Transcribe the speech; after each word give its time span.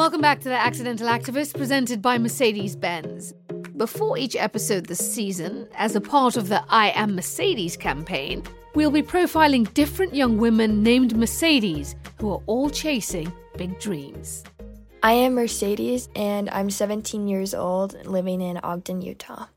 Welcome 0.00 0.22
back 0.22 0.40
to 0.40 0.48
The 0.48 0.54
Accidental 0.54 1.08
Activist, 1.08 1.54
presented 1.54 2.00
by 2.00 2.16
Mercedes 2.16 2.74
Benz. 2.74 3.34
Before 3.76 4.16
each 4.16 4.34
episode 4.34 4.86
this 4.86 4.98
season, 4.98 5.68
as 5.74 5.94
a 5.94 6.00
part 6.00 6.38
of 6.38 6.48
the 6.48 6.64
I 6.70 6.88
Am 6.92 7.14
Mercedes 7.14 7.76
campaign, 7.76 8.42
we'll 8.74 8.90
be 8.90 9.02
profiling 9.02 9.72
different 9.74 10.14
young 10.14 10.38
women 10.38 10.82
named 10.82 11.14
Mercedes 11.18 11.96
who 12.18 12.30
are 12.30 12.40
all 12.46 12.70
chasing 12.70 13.30
big 13.58 13.78
dreams. 13.78 14.42
I 15.02 15.12
am 15.12 15.34
Mercedes, 15.34 16.08
and 16.16 16.48
I'm 16.48 16.70
17 16.70 17.28
years 17.28 17.52
old, 17.52 18.06
living 18.06 18.40
in 18.40 18.56
Ogden, 18.62 19.02
Utah. 19.02 19.48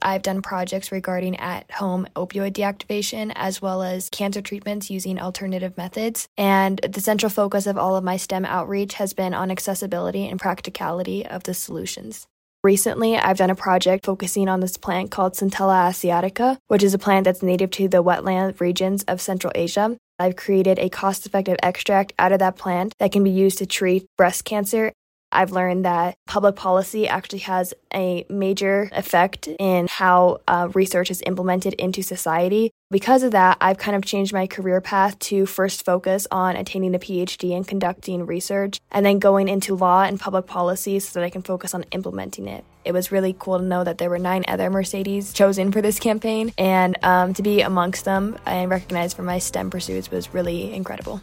I've 0.00 0.22
done 0.22 0.42
projects 0.42 0.92
regarding 0.92 1.36
at 1.36 1.70
home 1.70 2.06
opioid 2.14 2.52
deactivation 2.52 3.32
as 3.34 3.60
well 3.60 3.82
as 3.82 4.08
cancer 4.10 4.40
treatments 4.40 4.90
using 4.90 5.18
alternative 5.18 5.76
methods. 5.76 6.28
And 6.36 6.78
the 6.78 7.00
central 7.00 7.30
focus 7.30 7.66
of 7.66 7.76
all 7.76 7.96
of 7.96 8.04
my 8.04 8.16
STEM 8.16 8.44
outreach 8.44 8.94
has 8.94 9.12
been 9.12 9.34
on 9.34 9.50
accessibility 9.50 10.28
and 10.28 10.40
practicality 10.40 11.26
of 11.26 11.44
the 11.44 11.54
solutions. 11.54 12.26
Recently, 12.64 13.16
I've 13.16 13.38
done 13.38 13.50
a 13.50 13.54
project 13.54 14.04
focusing 14.04 14.48
on 14.48 14.58
this 14.58 14.76
plant 14.76 15.12
called 15.12 15.34
Centella 15.34 15.88
asiatica, 15.90 16.58
which 16.66 16.82
is 16.82 16.92
a 16.92 16.98
plant 16.98 17.24
that's 17.24 17.42
native 17.42 17.70
to 17.72 17.86
the 17.86 18.02
wetland 18.02 18.60
regions 18.60 19.04
of 19.04 19.20
Central 19.20 19.52
Asia. 19.54 19.96
I've 20.18 20.34
created 20.34 20.80
a 20.80 20.88
cost 20.88 21.24
effective 21.24 21.56
extract 21.62 22.12
out 22.18 22.32
of 22.32 22.40
that 22.40 22.56
plant 22.56 22.94
that 22.98 23.12
can 23.12 23.22
be 23.22 23.30
used 23.30 23.58
to 23.58 23.66
treat 23.66 24.06
breast 24.16 24.44
cancer 24.44 24.92
I've 25.30 25.52
learned 25.52 25.84
that 25.84 26.16
public 26.26 26.56
policy 26.56 27.06
actually 27.06 27.40
has 27.40 27.74
a 27.94 28.24
major 28.28 28.88
effect 28.92 29.46
in 29.46 29.86
how 29.88 30.40
uh, 30.48 30.68
research 30.74 31.10
is 31.10 31.22
implemented 31.26 31.74
into 31.74 32.02
society. 32.02 32.70
Because 32.90 33.22
of 33.22 33.32
that, 33.32 33.58
I've 33.60 33.76
kind 33.76 33.94
of 33.96 34.04
changed 34.04 34.32
my 34.32 34.46
career 34.46 34.80
path 34.80 35.18
to 35.20 35.44
first 35.44 35.84
focus 35.84 36.26
on 36.30 36.56
attaining 36.56 36.94
a 36.94 36.98
PhD 36.98 37.54
and 37.54 37.68
conducting 37.68 38.24
research, 38.24 38.80
and 38.90 39.04
then 39.04 39.18
going 39.18 39.48
into 39.48 39.74
law 39.74 40.02
and 40.04 40.18
public 40.18 40.46
policy 40.46 40.98
so 40.98 41.20
that 41.20 41.26
I 41.26 41.30
can 41.30 41.42
focus 41.42 41.74
on 41.74 41.84
implementing 41.92 42.48
it. 42.48 42.64
It 42.86 42.92
was 42.92 43.12
really 43.12 43.36
cool 43.38 43.58
to 43.58 43.64
know 43.64 43.84
that 43.84 43.98
there 43.98 44.08
were 44.08 44.18
nine 44.18 44.44
other 44.48 44.70
Mercedes 44.70 45.34
chosen 45.34 45.70
for 45.70 45.82
this 45.82 45.98
campaign, 45.98 46.54
and 46.56 46.96
um, 47.02 47.34
to 47.34 47.42
be 47.42 47.60
amongst 47.60 48.06
them 48.06 48.38
and 48.46 48.70
recognized 48.70 49.16
for 49.16 49.22
my 49.22 49.38
STEM 49.38 49.68
pursuits 49.68 50.10
was 50.10 50.32
really 50.32 50.72
incredible. 50.72 51.20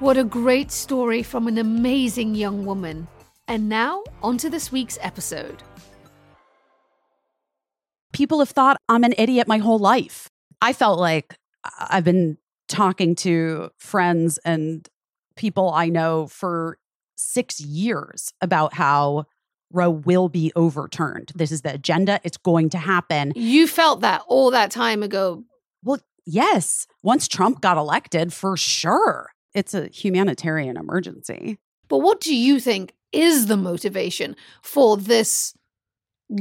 What 0.00 0.16
a 0.16 0.22
great 0.22 0.70
story 0.70 1.24
from 1.24 1.48
an 1.48 1.58
amazing 1.58 2.36
young 2.36 2.64
woman. 2.64 3.08
And 3.48 3.68
now, 3.68 4.04
on 4.22 4.38
to 4.38 4.48
this 4.48 4.70
week's 4.70 4.96
episode. 5.00 5.60
People 8.12 8.38
have 8.38 8.50
thought 8.50 8.80
I'm 8.88 9.02
an 9.02 9.14
idiot 9.18 9.48
my 9.48 9.58
whole 9.58 9.80
life. 9.80 10.30
I 10.62 10.72
felt 10.72 11.00
like 11.00 11.36
I've 11.80 12.04
been 12.04 12.38
talking 12.68 13.16
to 13.16 13.70
friends 13.76 14.38
and 14.44 14.88
people 15.34 15.72
I 15.72 15.88
know 15.88 16.28
for 16.28 16.78
six 17.16 17.60
years 17.60 18.32
about 18.40 18.74
how 18.74 19.26
Roe 19.72 19.90
will 19.90 20.28
be 20.28 20.52
overturned. 20.54 21.32
This 21.34 21.50
is 21.50 21.62
the 21.62 21.74
agenda. 21.74 22.20
It's 22.22 22.36
going 22.36 22.70
to 22.70 22.78
happen. 22.78 23.32
You 23.34 23.66
felt 23.66 24.02
that 24.02 24.22
all 24.28 24.52
that 24.52 24.70
time 24.70 25.02
ago. 25.02 25.42
Well, 25.82 25.98
yes. 26.24 26.86
Once 27.02 27.26
Trump 27.26 27.60
got 27.60 27.76
elected, 27.76 28.32
for 28.32 28.56
sure 28.56 29.30
it's 29.58 29.74
a 29.74 29.88
humanitarian 29.88 30.76
emergency. 30.76 31.58
But 31.88 31.98
what 31.98 32.20
do 32.20 32.34
you 32.34 32.60
think 32.60 32.94
is 33.12 33.46
the 33.46 33.56
motivation 33.56 34.36
for 34.62 34.96
this 34.96 35.54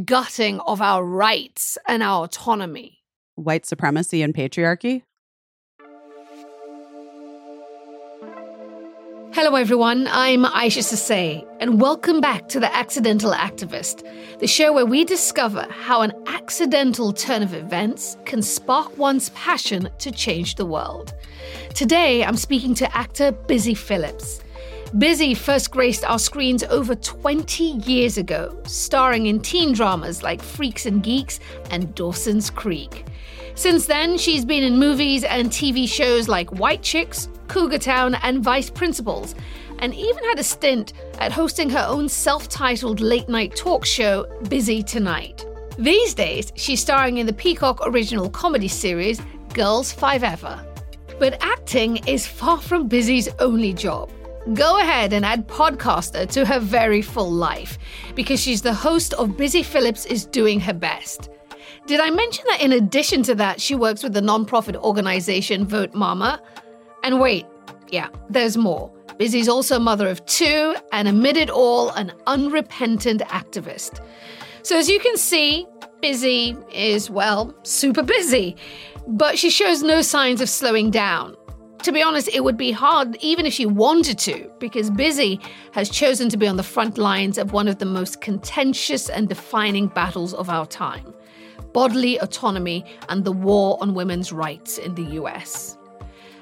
gutting 0.05 0.59
of 0.61 0.81
our 0.81 1.03
rights 1.03 1.77
and 1.87 2.03
our 2.03 2.25
autonomy? 2.25 2.99
White 3.35 3.65
supremacy 3.65 4.21
and 4.21 4.35
patriarchy? 4.35 5.01
Hello, 9.39 9.53
everyone. 9.53 10.07
I'm 10.09 10.45
Isha 10.45 10.79
Sesay, 10.79 11.45
and 11.59 11.79
welcome 11.79 12.19
back 12.19 12.49
to 12.49 12.59
The 12.59 12.75
Accidental 12.75 13.33
Activist, 13.33 14.01
the 14.39 14.47
show 14.47 14.73
where 14.73 14.87
we 14.87 15.05
discover 15.05 15.67
how 15.69 16.01
an 16.01 16.11
accidental 16.25 17.13
turn 17.13 17.43
of 17.43 17.53
events 17.53 18.17
can 18.25 18.41
spark 18.41 18.97
one's 18.97 19.29
passion 19.35 19.89
to 19.99 20.09
change 20.09 20.55
the 20.55 20.65
world. 20.65 21.13
Today, 21.75 22.23
I'm 22.23 22.35
speaking 22.35 22.73
to 22.73 22.97
actor 22.97 23.31
Busy 23.31 23.75
Phillips. 23.75 24.41
Busy 24.97 25.35
first 25.35 25.69
graced 25.69 26.03
our 26.03 26.17
screens 26.17 26.63
over 26.63 26.95
20 26.95 27.63
years 27.63 28.17
ago, 28.17 28.59
starring 28.65 29.27
in 29.27 29.39
teen 29.39 29.71
dramas 29.71 30.23
like 30.23 30.41
Freaks 30.41 30.87
and 30.87 31.03
Geeks 31.03 31.39
and 31.69 31.93
Dawson's 31.93 32.49
Creek. 32.49 33.05
Since 33.53 33.85
then, 33.85 34.17
she's 34.17 34.45
been 34.45 34.63
in 34.63 34.79
movies 34.79 35.23
and 35.23 35.51
TV 35.51 35.87
shows 35.87 36.27
like 36.27 36.57
White 36.57 36.81
Chicks, 36.81 37.29
Cougar 37.47 37.79
Town, 37.79 38.15
and 38.23 38.43
Vice 38.43 38.69
Principals, 38.69 39.35
and 39.79 39.93
even 39.93 40.23
had 40.25 40.39
a 40.39 40.43
stint 40.43 40.93
at 41.19 41.31
hosting 41.31 41.69
her 41.69 41.85
own 41.87 42.09
self 42.09 42.49
titled 42.49 42.99
late 42.99 43.29
night 43.29 43.55
talk 43.55 43.85
show, 43.85 44.25
Busy 44.49 44.83
Tonight. 44.83 45.45
These 45.77 46.13
days, 46.13 46.51
she's 46.55 46.79
starring 46.79 47.17
in 47.17 47.27
the 47.27 47.33
Peacock 47.33 47.79
original 47.85 48.29
comedy 48.29 48.67
series, 48.67 49.19
Girls5eva. 49.49 50.65
But 51.19 51.37
acting 51.41 51.97
is 52.07 52.25
far 52.27 52.59
from 52.59 52.87
Busy's 52.87 53.29
only 53.39 53.73
job. 53.73 54.11
Go 54.53 54.79
ahead 54.79 55.13
and 55.13 55.25
add 55.25 55.47
podcaster 55.47 56.29
to 56.31 56.45
her 56.45 56.59
very 56.59 57.01
full 57.01 57.29
life 57.29 57.77
because 58.15 58.39
she's 58.39 58.61
the 58.61 58.73
host 58.73 59.13
of 59.15 59.35
Busy 59.35 59.61
Phillips 59.61 60.05
is 60.05 60.25
Doing 60.25 60.59
Her 60.59 60.73
Best. 60.73 61.29
Did 61.85 61.99
I 61.99 62.09
mention 62.09 62.45
that 62.49 62.61
in 62.61 62.71
addition 62.71 63.23
to 63.23 63.35
that, 63.35 63.61
she 63.61 63.75
works 63.75 64.03
with 64.03 64.13
the 64.13 64.21
nonprofit 64.21 64.75
organization 64.75 65.65
Vote 65.65 65.93
Mama? 65.93 66.41
And 67.03 67.19
wait, 67.19 67.45
yeah, 67.89 68.09
there's 68.29 68.57
more. 68.57 68.91
Busy's 69.17 69.49
also 69.49 69.79
mother 69.79 70.07
of 70.07 70.23
two 70.25 70.75
and 70.91 71.07
amid 71.07 71.37
it 71.37 71.49
all, 71.49 71.89
an 71.91 72.11
unrepentant 72.27 73.21
activist. 73.21 74.03
So 74.63 74.77
as 74.77 74.89
you 74.89 74.99
can 74.99 75.17
see, 75.17 75.65
Busy 76.01 76.55
is, 76.71 77.09
well, 77.09 77.55
super 77.63 78.03
busy 78.03 78.55
but 79.07 79.39
she 79.39 79.49
shows 79.49 79.81
no 79.81 80.01
signs 80.01 80.41
of 80.41 80.49
slowing 80.49 80.91
down. 80.91 81.35
To 81.83 81.91
be 81.91 82.01
honest, 82.01 82.27
it 82.29 82.43
would 82.43 82.57
be 82.57 82.71
hard 82.71 83.15
even 83.21 83.45
if 83.45 83.53
she 83.53 83.65
wanted 83.65 84.19
to, 84.19 84.51
because 84.59 84.89
Busy 84.89 85.39
has 85.71 85.89
chosen 85.89 86.27
to 86.29 86.37
be 86.37 86.47
on 86.47 86.57
the 86.57 86.63
front 86.63 86.97
lines 86.97 87.37
of 87.37 87.53
one 87.53 87.67
of 87.67 87.77
the 87.77 87.85
most 87.85 88.19
contentious 88.19 89.09
and 89.09 89.29
defining 89.29 89.87
battles 89.87 90.33
of 90.33 90.49
our 90.49 90.65
time 90.65 91.13
bodily 91.73 92.17
autonomy 92.19 92.83
and 93.09 93.23
the 93.23 93.31
war 93.31 93.77
on 93.81 93.93
women's 93.93 94.31
rights 94.31 94.79
in 94.79 94.95
the 94.95 95.03
US. 95.21 95.76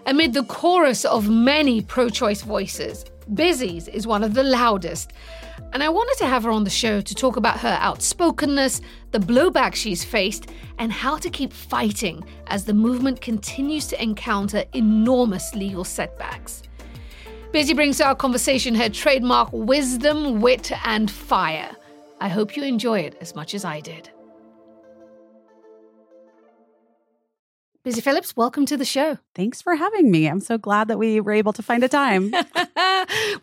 Amid 0.07 0.33
the 0.33 0.43
chorus 0.43 1.03
of 1.03 1.29
many 1.29 1.81
pro 1.81 2.09
choice 2.09 2.43
voices, 2.43 3.05
Busy's 3.33 3.87
is 3.87 4.05
one 4.05 4.23
of 4.23 4.35
the 4.35 4.43
loudest, 4.43 5.13
and 5.73 5.81
I 5.81 5.89
wanted 5.89 6.15
to 6.19 6.27
have 6.27 6.43
her 6.43 6.51
on 6.51 6.63
the 6.63 6.69
show 6.69 7.01
to 7.01 7.15
talk 7.15 7.37
about 7.37 7.59
her 7.61 7.75
outspokenness, 7.81 8.81
the 9.11 9.17
blowback 9.17 9.73
she's 9.73 10.03
faced, 10.03 10.51
and 10.77 10.91
how 10.91 11.17
to 11.17 11.29
keep 11.31 11.51
fighting 11.51 12.23
as 12.47 12.65
the 12.65 12.73
movement 12.73 13.19
continues 13.19 13.87
to 13.87 14.01
encounter 14.01 14.63
enormous 14.73 15.55
legal 15.55 15.83
setbacks. 15.83 16.61
Busy 17.51 17.73
brings 17.73 17.97
to 17.97 18.05
our 18.05 18.15
conversation 18.15 18.75
her 18.75 18.89
trademark 18.89 19.49
wisdom, 19.51 20.39
wit, 20.39 20.71
and 20.85 21.09
fire. 21.09 21.75
I 22.21 22.29
hope 22.29 22.55
you 22.55 22.63
enjoy 22.63 22.99
it 22.99 23.17
as 23.21 23.33
much 23.33 23.55
as 23.55 23.65
I 23.65 23.79
did. 23.79 24.11
Busy 27.85 28.01
Phillips, 28.01 28.35
welcome 28.35 28.65
to 28.65 28.77
the 28.77 28.83
show. 28.83 29.19
Thanks 29.35 29.61
for 29.61 29.75
having 29.75 30.09
me. 30.09 30.25
I'm 30.25 30.39
so 30.39 30.57
glad 30.57 30.87
that 30.87 30.97
we 30.97 31.21
were 31.21 31.33
able 31.33 31.53
to 31.53 31.61
find 31.61 31.83
a 31.83 31.87
time. 31.87 32.33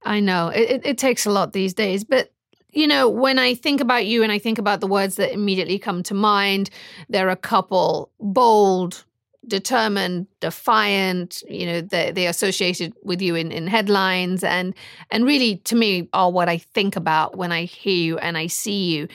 I 0.02 0.18
know 0.20 0.48
it, 0.48 0.80
it, 0.84 0.98
takes 0.98 1.24
a 1.24 1.30
lot 1.30 1.52
these 1.52 1.72
days, 1.72 2.02
but 2.02 2.32
you 2.72 2.88
know, 2.88 3.08
when 3.08 3.38
I 3.38 3.54
think 3.54 3.80
about 3.80 4.04
you 4.04 4.24
and 4.24 4.32
I 4.32 4.40
think 4.40 4.58
about 4.58 4.80
the 4.80 4.88
words 4.88 5.14
that 5.14 5.32
immediately 5.32 5.78
come 5.78 6.02
to 6.02 6.14
mind, 6.14 6.70
there 7.08 7.28
are 7.28 7.30
a 7.30 7.36
couple 7.36 8.10
bold, 8.18 9.04
determined, 9.46 10.26
defiant, 10.40 11.44
you 11.48 11.64
know, 11.64 11.80
they, 11.80 12.10
they 12.10 12.26
associated 12.26 12.94
with 13.04 13.22
you 13.22 13.36
in, 13.36 13.52
in 13.52 13.68
headlines 13.68 14.42
and 14.42 14.74
and 15.12 15.24
really 15.24 15.58
to 15.58 15.76
me 15.76 16.08
are 16.12 16.32
what 16.32 16.48
I 16.48 16.58
think 16.58 16.96
about 16.96 17.36
when 17.36 17.52
I 17.52 17.62
hear 17.66 17.94
you 17.94 18.18
and 18.18 18.36
I 18.36 18.48
see 18.48 18.90
you. 18.92 19.06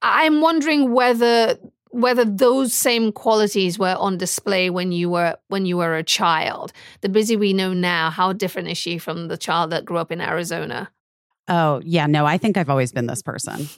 I'm 0.00 0.40
wondering 0.40 0.94
whether 0.94 1.58
whether 1.92 2.24
those 2.24 2.72
same 2.72 3.12
qualities 3.12 3.78
were 3.78 3.96
on 3.98 4.18
display 4.18 4.70
when 4.70 4.92
you 4.92 5.10
were 5.10 5.36
when 5.48 5.66
you 5.66 5.76
were 5.76 5.96
a 5.96 6.02
child. 6.02 6.72
The 7.02 7.08
busy 7.08 7.36
we 7.36 7.52
know 7.52 7.72
now, 7.72 8.10
how 8.10 8.32
different 8.32 8.68
is 8.68 8.78
she 8.78 8.98
from 8.98 9.28
the 9.28 9.36
child 9.36 9.70
that 9.70 9.84
grew 9.84 9.98
up 9.98 10.10
in 10.10 10.20
Arizona? 10.20 10.90
Oh, 11.48 11.80
yeah, 11.84 12.06
no, 12.06 12.24
I 12.24 12.38
think 12.38 12.56
I've 12.56 12.70
always 12.70 12.92
been 12.92 13.06
this 13.06 13.22
person. 13.22 13.68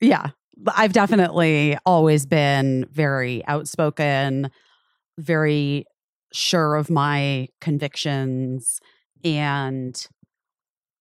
yeah. 0.00 0.30
I've 0.68 0.92
definitely 0.92 1.76
always 1.84 2.26
been 2.26 2.86
very 2.92 3.44
outspoken, 3.46 4.50
very 5.18 5.84
sure 6.32 6.76
of 6.76 6.90
my 6.90 7.48
convictions 7.60 8.80
and 9.24 10.06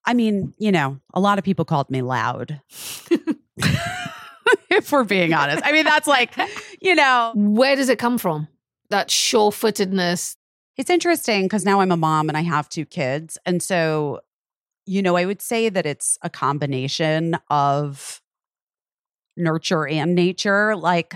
I 0.05 0.13
mean, 0.13 0.53
you 0.57 0.71
know, 0.71 0.99
a 1.13 1.19
lot 1.19 1.37
of 1.37 1.45
people 1.45 1.65
called 1.65 1.89
me 1.89 2.01
loud. 2.01 2.59
if 4.77 4.91
we're 4.91 5.03
being 5.03 5.33
honest. 5.33 5.61
I 5.65 5.71
mean, 5.71 5.85
that's 5.85 6.07
like, 6.07 6.33
you 6.81 6.95
know. 6.95 7.31
Where 7.35 7.75
does 7.75 7.89
it 7.89 7.99
come 7.99 8.17
from? 8.17 8.47
That 8.89 9.09
sure 9.09 9.51
footedness. 9.51 10.35
It's 10.77 10.89
interesting 10.89 11.43
because 11.43 11.65
now 11.65 11.81
I'm 11.81 11.91
a 11.91 11.97
mom 11.97 12.29
and 12.29 12.37
I 12.37 12.41
have 12.41 12.67
two 12.69 12.85
kids. 12.85 13.37
And 13.45 13.61
so 13.61 14.21
you 14.85 15.01
know, 15.01 15.15
I 15.15 15.25
would 15.25 15.41
say 15.41 15.69
that 15.69 15.85
it's 15.85 16.17
a 16.21 16.29
combination 16.29 17.37
of 17.49 18.21
nurture 19.37 19.87
and 19.87 20.15
nature. 20.15 20.75
Like, 20.75 21.15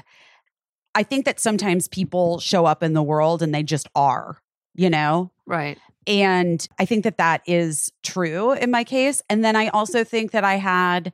I 0.96 1.04
think 1.04 1.26
that 1.26 1.40
sometimes 1.40 1.88
people 1.88 2.40
show 2.40 2.66
up 2.66 2.82
in 2.82 2.94
the 2.94 3.04
world 3.04 3.42
and 3.42 3.54
they 3.54 3.64
just 3.64 3.88
are, 3.94 4.42
you 4.74 4.90
know? 4.90 5.32
Right. 5.46 5.78
And 6.08 6.66
I 6.80 6.86
think 6.86 7.04
that 7.04 7.18
that 7.18 7.42
is 7.46 7.92
true 8.04 8.54
in 8.54 8.72
my 8.72 8.84
case. 8.84 9.22
And 9.30 9.44
then 9.44 9.56
I 9.56 9.68
also 9.70 10.04
think 10.04 10.32
that 10.32 10.44
I 10.44 10.56
had 10.56 11.12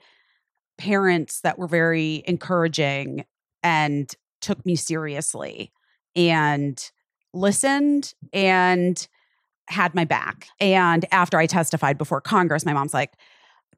parents 0.78 1.42
that 1.42 1.58
were 1.58 1.68
very 1.68 2.24
encouraging 2.26 3.26
and 3.62 4.14
took 4.42 4.66
me 4.66 4.76
seriously 4.76 5.72
and 6.16 6.92
listened 7.34 8.14
and 8.32 9.08
had 9.68 9.96
my 9.96 10.06
back. 10.06 10.48
And 10.60 11.06
after 11.12 11.38
I 11.38 11.46
testified 11.46 11.98
before 11.98 12.22
Congress, 12.22 12.66
my 12.66 12.74
mom's 12.74 12.94
like, 12.94 13.14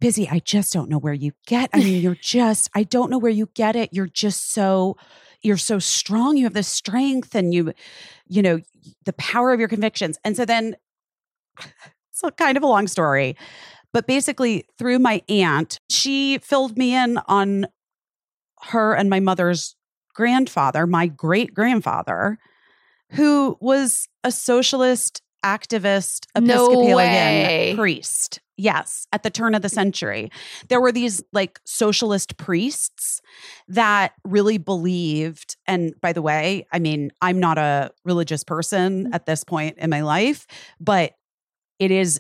Busy, 0.02 0.28
I 0.28 0.40
just 0.40 0.74
don't 0.74 0.90
know 0.90 0.98
where 0.98 1.14
you 1.14 1.32
get. 1.48 1.70
I 1.74 1.80
mean, 1.80 2.02
you're 2.02 2.16
just, 2.22 2.70
I 2.76 2.84
don't 2.84 3.10
know 3.10 3.18
where 3.18 3.32
you 3.32 3.50
get 3.54 3.78
it. 3.78 3.94
You're 3.94 4.08
just 4.08 4.52
so, 4.52 4.98
you're 5.42 5.56
so 5.56 5.80
strong. 5.80 6.36
You 6.36 6.44
have 6.44 6.54
the 6.54 6.64
strength 6.64 7.34
and 7.34 7.54
you, 7.54 7.72
you 8.28 8.42
know, 8.42 8.60
the 9.06 9.14
power 9.14 9.54
of 9.54 9.60
your 9.60 9.70
convictions. 9.70 10.18
And 10.26 10.36
so 10.36 10.44
then, 10.44 10.76
it's 12.12 12.22
kind 12.38 12.58
of 12.58 12.64
a 12.64 12.68
long 12.68 12.88
story, 12.88 13.38
but 13.96 14.08
basically, 14.08 14.66
through 14.78 15.00
my 15.00 15.22
aunt, 15.30 15.80
she 15.90 16.38
filled 16.40 16.78
me 16.78 16.94
in 16.94 17.18
on 17.30 17.66
her 18.64 18.94
and 18.94 19.10
my 19.10 19.22
mother's 19.22 19.78
grandfather, 20.14 20.86
my 20.86 21.08
great 21.08 21.54
grandfather, 21.54 22.38
who 23.12 23.58
was 23.62 24.10
a 24.26 24.34
socialist 24.34 25.22
activist 25.46 26.26
Episcopalian 26.36 27.70
no 27.70 27.82
priest. 27.82 28.42
Yes, 28.58 29.08
at 29.14 29.24
the 29.24 29.30
turn 29.30 29.56
of 29.56 29.62
the 29.62 29.70
century. 29.70 30.30
There 30.68 30.82
were 30.82 30.92
these 30.92 31.24
like 31.32 31.62
socialist 31.66 32.36
priests 32.36 33.22
that 33.70 34.12
really 34.26 34.58
believed. 34.58 35.56
And 35.68 35.94
by 36.02 36.12
the 36.12 36.22
way, 36.22 36.68
I 36.70 36.80
mean, 36.80 37.14
I'm 37.22 37.40
not 37.40 37.58
a 37.58 37.92
religious 38.04 38.44
person 38.44 39.06
mm. 39.06 39.16
at 39.16 39.26
this 39.26 39.46
point 39.46 39.78
in 39.78 39.90
my 39.90 40.02
life, 40.02 40.48
but 40.82 41.14
it 41.80 41.92
is 41.92 42.20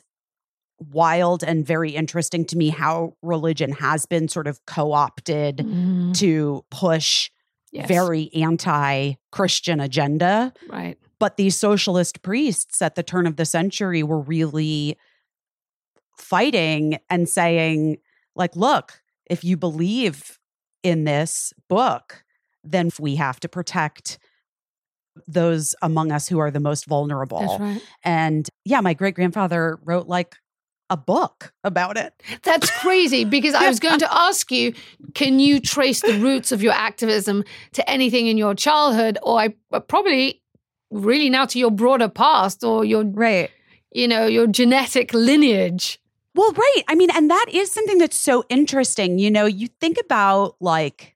wild 0.79 1.43
and 1.43 1.65
very 1.65 1.91
interesting 1.91 2.45
to 2.45 2.57
me 2.57 2.69
how 2.69 3.13
religion 3.21 3.71
has 3.71 4.05
been 4.05 4.27
sort 4.27 4.47
of 4.47 4.63
co 4.65 4.91
opted 4.91 5.57
Mm, 5.57 6.13
to 6.15 6.65
push 6.69 7.29
yes. 7.71 7.87
very 7.87 8.29
anti 8.33 9.13
Christian 9.31 9.79
agenda. 9.79 10.53
right. 10.69 10.97
But 11.17 11.37
these 11.37 11.55
socialist 11.55 12.21
priests 12.23 12.81
at 12.81 12.95
the 12.95 13.03
turn 13.03 13.25
of 13.25 13.37
the 13.37 13.45
century 13.45 14.03
were 14.03 14.19
really 14.19 14.97
fighting 16.17 16.97
and 17.09 17.27
saying, 17.27 17.97
like, 18.35 18.55
look, 18.55 19.01
if 19.25 19.43
you 19.43 19.55
believe 19.57 20.37
in 20.83 21.05
this 21.05 21.53
book, 21.69 22.23
then 22.63 22.89
we 22.99 23.15
have 23.15 23.39
to 23.39 23.49
protect 23.49 24.19
those 25.27 25.73
among 25.81 26.11
us 26.11 26.27
who 26.27 26.39
are 26.39 26.51
the 26.51 26.59
most 26.59 26.85
vulnerable. 26.85 27.57
Right. 27.59 27.81
And 28.03 28.47
yeah, 28.65 28.81
my 28.81 28.93
great 28.93 29.15
grandfather 29.15 29.79
wrote 29.83 30.07
like 30.07 30.35
a 30.89 30.97
book 30.97 31.51
about 31.63 31.97
it. 31.97 32.13
That's 32.43 32.69
crazy 32.81 33.25
because 33.25 33.55
I 33.55 33.67
was 33.67 33.79
going 33.79 33.99
to 33.99 34.13
ask 34.27 34.51
you 34.51 34.73
can 35.15 35.39
you 35.39 35.59
trace 35.59 36.01
the 36.01 36.19
roots 36.19 36.51
of 36.51 36.61
your 36.61 36.73
activism 36.73 37.43
to 37.73 37.89
anything 37.89 38.27
in 38.27 38.37
your 38.37 38.53
childhood 38.53 39.17
or 39.23 39.39
I 39.39 39.55
uh, 39.71 39.79
probably 39.79 40.41
really 40.91 41.29
now 41.29 41.45
to 41.45 41.57
your 41.59 41.71
broader 41.71 42.07
past 42.07 42.63
or 42.63 42.85
your 42.85 43.03
Right. 43.03 43.49
you 43.91 44.07
know 44.07 44.27
your 44.27 44.45
genetic 44.47 45.13
lineage. 45.13 45.99
Well, 46.35 46.51
right. 46.51 46.83
I 46.89 46.95
mean, 46.95 47.09
and 47.15 47.31
that 47.31 47.45
is 47.51 47.71
something 47.71 47.97
that's 47.97 48.17
so 48.17 48.43
interesting. 48.49 49.17
You 49.19 49.31
know, 49.31 49.45
you 49.45 49.67
think 49.79 49.97
about 50.03 50.55
like 50.59 51.14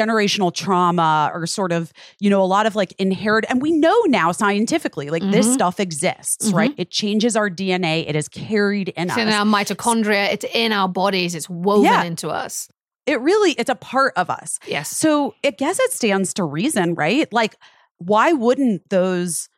generational 0.00 0.52
trauma 0.52 1.30
or 1.34 1.46
sort 1.46 1.72
of, 1.72 1.92
you 2.20 2.28
know, 2.30 2.42
a 2.42 2.50
lot 2.56 2.66
of 2.66 2.74
like 2.76 2.92
inherit, 2.98 3.44
and 3.48 3.62
we 3.62 3.72
know 3.72 3.98
now 4.06 4.32
scientifically, 4.32 5.08
like 5.10 5.22
this 5.36 5.46
Mhm. 5.48 5.54
stuff 5.54 5.80
exists, 5.80 6.52
right? 6.52 6.74
It 6.76 6.90
changes 6.90 7.36
our 7.36 7.48
DNA, 7.50 8.06
it 8.06 8.14
is 8.16 8.28
carried 8.28 8.90
in 8.90 9.08
It's 9.08 9.16
in 9.18 9.28
our 9.28 9.44
mitochondria, 9.44 10.32
it's 10.32 10.44
in 10.52 10.72
our 10.72 10.88
bodies, 10.88 11.34
it's 11.34 11.48
woven 11.48 11.84
Yeah. 11.84 12.02
into 12.04 12.28
us. 12.28 12.68
it 13.08 13.20
really, 13.20 13.52
it's 13.52 13.70
a 13.70 13.76
part 13.76 14.12
of 14.16 14.28
us. 14.28 14.58
Yes. 14.66 14.90
So 14.90 15.32
I 15.44 15.50
guess 15.50 15.78
it 15.78 15.92
stands 15.92 16.34
to 16.34 16.42
reason, 16.42 16.94
right? 16.96 17.32
Like, 17.32 17.54
why 17.98 18.32
wouldn't 18.32 18.82
those 18.90 19.48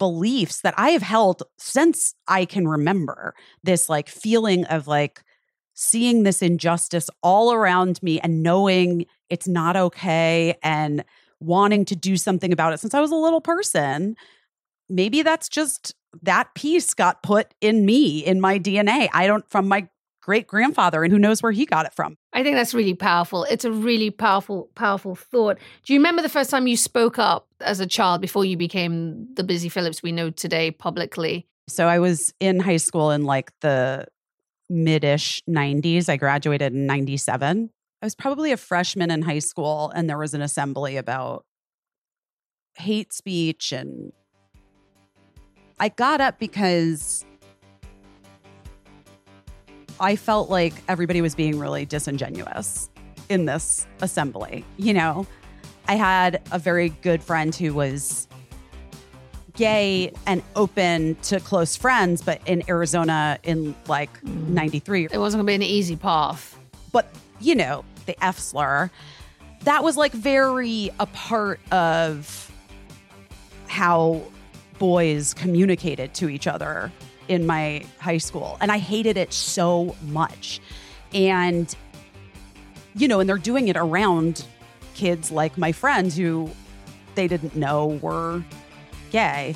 beliefs 0.00 0.62
that 0.62 0.74
I 0.76 0.90
have 0.90 1.02
held 1.02 1.44
since 1.58 2.16
I 2.26 2.44
can 2.44 2.66
remember, 2.66 3.34
this 3.62 3.88
like 3.88 4.08
feeling 4.08 4.64
of 4.64 4.88
like 4.88 5.22
seeing 5.74 6.24
this 6.24 6.42
injustice 6.42 7.08
all 7.22 7.52
around 7.52 8.02
me 8.02 8.18
and 8.18 8.42
knowing 8.42 9.06
it's 9.30 9.48
not 9.48 9.76
okay 9.76 10.56
and 10.62 11.04
wanting 11.40 11.84
to 11.86 11.96
do 11.96 12.16
something 12.16 12.52
about 12.52 12.72
it 12.72 12.80
since 12.80 12.94
I 12.94 13.00
was 13.00 13.10
a 13.10 13.16
little 13.16 13.40
person, 13.40 14.16
maybe 14.88 15.22
that's 15.22 15.48
just 15.48 15.94
that 16.22 16.54
piece 16.54 16.94
got 16.94 17.22
put 17.22 17.54
in 17.60 17.86
me, 17.86 18.24
in 18.24 18.40
my 18.40 18.58
DNA. 18.58 19.08
I 19.12 19.26
don't, 19.26 19.48
from 19.48 19.68
my 19.68 19.88
great 20.20 20.46
grandfather, 20.46 21.04
and 21.04 21.12
who 21.12 21.18
knows 21.18 21.42
where 21.42 21.52
he 21.52 21.64
got 21.64 21.86
it 21.86 21.94
from. 21.94 22.14
I 22.34 22.42
think 22.42 22.56
that's 22.56 22.74
really 22.74 22.94
powerful. 22.94 23.44
It's 23.44 23.64
a 23.64 23.72
really 23.72 24.10
powerful, 24.10 24.68
powerful 24.74 25.14
thought. 25.14 25.58
Do 25.84 25.92
you 25.94 25.98
remember 25.98 26.20
the 26.20 26.28
first 26.28 26.50
time 26.50 26.66
you 26.66 26.76
spoke 26.76 27.18
up 27.18 27.46
as 27.60 27.80
a 27.80 27.86
child 27.86 28.20
before 28.20 28.44
you 28.44 28.56
became 28.56 29.26
the 29.34 29.44
Busy 29.44 29.70
Phillips 29.70 30.02
we 30.02 30.12
know 30.12 30.28
today 30.28 30.70
publicly? 30.70 31.46
So 31.66 31.86
I 31.86 31.98
was 31.98 32.32
in 32.40 32.60
high 32.60 32.76
school 32.76 33.10
in 33.10 33.24
like 33.24 33.52
the 33.60 34.06
mid-ish 34.68 35.42
90s. 35.48 36.08
I 36.10 36.16
graduated 36.16 36.74
in 36.74 36.86
97. 36.86 37.70
I 38.00 38.06
was 38.06 38.14
probably 38.14 38.52
a 38.52 38.56
freshman 38.56 39.10
in 39.10 39.22
high 39.22 39.40
school 39.40 39.90
and 39.94 40.08
there 40.08 40.18
was 40.18 40.34
an 40.34 40.40
assembly 40.40 40.96
about 40.96 41.44
hate 42.76 43.12
speech 43.12 43.72
and 43.72 44.12
I 45.80 45.88
got 45.88 46.20
up 46.20 46.38
because 46.38 47.24
I 49.98 50.14
felt 50.14 50.48
like 50.48 50.74
everybody 50.86 51.20
was 51.20 51.34
being 51.34 51.58
really 51.58 51.84
disingenuous 51.84 52.88
in 53.28 53.46
this 53.46 53.86
assembly. 54.00 54.64
You 54.76 54.94
know, 54.94 55.26
I 55.88 55.96
had 55.96 56.40
a 56.52 56.58
very 56.58 56.90
good 56.90 57.22
friend 57.22 57.54
who 57.54 57.74
was 57.74 58.28
gay 59.54 60.12
and 60.24 60.42
open 60.54 61.16
to 61.16 61.40
close 61.40 61.76
friends, 61.76 62.22
but 62.22 62.40
in 62.46 62.62
Arizona 62.68 63.38
in 63.42 63.74
like 63.88 64.22
mm. 64.22 64.48
93. 64.48 65.08
It 65.10 65.18
wasn't 65.18 65.40
going 65.40 65.46
to 65.46 65.50
be 65.50 65.54
an 65.54 65.62
easy 65.62 65.96
path. 65.96 66.56
But, 66.92 67.12
you 67.40 67.54
know, 67.54 67.84
the 68.06 68.22
F 68.24 68.38
slur, 68.38 68.90
that 69.62 69.82
was 69.82 69.96
like 69.96 70.12
very 70.12 70.90
a 70.98 71.06
part 71.06 71.60
of 71.72 72.50
how 73.66 74.22
boys 74.78 75.34
communicated 75.34 76.14
to 76.14 76.28
each 76.28 76.46
other 76.46 76.92
in 77.28 77.46
my 77.46 77.84
high 77.98 78.18
school. 78.18 78.56
And 78.60 78.72
I 78.72 78.78
hated 78.78 79.16
it 79.16 79.32
so 79.32 79.94
much. 80.06 80.60
And, 81.12 81.74
you 82.94 83.08
know, 83.08 83.20
and 83.20 83.28
they're 83.28 83.36
doing 83.36 83.68
it 83.68 83.76
around 83.76 84.44
kids 84.94 85.30
like 85.30 85.58
my 85.58 85.72
friends 85.72 86.16
who 86.16 86.50
they 87.14 87.28
didn't 87.28 87.56
know 87.56 87.98
were 88.02 88.42
gay. 89.10 89.54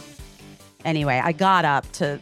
Anyway, 0.84 1.20
I 1.22 1.32
got 1.32 1.64
up 1.64 1.90
to 1.92 2.20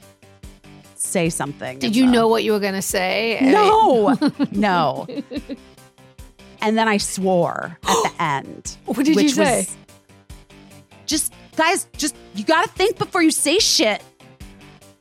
say 1.01 1.31
something. 1.31 1.79
Did 1.79 1.97
you 1.97 2.07
know 2.07 2.29
what 2.29 2.45
you 2.45 2.53
were 2.53 2.61
going 2.61 2.75
to 2.75 2.83
say? 2.83 3.39
No, 3.43 4.17
no. 4.51 5.07
And 6.63 6.77
then 6.77 6.89
I 6.89 6.99
swore 6.99 7.79
at 7.83 8.03
the 8.03 8.13
end. 8.23 8.77
What 8.85 9.05
did 9.05 9.21
you 9.21 9.29
say? 9.29 9.67
just, 11.11 11.35
guys, 11.57 11.89
just, 11.97 12.15
you 12.35 12.45
got 12.45 12.65
to 12.65 12.71
think 12.71 12.97
before 12.97 13.23
you 13.23 13.31
say 13.33 13.59
shit. 13.59 14.03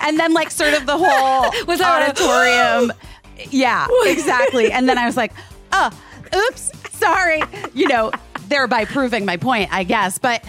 and 0.00 0.18
then, 0.18 0.32
like, 0.32 0.50
sort 0.50 0.74
of 0.74 0.86
the 0.86 0.96
whole 0.96 1.50
Was 1.66 1.80
auditorium. 1.80 2.92
yeah, 3.50 3.86
exactly. 4.04 4.70
And 4.70 4.88
then 4.88 4.96
I 4.98 5.06
was 5.06 5.16
like, 5.16 5.32
oh, 5.72 5.90
oops, 6.34 6.72
sorry. 6.92 7.42
You 7.74 7.88
know, 7.88 8.12
thereby 8.48 8.84
proving 8.84 9.24
my 9.24 9.36
point, 9.36 9.68
I 9.72 9.82
guess. 9.82 10.18
But 10.18 10.44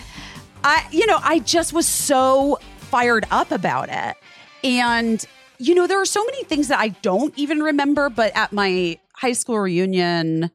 I, 0.64 0.88
you 0.92 1.08
know, 1.08 1.20
I 1.22 1.40
just 1.40 1.74
was 1.74 1.88
so 1.88 2.60
fired 2.90 3.26
up 3.32 3.52
about 3.52 3.90
it. 3.90 4.18
And, 4.64 5.24
you 5.60 5.76
know, 5.76 5.88
there 5.88 6.02
are 6.02 6.06
so 6.06 6.24
many 6.26 6.44
things 6.44 6.68
that 6.70 6.80
I 6.80 6.90
don't 6.90 7.38
even 7.38 7.62
remember, 7.62 8.10
but 8.10 8.36
at 8.36 8.52
my 8.52 8.98
high 9.16 9.34
school 9.34 9.60
reunion 9.60 10.52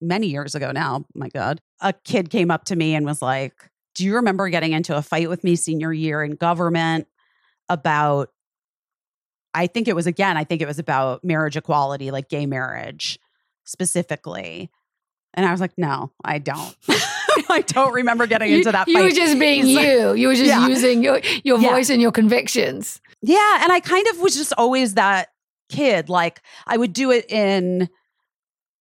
many 0.00 0.26
years 0.26 0.54
ago 0.54 0.72
now, 0.72 1.04
my 1.14 1.28
God, 1.28 1.60
a 1.80 1.92
kid 1.92 2.30
came 2.30 2.50
up 2.50 2.64
to 2.66 2.76
me 2.76 2.94
and 2.94 3.06
was 3.06 3.22
like, 3.22 3.54
Do 3.94 4.04
you 4.04 4.16
remember 4.16 4.48
getting 4.48 4.72
into 4.72 4.96
a 4.96 5.02
fight 5.02 5.28
with 5.28 5.42
me 5.42 5.56
senior 5.56 5.92
year 5.92 6.22
in 6.22 6.36
government 6.36 7.06
about, 7.68 8.28
I 9.54 9.66
think 9.66 9.88
it 9.88 9.96
was 9.96 10.06
again, 10.06 10.36
I 10.36 10.44
think 10.44 10.60
it 10.60 10.66
was 10.66 10.78
about 10.78 11.24
marriage 11.24 11.56
equality, 11.56 12.10
like 12.10 12.28
gay 12.28 12.44
marriage 12.44 13.18
specifically. 13.64 14.70
And 15.34 15.44
I 15.46 15.50
was 15.50 15.60
like, 15.60 15.72
No, 15.76 16.12
I 16.24 16.38
don't. 16.38 16.74
I 17.50 17.62
don't 17.66 17.92
remember 17.92 18.26
getting 18.26 18.50
you, 18.50 18.58
into 18.58 18.72
that. 18.72 18.86
You 18.88 18.94
fight. 18.94 19.02
were 19.04 19.10
just 19.10 19.38
being 19.38 19.66
you. 19.66 20.14
You 20.14 20.28
were 20.28 20.34
just 20.34 20.46
Yeah. 20.46 20.66
using 20.68 21.02
your 21.02 21.20
your 21.42 21.58
Yeah. 21.60 21.70
voice 21.70 21.90
and 21.90 22.00
your 22.00 22.12
convictions. 22.12 23.00
Yeah, 23.22 23.62
and 23.62 23.72
I 23.72 23.80
kind 23.80 24.06
of 24.08 24.20
was 24.20 24.34
just 24.36 24.52
always 24.56 24.94
that 24.94 25.28
kid. 25.68 26.08
Like 26.08 26.40
I 26.66 26.76
would 26.76 26.92
do 26.92 27.10
it 27.10 27.30
in 27.30 27.88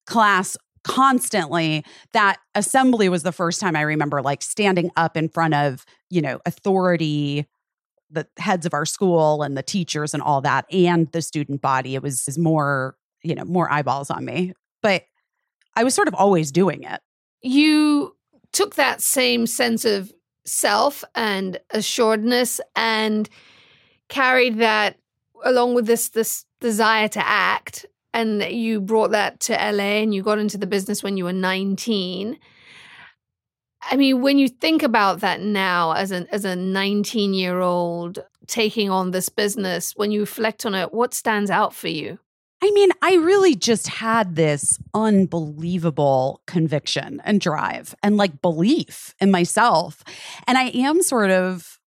class 0.05 0.57
constantly. 0.83 1.83
That 2.13 2.37
assembly 2.55 3.09
was 3.09 3.23
the 3.23 3.31
first 3.31 3.59
time 3.59 3.75
I 3.75 3.81
remember 3.81 4.21
like 4.21 4.41
standing 4.41 4.91
up 4.95 5.17
in 5.17 5.29
front 5.29 5.53
of, 5.53 5.85
you 6.09 6.21
know, 6.21 6.39
authority, 6.45 7.47
the 8.11 8.27
heads 8.37 8.65
of 8.65 8.73
our 8.73 8.85
school 8.85 9.41
and 9.43 9.57
the 9.57 9.63
teachers 9.63 10.13
and 10.13 10.21
all 10.21 10.41
that 10.41 10.65
and 10.71 11.11
the 11.11 11.21
student 11.21 11.61
body. 11.61 11.95
It 11.95 12.03
was 12.03 12.27
is 12.27 12.37
more, 12.37 12.95
you 13.23 13.33
know, 13.33 13.45
more 13.45 13.71
eyeballs 13.71 14.11
on 14.11 14.25
me. 14.25 14.53
But 14.81 15.03
I 15.75 15.83
was 15.83 15.93
sort 15.93 16.07
of 16.07 16.13
always 16.13 16.51
doing 16.51 16.83
it. 16.83 17.01
You 17.41 18.15
took 18.51 18.75
that 18.75 19.01
same 19.01 19.47
sense 19.47 19.85
of 19.85 20.11
self 20.45 21.03
and 21.15 21.59
assuredness 21.71 22.61
and 22.75 23.29
carried 24.09 24.59
that 24.59 24.97
along 25.43 25.73
with 25.75 25.85
this 25.85 26.09
this 26.09 26.45
desire 26.59 27.07
to 27.09 27.27
act 27.27 27.85
and 28.13 28.43
you 28.43 28.79
brought 28.79 29.11
that 29.11 29.39
to 29.39 29.53
LA 29.53 30.01
and 30.01 30.13
you 30.13 30.21
got 30.21 30.39
into 30.39 30.57
the 30.57 30.67
business 30.67 31.03
when 31.03 31.17
you 31.17 31.23
were 31.23 31.33
19 31.33 32.37
I 33.89 33.95
mean 33.95 34.21
when 34.21 34.37
you 34.37 34.47
think 34.47 34.83
about 34.83 35.21
that 35.21 35.41
now 35.41 35.93
as 35.93 36.11
an 36.11 36.27
as 36.31 36.45
a 36.45 36.55
19 36.55 37.33
year 37.33 37.59
old 37.59 38.19
taking 38.47 38.89
on 38.89 39.11
this 39.11 39.29
business 39.29 39.93
when 39.95 40.11
you 40.11 40.21
reflect 40.21 40.65
on 40.65 40.75
it 40.75 40.93
what 40.93 41.13
stands 41.13 41.49
out 41.49 41.73
for 41.73 41.87
you 41.87 42.19
I 42.63 42.71
mean, 42.71 42.91
I 43.01 43.15
really 43.15 43.55
just 43.55 43.89
had 43.89 44.37
this 44.37 44.79
unbelievable 44.93 46.41
conviction 46.47 47.21
and 47.25 47.41
drive 47.41 47.93
and 48.01 48.15
like 48.15 48.41
belief 48.41 49.13
in 49.19 49.31
myself. 49.31 50.01
And 50.47 50.57
I 50.57 50.69
am 50.69 51.01
sort 51.01 51.29
of, 51.29 51.77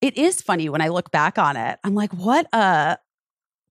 it 0.00 0.18
is 0.18 0.42
funny 0.42 0.68
when 0.68 0.80
I 0.80 0.88
look 0.88 1.12
back 1.12 1.38
on 1.38 1.56
it. 1.56 1.78
I'm 1.84 1.94
like, 1.94 2.12
what 2.12 2.48
a 2.52 2.98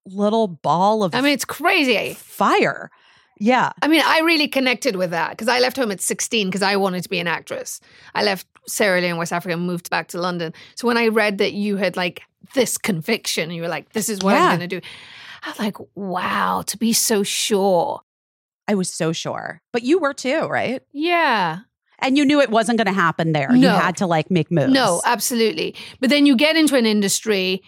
little 0.06 0.48
ball 0.48 1.04
of 1.04 1.14
I 1.14 1.20
mean 1.20 1.34
it's 1.34 1.44
crazy 1.44 2.14
fire. 2.14 2.90
Yeah. 3.38 3.74
I 3.82 3.90
mean, 3.90 4.02
I 4.06 4.20
really 4.20 4.48
connected 4.48 4.96
with 4.96 5.10
that 5.10 5.32
because 5.32 5.50
I 5.50 5.60
left 5.60 5.76
home 5.76 5.92
at 5.92 6.00
16 6.00 6.48
because 6.48 6.62
I 6.62 6.78
wanted 6.78 7.04
to 7.04 7.10
be 7.10 7.20
an 7.20 7.28
actress. 7.28 7.82
I 8.16 8.24
left 8.24 8.48
Sierra 8.66 9.02
Leone, 9.02 9.18
West 9.18 9.34
Africa, 9.34 9.56
and 9.56 9.68
moved 9.68 9.90
back 9.90 10.08
to 10.10 10.22
London. 10.22 10.54
So 10.76 10.88
when 10.88 10.96
I 10.96 11.10
read 11.10 11.40
that 11.40 11.52
you 11.52 11.76
had 11.76 11.98
like 11.98 12.22
this 12.54 12.78
conviction, 12.78 13.52
you 13.52 13.64
were 13.64 13.68
like, 13.68 13.92
this 13.92 14.08
is 14.08 14.22
what 14.22 14.36
Yeah. 14.36 14.44
I'm 14.46 14.58
going 14.58 14.70
to 14.70 14.80
do. 14.80 14.88
I 15.44 15.50
was 15.50 15.60
like, 15.60 15.78
wow, 15.96 16.64
to 16.68 16.78
be 16.78 16.94
so 16.94 17.24
sure. 17.24 18.02
I 18.68 18.76
was 18.76 18.94
so 18.94 19.12
sure. 19.12 19.62
But 19.74 19.84
you 19.84 20.00
were 20.00 20.14
too, 20.14 20.48
right? 20.48 20.82
Yeah. 20.92 21.60
And 22.00 22.18
you 22.18 22.26
knew 22.26 22.42
it 22.42 22.50
wasn't 22.50 22.78
going 22.78 22.88
to 22.88 23.00
happen 23.00 23.32
there. 23.32 23.54
You 23.54 23.68
had 23.68 23.98
to 23.98 24.08
like 24.08 24.32
make 24.32 24.50
moves. 24.50 24.74
No, 24.74 25.02
absolutely. 25.06 25.76
But 26.00 26.10
then 26.10 26.26
you 26.26 26.36
get 26.36 26.56
into 26.56 26.76
an 26.76 26.86
industry. 26.86 27.62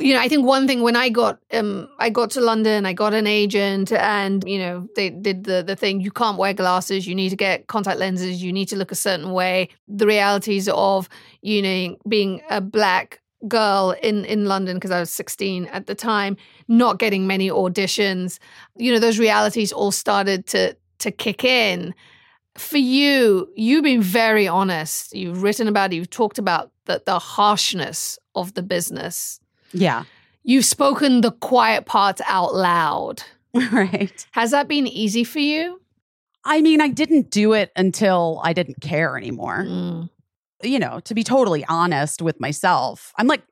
You 0.00 0.14
know, 0.14 0.20
I 0.20 0.28
think 0.28 0.44
one 0.44 0.66
thing 0.66 0.82
when 0.82 0.96
I 0.96 1.10
got 1.10 1.38
um 1.52 1.88
I 2.00 2.10
got 2.10 2.30
to 2.32 2.40
London, 2.40 2.86
I 2.86 2.92
got 2.92 3.14
an 3.14 3.28
agent 3.28 3.92
and 3.92 4.42
you 4.44 4.58
know, 4.58 4.88
they 4.96 5.10
did 5.10 5.44
the 5.44 5.62
the 5.64 5.76
thing 5.76 6.00
you 6.00 6.10
can't 6.10 6.38
wear 6.38 6.54
glasses, 6.54 7.06
you 7.06 7.14
need 7.14 7.30
to 7.30 7.36
get 7.36 7.68
contact 7.68 8.00
lenses, 8.00 8.42
you 8.42 8.52
need 8.52 8.66
to 8.66 8.76
look 8.76 8.90
a 8.90 8.96
certain 8.96 9.30
way. 9.30 9.68
The 9.86 10.06
realities 10.06 10.68
of, 10.68 11.08
you 11.40 11.62
know, 11.62 11.96
being 12.08 12.42
a 12.50 12.60
black 12.60 13.20
girl 13.48 13.94
in 14.02 14.24
in 14.24 14.46
London 14.46 14.76
because 14.76 14.90
I 14.90 15.00
was 15.00 15.10
16 15.10 15.66
at 15.66 15.86
the 15.86 15.94
time, 15.94 16.36
not 16.68 16.98
getting 16.98 17.26
many 17.26 17.50
auditions. 17.50 18.38
You 18.76 18.92
know, 18.92 18.98
those 18.98 19.18
realities 19.18 19.72
all 19.72 19.92
started 19.92 20.46
to 20.48 20.76
to 20.98 21.10
kick 21.10 21.44
in 21.44 21.94
for 22.58 22.78
you, 22.78 23.48
you've 23.54 23.84
been 23.84 24.02
very 24.02 24.48
honest. 24.48 25.14
You've 25.14 25.42
written 25.42 25.68
about 25.68 25.92
it, 25.92 25.96
you've 25.96 26.10
talked 26.10 26.38
about 26.38 26.70
the, 26.86 27.02
the 27.04 27.18
harshness 27.18 28.18
of 28.34 28.54
the 28.54 28.62
business. 28.62 29.40
Yeah. 29.72 30.04
You've 30.42 30.64
spoken 30.64 31.20
the 31.20 31.32
quiet 31.32 31.86
parts 31.86 32.22
out 32.26 32.54
loud. 32.54 33.22
right. 33.72 34.26
Has 34.32 34.50
that 34.52 34.68
been 34.68 34.86
easy 34.86 35.24
for 35.24 35.40
you? 35.40 35.80
I 36.44 36.60
mean, 36.60 36.80
I 36.80 36.88
didn't 36.88 37.30
do 37.30 37.54
it 37.54 37.72
until 37.74 38.40
I 38.44 38.52
didn't 38.52 38.80
care 38.80 39.16
anymore. 39.16 39.64
Mm. 39.64 40.10
You 40.62 40.78
know, 40.78 41.00
to 41.00 41.14
be 41.14 41.22
totally 41.22 41.64
honest 41.68 42.22
with 42.22 42.40
myself, 42.40 43.12
I'm 43.18 43.26
like, 43.26 43.42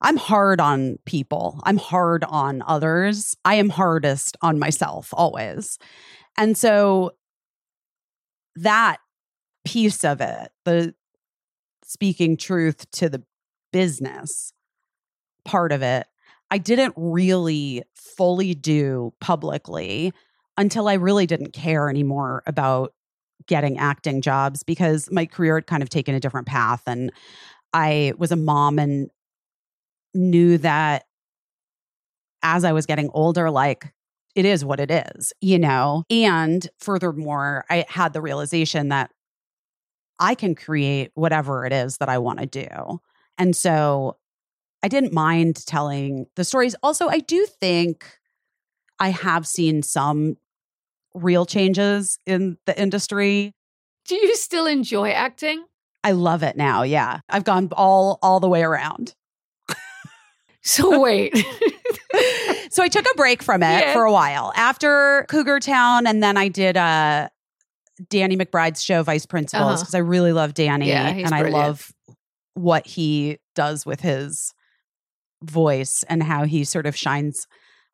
I'm 0.00 0.16
hard 0.16 0.60
on 0.60 0.98
people. 1.06 1.60
I'm 1.64 1.76
hard 1.76 2.24
on 2.24 2.62
others. 2.66 3.36
I 3.44 3.54
am 3.54 3.68
hardest 3.68 4.36
on 4.42 4.58
myself 4.58 5.10
always. 5.12 5.78
And 6.36 6.58
so 6.58 7.12
that 8.56 8.98
piece 9.64 10.02
of 10.02 10.20
it, 10.20 10.50
the 10.64 10.94
speaking 11.84 12.36
truth 12.36 12.90
to 12.92 13.08
the 13.08 13.22
business 13.72 14.52
part 15.44 15.70
of 15.70 15.82
it, 15.82 16.06
I 16.50 16.58
didn't 16.58 16.94
really 16.96 17.84
fully 17.94 18.54
do 18.54 19.14
publicly 19.20 20.12
until 20.58 20.88
I 20.88 20.94
really 20.94 21.26
didn't 21.26 21.52
care 21.52 21.88
anymore 21.88 22.42
about 22.46 22.92
getting 23.46 23.78
acting 23.78 24.20
jobs 24.20 24.62
because 24.62 25.10
my 25.10 25.26
career 25.26 25.56
had 25.56 25.66
kind 25.66 25.82
of 25.82 25.88
taken 25.88 26.14
a 26.14 26.20
different 26.20 26.46
path 26.46 26.82
and 26.86 27.12
I 27.72 28.12
was 28.18 28.32
a 28.32 28.36
mom 28.36 28.78
and 28.78 29.10
knew 30.14 30.58
that 30.58 31.04
as 32.42 32.64
I 32.64 32.72
was 32.72 32.86
getting 32.86 33.10
older 33.14 33.50
like 33.50 33.92
it 34.34 34.44
is 34.44 34.64
what 34.64 34.80
it 34.80 34.90
is, 34.90 35.32
you 35.40 35.58
know. 35.58 36.04
And 36.10 36.66
furthermore, 36.78 37.64
I 37.68 37.84
had 37.88 38.12
the 38.12 38.22
realization 38.22 38.88
that 38.88 39.10
I 40.18 40.34
can 40.34 40.54
create 40.54 41.10
whatever 41.14 41.66
it 41.66 41.72
is 41.72 41.98
that 41.98 42.08
I 42.08 42.18
want 42.18 42.38
to 42.38 42.46
do. 42.46 43.00
And 43.38 43.54
so 43.54 44.16
I 44.82 44.88
didn't 44.88 45.12
mind 45.12 45.66
telling 45.66 46.26
the 46.36 46.44
stories. 46.44 46.74
Also, 46.82 47.08
I 47.08 47.18
do 47.18 47.46
think 47.46 48.06
I 48.98 49.10
have 49.10 49.46
seen 49.46 49.82
some 49.82 50.36
real 51.14 51.44
changes 51.46 52.18
in 52.26 52.56
the 52.66 52.80
industry. 52.80 53.52
Do 54.06 54.14
you 54.16 54.34
still 54.36 54.66
enjoy 54.66 55.10
acting? 55.10 55.64
I 56.04 56.12
love 56.12 56.42
it 56.42 56.56
now. 56.56 56.82
Yeah. 56.82 57.20
I've 57.28 57.44
gone 57.44 57.68
all 57.72 58.18
all 58.22 58.40
the 58.40 58.48
way 58.48 58.62
around. 58.62 59.14
So 60.64 61.00
wait. 61.00 61.36
so 62.70 62.82
I 62.84 62.88
took 62.88 63.04
a 63.04 63.14
break 63.16 63.42
from 63.42 63.62
it 63.64 63.80
Yeah. 63.80 63.92
for 63.92 64.04
a 64.04 64.12
while 64.12 64.52
after 64.54 65.26
Cougar 65.28 65.58
Town 65.60 66.06
and 66.06 66.22
then 66.22 66.36
I 66.36 66.48
did 66.48 66.76
a 66.76 67.30
Danny 68.08 68.36
McBride's 68.36 68.82
show 68.82 69.02
Vice 69.02 69.26
Principals 69.26 69.64
Uh-huh. 69.66 69.80
because 69.80 69.94
I 69.94 69.98
really 69.98 70.32
love 70.32 70.54
Danny 70.54 70.88
Yeah, 70.88 71.08
and 71.08 71.34
I 71.34 71.42
love 71.42 71.90
what 72.54 72.86
he 72.86 73.38
does 73.56 73.84
with 73.84 74.00
his 74.00 74.54
voice 75.42 76.04
and 76.08 76.22
how 76.22 76.44
he 76.44 76.62
sort 76.64 76.86
of 76.86 76.94
shines 76.96 77.46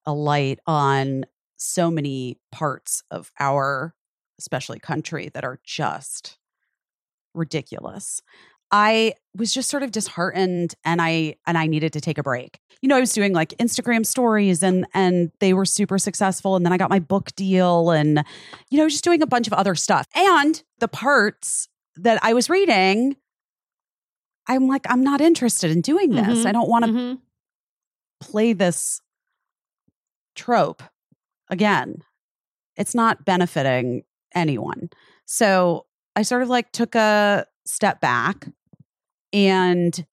a 0.05 0.13
light 0.13 0.59
on 0.67 1.25
so 1.59 1.91
many 1.91 2.39
parts 2.53 3.03
of 3.11 3.31
our 3.39 3.95
especially 4.39 4.79
country 4.79 5.31
that 5.35 5.45
are 5.45 5.61
just 5.65 6.39
ridiculous. 7.35 8.21
I 8.71 9.15
was 9.37 9.53
just 9.53 9.71
sort 9.71 9.83
of 9.83 9.93
disheartened 9.93 10.75
and 10.85 11.01
I 11.01 11.37
and 11.47 11.57
I 11.57 11.67
needed 11.67 11.93
to 11.95 12.01
take 12.01 12.19
a 12.19 12.23
break. 12.23 12.59
You 12.83 12.89
know, 12.89 12.97
I 12.97 13.01
was 13.01 13.13
doing 13.13 13.33
like 13.33 13.51
Instagram 13.59 14.05
stories 14.05 14.63
and 14.63 14.87
and 14.95 15.31
they 15.41 15.55
were 15.55 15.65
super 15.65 15.99
successful 15.99 16.55
and 16.55 16.65
then 16.67 16.73
I 16.73 16.77
got 16.77 16.91
my 16.91 16.99
book 16.99 17.35
deal 17.35 17.91
and 17.91 18.25
you 18.71 18.79
know, 18.79 18.89
just 18.89 19.05
doing 19.05 19.23
a 19.23 19.27
bunch 19.27 19.47
of 19.47 19.53
other 19.55 19.75
stuff. 19.75 20.07
And 20.15 20.63
the 20.81 20.89
parts 20.89 21.69
that 21.97 22.23
I 22.23 22.35
was 22.35 22.51
reading 22.51 23.17
I'm 24.47 24.67
like 24.67 24.87
I'm 24.89 25.03
not 25.03 25.21
interested 25.21 25.71
in 25.71 25.81
doing 25.81 26.15
this. 26.15 26.45
Mhm, 26.45 26.47
I 26.47 26.53
don't 26.53 26.69
want 26.69 26.85
to 26.85 26.91
Mhm. 26.91 27.19
play 28.21 28.53
this 28.53 29.01
trope 30.35 30.83
again. 31.51 32.03
It's 32.77 32.95
not 32.95 33.25
benefiting 33.25 34.05
anyone. 34.35 34.91
So 35.27 35.87
I 36.17 36.23
sort 36.23 36.43
of 36.43 36.49
like 36.49 36.73
took 36.73 36.95
a 36.95 37.47
step 37.65 38.01
back 38.01 38.49
and 39.33 40.07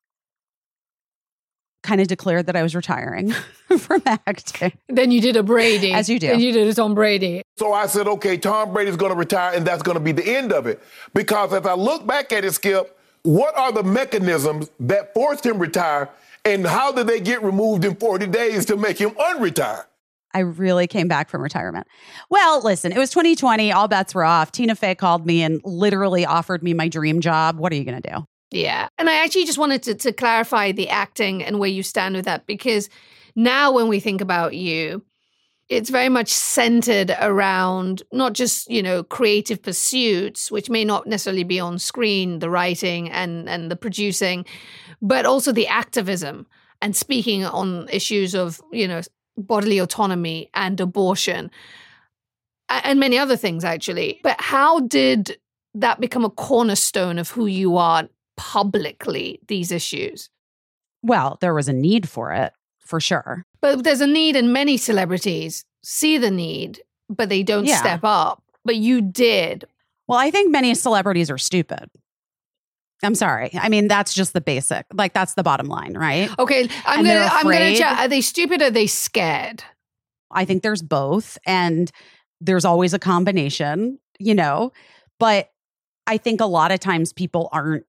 kind 1.84 2.02
of 2.02 2.08
declared 2.08 2.48
that 2.48 2.56
I 2.56 2.64
was 2.64 2.76
retiring 2.76 3.32
from 3.78 4.02
acting. 4.06 4.74
Then 4.90 5.12
you 5.12 5.22
did 5.22 5.38
a 5.38 5.44
Brady. 5.44 5.94
As 5.94 6.10
you 6.10 6.20
do. 6.20 6.28
Then 6.28 6.40
you 6.40 6.52
did 6.52 6.68
a 6.68 6.74
Tom 6.74 6.96
Brady. 6.96 7.44
So 7.58 7.72
I 7.72 7.86
said, 7.86 8.08
okay, 8.08 8.38
Tom 8.38 8.74
Brady's 8.74 8.98
going 8.98 9.12
to 9.12 9.18
retire, 9.18 9.56
and 9.56 9.66
that's 9.66 9.84
going 9.84 9.96
to 9.96 10.04
be 10.04 10.12
the 10.12 10.26
end 10.26 10.52
of 10.52 10.66
it. 10.68 10.82
Because 11.14 11.54
as 11.54 11.66
I 11.66 11.76
look 11.76 12.06
back 12.06 12.34
at 12.34 12.44
it, 12.44 12.54
Skip, 12.54 12.98
what 13.22 13.58
are 13.58 13.72
the 13.72 13.84
mechanisms 13.84 14.70
that 14.82 15.14
forced 15.14 15.46
him 15.46 15.60
retire, 15.60 16.10
and 16.44 16.66
how 16.66 16.92
did 16.92 17.08
they 17.08 17.20
get 17.20 17.44
removed 17.44 17.86
in 17.86 17.96
40 17.96 18.28
days 18.28 18.66
to 18.66 18.78
make 18.78 18.98
him 18.98 19.12
unretire? 19.12 19.86
I 20.36 20.40
really 20.40 20.86
came 20.86 21.08
back 21.08 21.30
from 21.30 21.42
retirement. 21.42 21.88
Well, 22.30 22.62
listen, 22.62 22.92
it 22.92 22.98
was 22.98 23.10
2020. 23.12 23.72
All 23.72 23.88
bets 23.88 24.14
were 24.14 24.26
off. 24.26 24.52
Tina 24.52 24.76
Fey 24.76 24.94
called 24.94 25.26
me 25.26 25.42
and 25.42 25.62
literally 25.64 26.26
offered 26.26 26.62
me 26.62 26.74
my 26.74 26.90
dream 26.90 27.22
job. 27.22 27.58
What 27.58 27.72
are 27.72 27.76
you 27.76 27.86
going 27.86 28.02
to 28.02 28.10
do? 28.10 28.26
Yeah. 28.52 28.90
And 28.98 29.10
I 29.10 29.24
actually 29.24 29.46
just 29.46 29.58
wanted 29.58 29.82
to, 29.84 29.96
to 29.96 30.12
clarify 30.12 30.74
the 30.74 30.90
acting 30.90 31.42
and 31.42 31.58
where 31.58 31.70
you 31.70 31.84
stand 31.84 32.16
with 32.16 32.26
that 32.26 32.46
because 32.48 32.90
now 33.34 33.72
when 33.72 33.88
we 33.88 34.02
think 34.02 34.20
about 34.20 34.56
you, 34.56 35.06
it's 35.70 35.90
very 35.90 36.10
much 36.10 36.28
centered 36.28 37.16
around 37.22 38.04
not 38.12 38.34
just 38.34 38.70
you 38.70 38.84
know 38.84 39.02
creative 39.04 39.64
pursuits 39.64 40.52
which 40.52 40.70
may 40.70 40.86
not 40.86 41.08
necessarily 41.08 41.44
be 41.44 41.60
on 41.60 41.80
screen 41.80 42.38
the 42.38 42.52
writing 42.52 43.10
and 43.10 43.50
and 43.50 43.72
the 43.72 43.76
producing 43.76 44.46
but 45.02 45.26
also 45.26 45.52
the 45.52 45.66
activism 45.66 46.46
and 46.84 46.96
speaking 46.96 47.44
on 47.44 47.90
issues 47.90 48.36
of 48.36 48.62
you 48.72 48.88
know 48.88 49.02
bodily 49.38 49.80
autonomy 49.80 50.50
and 50.54 50.80
abortion 50.80 51.52
and 52.70 53.00
many 53.00 53.18
other 53.18 53.36
things 53.36 53.64
actually 53.64 54.20
but 54.24 54.40
how 54.40 54.80
did 54.82 55.38
that 55.74 56.00
become 56.00 56.24
a 56.24 56.30
cornerstone 56.30 57.20
of 57.20 57.30
who 57.30 57.46
you 57.46 57.78
are 57.78 58.08
publicly 58.38 59.40
these 59.48 59.72
issues 59.72 60.30
well 61.04 61.38
there 61.42 61.54
was 61.54 61.68
a 61.68 61.74
need 61.74 62.08
for 62.08 62.32
it 62.32 62.54
for 62.80 63.00
sure 63.00 63.46
but 63.66 63.84
there's 63.84 64.02
a 64.02 64.06
need, 64.06 64.36
and 64.36 64.54
many 64.54 64.78
celebrities 64.78 65.66
see 65.82 66.20
the 66.20 66.30
need, 66.30 66.84
but 67.10 67.30
they 67.30 67.42
don't 67.42 67.66
yeah. 67.66 67.78
step 67.78 68.02
up. 68.04 68.44
But 68.64 68.76
you 68.76 69.02
did. 69.02 69.66
Well, 70.08 70.20
I 70.20 70.30
think 70.30 70.52
many 70.52 70.76
celebrities 70.76 71.32
are 71.32 71.40
stupid. 71.40 71.90
I'm 73.06 73.16
sorry. 73.16 73.52
I 73.54 73.70
mean, 73.70 73.88
that's 73.88 74.14
just 74.14 74.34
the 74.34 74.42
basic. 74.42 74.86
Like 74.94 75.14
that's 75.14 75.34
the 75.36 75.44
bottom 75.44 75.68
line, 75.68 75.98
right? 75.98 76.30
Okay, 76.40 76.68
I'm 76.86 77.00
and 77.00 77.08
gonna. 77.08 77.30
I'm 77.32 77.44
gonna. 77.44 77.76
Chat. 77.76 78.00
Are 78.00 78.08
they 78.08 78.22
stupid? 78.22 78.62
Or 78.62 78.66
are 78.66 78.72
they 78.72 78.88
scared? 78.88 79.64
I 80.32 80.46
think 80.46 80.64
there's 80.64 80.82
both, 80.82 81.38
and 81.46 81.92
there's 82.42 82.66
always 82.66 82.94
a 82.94 83.00
combination. 83.00 84.00
You 84.20 84.36
know, 84.36 84.72
but 85.20 85.50
I 86.08 86.18
think 86.18 86.42
a 86.42 86.46
lot 86.46 86.72
of 86.72 86.80
times 86.80 87.14
people 87.14 87.50
aren't 87.52 87.86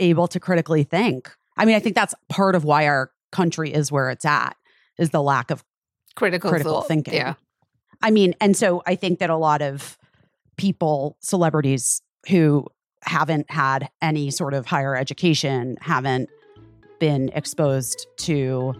able 0.00 0.28
to 0.28 0.40
critically 0.40 0.84
think. 0.84 1.30
I 1.56 1.64
mean, 1.64 1.76
I 1.76 1.80
think 1.80 1.94
that's 1.94 2.14
part 2.28 2.54
of 2.54 2.64
why 2.64 2.86
our 2.86 3.10
country 3.32 3.72
is 3.72 3.90
where 3.90 4.10
it's 4.10 4.24
at 4.24 4.56
is 4.98 5.10
the 5.10 5.22
lack 5.22 5.50
of 5.50 5.64
critical, 6.16 6.50
critical 6.50 6.80
thought. 6.80 6.88
thinking. 6.88 7.14
Yeah. 7.14 7.34
I 8.02 8.10
mean, 8.10 8.34
and 8.40 8.56
so 8.56 8.82
I 8.86 8.96
think 8.96 9.18
that 9.20 9.30
a 9.30 9.36
lot 9.36 9.62
of 9.62 9.96
people, 10.56 11.16
celebrities 11.20 12.02
who 12.28 12.66
haven't 13.04 13.50
had 13.50 13.88
any 14.02 14.30
sort 14.30 14.54
of 14.54 14.66
higher 14.66 14.96
education, 14.96 15.76
haven't 15.80 16.28
been 16.98 17.30
exposed 17.34 18.06
to 18.16 18.74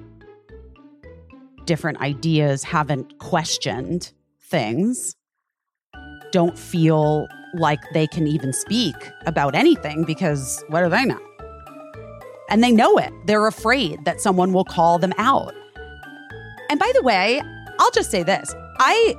different 1.65 2.01
ideas, 2.01 2.63
haven't 2.65 3.19
questioned 3.19 4.13
things, 4.41 5.17
don't 6.33 6.59
feel 6.59 7.27
like 7.55 7.81
they 7.93 8.07
can 8.07 8.27
even 8.27 8.53
speak 8.53 8.95
about 9.27 9.55
anything 9.55 10.05
because 10.05 10.65
what 10.69 10.83
do 10.83 10.89
they 10.89 11.05
know? 11.05 11.21
And 12.51 12.63
they 12.63 12.73
know 12.73 12.99
it. 12.99 13.13
They're 13.27 13.47
afraid 13.47 14.05
that 14.05 14.21
someone 14.21 14.53
will 14.53 14.65
call 14.65 14.99
them 14.99 15.15
out. 15.17 15.55
And 16.69 16.79
by 16.81 16.91
the 16.95 17.03
way, 17.03 17.41
I'll 17.79 17.91
just 17.93 18.11
say 18.11 18.23
this 18.23 18.55
I 18.79 19.15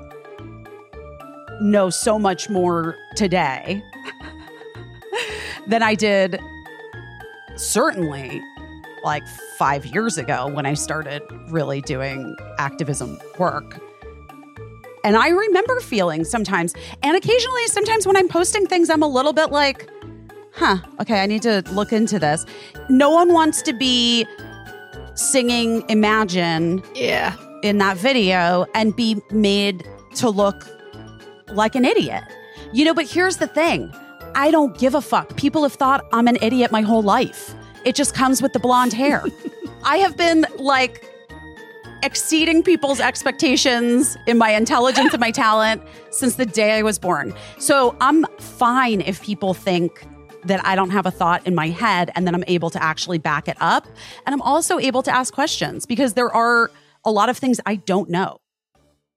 know 1.62 1.90
so 1.90 2.20
much 2.20 2.50
more 2.50 2.96
today 3.16 3.82
than 5.68 5.84
I 5.84 5.96
did 5.96 6.40
certainly 7.56 8.42
like 9.04 9.26
five 9.58 9.86
years 9.86 10.18
ago 10.18 10.48
when 10.48 10.66
I 10.66 10.74
started 10.74 11.22
really 11.50 11.82
doing 11.82 12.36
activism 12.58 13.20
work. 13.38 13.80
And 15.04 15.16
I 15.16 15.30
remember 15.30 15.80
feeling 15.80 16.24
sometimes, 16.24 16.74
and 17.04 17.16
occasionally, 17.16 17.68
sometimes 17.68 18.08
when 18.08 18.18
I'm 18.18 18.28
posting 18.28 18.66
things, 18.66 18.90
I'm 18.90 19.04
a 19.04 19.08
little 19.08 19.34
bit 19.34 19.52
like, 19.52 19.88
huh, 20.54 20.78
okay, 21.00 21.22
I 21.22 21.28
need 21.28 21.44
to 21.44 21.64
look 21.72 21.94
into 21.94 22.18
this. 22.18 22.44
No 22.90 23.12
one 23.12 23.32
wants 23.32 23.62
to 23.64 23.74
be 23.74 24.26
singing 25.14 25.88
Imagine 25.90 26.84
yeah. 26.96 27.36
in 27.62 27.78
that 27.78 27.98
video 27.98 28.66
and 28.74 28.96
be 28.96 29.22
made 29.30 29.88
to 30.16 30.30
look 30.30 30.68
like 31.50 31.76
an 31.76 31.86
idiot. 31.86 32.24
You 32.74 32.86
know, 32.86 32.94
but 32.96 33.06
here's 33.06 33.38
the 33.38 33.48
thing 33.48 33.94
I 34.36 34.52
don't 34.52 34.78
give 34.78 34.96
a 34.96 35.02
fuck. 35.02 35.36
People 35.38 35.64
have 35.64 35.74
thought 35.74 36.06
I'm 36.12 36.28
an 36.28 36.38
idiot 36.42 36.72
my 36.72 36.82
whole 36.82 37.02
life. 37.02 37.56
It 37.86 37.96
just 37.96 38.14
comes 38.14 38.42
with 38.42 38.52
the 38.52 38.60
blonde 38.60 38.92
hair. 38.92 39.24
I 39.84 39.98
have 39.98 40.18
been 40.18 40.46
like 40.58 41.10
exceeding 42.04 42.62
people's 42.62 43.00
expectations 43.00 44.18
in 44.28 44.38
my 44.38 44.52
intelligence 44.52 45.14
and 45.14 45.22
my 45.22 45.32
talent 45.46 45.82
since 46.12 46.36
the 46.36 46.46
day 46.46 46.78
I 46.78 46.82
was 46.82 47.00
born. 47.00 47.34
So 47.60 47.96
I'm 48.02 48.26
fine 48.40 49.02
if 49.02 49.24
people 49.24 49.54
think 49.54 50.06
that 50.44 50.64
I 50.66 50.76
don't 50.76 50.92
have 50.92 51.06
a 51.06 51.12
thought 51.12 51.48
in 51.48 51.56
my 51.56 51.70
head 51.70 52.12
and 52.14 52.28
then 52.28 52.36
I'm 52.36 52.44
able 52.48 52.70
to 52.72 52.84
actually 52.84 53.18
back 53.18 53.48
it 53.48 53.58
up. 53.62 53.88
And 54.26 54.34
I'm 54.34 54.42
also 54.42 54.80
able 54.80 55.02
to 55.04 55.12
ask 55.12 55.34
questions 55.34 55.86
because 55.86 56.14
there 56.14 56.32
are 56.32 56.70
a 57.06 57.12
lot 57.12 57.30
of 57.30 57.38
things 57.38 57.62
I 57.66 57.76
don't 57.76 58.10
know. 58.10 58.42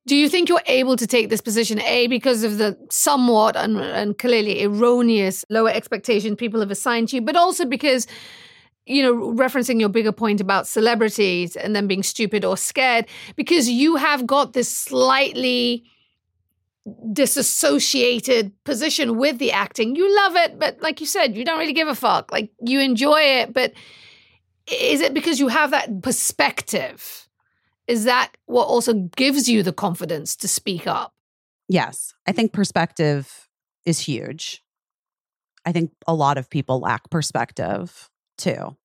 Do 0.09 0.16
you 0.16 0.29
think 0.31 0.49
you're 0.49 0.62
able 0.66 0.97
to 0.97 1.07
take 1.07 1.29
this 1.29 1.42
position, 1.42 1.81
A, 1.83 2.07
because 2.07 2.42
of 2.42 2.57
the 2.57 2.79
somewhat 2.90 3.57
and, 3.57 3.77
and 3.79 4.16
clearly 4.18 4.64
erroneous 4.64 5.44
lower 5.51 5.68
expectation 5.68 6.35
people 6.35 6.61
have 6.61 6.71
assigned 6.71 7.12
you, 7.12 7.21
but 7.21 7.37
also 7.37 7.66
because 7.66 8.07
you 8.87 9.03
know, 9.03 9.35
referencing 9.35 9.79
your 9.79 9.90
bigger 9.90 10.12
point 10.12 10.40
about 10.40 10.66
celebrities 10.66 11.57
and 11.57 11.77
them 11.77 11.87
being 11.87 12.03
stupid 12.03 12.42
or 12.42 12.57
scared, 12.57 13.07
because 13.37 13.68
you 13.68 13.97
have 13.97 14.27
got 14.27 14.55
this 14.55 14.75
slightly 14.75 15.85
disassociated 17.12 18.51
position 18.64 19.18
with 19.18 19.38
the 19.38 19.53
acting. 19.53 19.94
You 19.94 20.16
love 20.16 20.37
it, 20.37 20.59
but 20.59 20.81
like 20.81 21.01
you 21.01 21.07
said, 21.07 21.37
you 21.37 21.44
don't 21.44 21.59
really 21.59 21.75
give 21.75 21.88
a 21.88 21.94
fuck. 21.94 22.33
Like 22.33 22.51
you 22.64 22.81
enjoy 22.81 23.21
it, 23.21 23.53
but 23.53 23.75
is 24.73 25.03
it 25.03 25.12
because 25.12 25.38
you 25.38 25.49
have 25.49 25.71
that 25.73 26.03
perspective? 26.03 27.27
Is 27.88 28.05
that 28.05 28.37
what 28.46 28.66
also 28.66 28.92
gives 29.16 29.48
you 29.48 29.62
the 29.62 29.72
confidence 29.72 30.37
to 30.37 30.48
speak 30.48 30.87
up? 30.87 31.14
Yes. 31.68 32.14
I 32.27 32.33
think 32.33 32.53
perspective 32.53 33.48
is 33.85 33.98
huge. 33.98 34.62
I 35.64 35.72
think 35.72 35.90
a 36.07 36.14
lot 36.14 36.38
of 36.38 36.48
people 36.51 36.81
lack 36.81 37.11
perspective 37.11 38.11
too, 38.37 38.77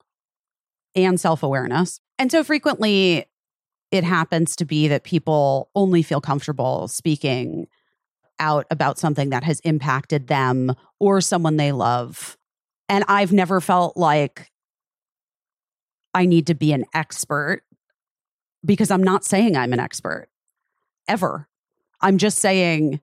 and 0.95 1.19
self 1.19 1.43
awareness. 1.43 1.99
And 2.17 2.31
so 2.31 2.43
frequently, 2.43 3.25
it 3.91 4.03
happens 4.03 4.55
to 4.55 4.65
be 4.65 4.87
that 4.87 5.03
people 5.03 5.69
only 5.75 6.01
feel 6.01 6.19
comfortable 6.19 6.87
speaking 6.87 7.67
out 8.39 8.65
about 8.71 8.97
something 8.97 9.29
that 9.29 9.43
has 9.43 9.59
impacted 9.61 10.27
them 10.27 10.73
or 10.99 11.21
someone 11.21 11.57
they 11.57 11.71
love. 11.71 12.37
And 12.89 13.05
I've 13.07 13.31
never 13.31 13.61
felt 13.61 13.95
like 13.95 14.49
I 16.13 16.25
need 16.25 16.47
to 16.47 16.55
be 16.55 16.73
an 16.73 16.85
expert 16.93 17.63
because 18.65 18.91
I'm 18.91 19.03
not 19.03 19.23
saying 19.23 19.55
I'm 19.55 19.73
an 19.73 19.79
expert 19.79 20.27
ever. 21.07 21.47
I'm 22.01 22.17
just 22.17 22.39
saying 22.39 23.01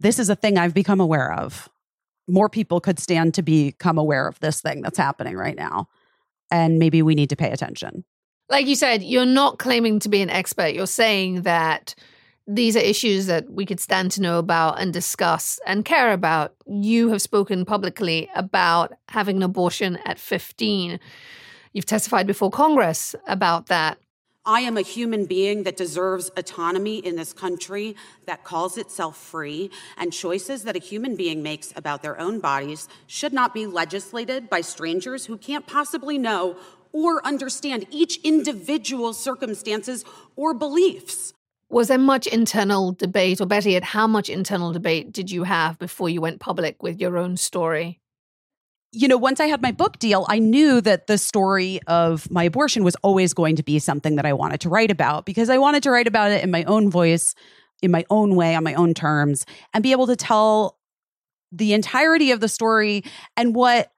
this 0.00 0.18
is 0.18 0.28
a 0.28 0.36
thing 0.36 0.58
I've 0.58 0.74
become 0.74 1.00
aware 1.00 1.32
of. 1.32 1.68
More 2.28 2.48
people 2.48 2.80
could 2.80 2.98
stand 2.98 3.34
to 3.34 3.42
become 3.42 3.98
aware 3.98 4.26
of 4.26 4.38
this 4.40 4.60
thing 4.60 4.82
that's 4.82 4.98
happening 4.98 5.36
right 5.36 5.56
now. 5.56 5.88
And 6.50 6.78
maybe 6.78 7.02
we 7.02 7.14
need 7.14 7.30
to 7.30 7.36
pay 7.36 7.50
attention. 7.50 8.04
Like 8.48 8.66
you 8.66 8.76
said, 8.76 9.02
you're 9.02 9.26
not 9.26 9.58
claiming 9.58 9.98
to 10.00 10.08
be 10.08 10.22
an 10.22 10.30
expert. 10.30 10.74
You're 10.74 10.86
saying 10.86 11.42
that 11.42 11.94
these 12.46 12.76
are 12.76 12.80
issues 12.80 13.26
that 13.26 13.50
we 13.50 13.66
could 13.66 13.80
stand 13.80 14.12
to 14.12 14.22
know 14.22 14.38
about 14.38 14.80
and 14.80 14.92
discuss 14.92 15.58
and 15.66 15.84
care 15.84 16.12
about. 16.12 16.54
You 16.66 17.08
have 17.08 17.20
spoken 17.20 17.64
publicly 17.64 18.30
about 18.36 18.92
having 19.08 19.36
an 19.36 19.42
abortion 19.42 19.98
at 20.04 20.20
15. 20.20 21.00
You've 21.72 21.86
testified 21.86 22.26
before 22.26 22.50
Congress 22.50 23.16
about 23.26 23.66
that. 23.66 23.98
I 24.48 24.60
am 24.60 24.76
a 24.76 24.82
human 24.82 25.26
being 25.26 25.64
that 25.64 25.76
deserves 25.76 26.30
autonomy 26.36 26.98
in 26.98 27.16
this 27.16 27.32
country 27.32 27.96
that 28.26 28.44
calls 28.44 28.78
itself 28.78 29.16
free, 29.16 29.72
and 29.96 30.12
choices 30.12 30.62
that 30.62 30.76
a 30.76 30.78
human 30.78 31.16
being 31.16 31.42
makes 31.42 31.72
about 31.74 32.02
their 32.02 32.18
own 32.20 32.38
bodies 32.38 32.86
should 33.08 33.32
not 33.32 33.52
be 33.52 33.66
legislated 33.66 34.48
by 34.48 34.60
strangers 34.60 35.26
who 35.26 35.36
can't 35.36 35.66
possibly 35.66 36.16
know 36.16 36.56
or 36.92 37.26
understand 37.26 37.86
each 37.90 38.20
individual's 38.22 39.18
circumstances 39.18 40.04
or 40.36 40.54
beliefs. 40.54 41.32
Was 41.68 41.88
there 41.88 41.98
much 41.98 42.28
internal 42.28 42.92
debate, 42.92 43.40
or 43.40 43.46
better 43.46 43.68
yet, 43.68 43.82
how 43.82 44.06
much 44.06 44.30
internal 44.30 44.72
debate 44.72 45.12
did 45.12 45.28
you 45.32 45.42
have 45.42 45.76
before 45.80 46.08
you 46.08 46.20
went 46.20 46.38
public 46.38 46.84
with 46.84 47.00
your 47.00 47.18
own 47.18 47.36
story? 47.36 47.98
You 48.98 49.08
know, 49.08 49.18
once 49.18 49.40
I 49.40 49.46
had 49.46 49.60
my 49.60 49.72
book 49.72 49.98
deal, 49.98 50.24
I 50.26 50.38
knew 50.38 50.80
that 50.80 51.06
the 51.06 51.18
story 51.18 51.80
of 51.86 52.30
my 52.30 52.44
abortion 52.44 52.82
was 52.82 52.96
always 53.02 53.34
going 53.34 53.56
to 53.56 53.62
be 53.62 53.78
something 53.78 54.16
that 54.16 54.24
I 54.24 54.32
wanted 54.32 54.62
to 54.62 54.70
write 54.70 54.90
about 54.90 55.26
because 55.26 55.50
I 55.50 55.58
wanted 55.58 55.82
to 55.82 55.90
write 55.90 56.06
about 56.06 56.30
it 56.30 56.42
in 56.42 56.50
my 56.50 56.64
own 56.64 56.90
voice, 56.90 57.34
in 57.82 57.90
my 57.90 58.06
own 58.08 58.36
way, 58.36 58.54
on 58.54 58.64
my 58.64 58.72
own 58.72 58.94
terms, 58.94 59.44
and 59.74 59.82
be 59.82 59.92
able 59.92 60.06
to 60.06 60.16
tell 60.16 60.78
the 61.52 61.74
entirety 61.74 62.30
of 62.30 62.40
the 62.40 62.48
story 62.48 63.04
and 63.36 63.54
what 63.54 63.92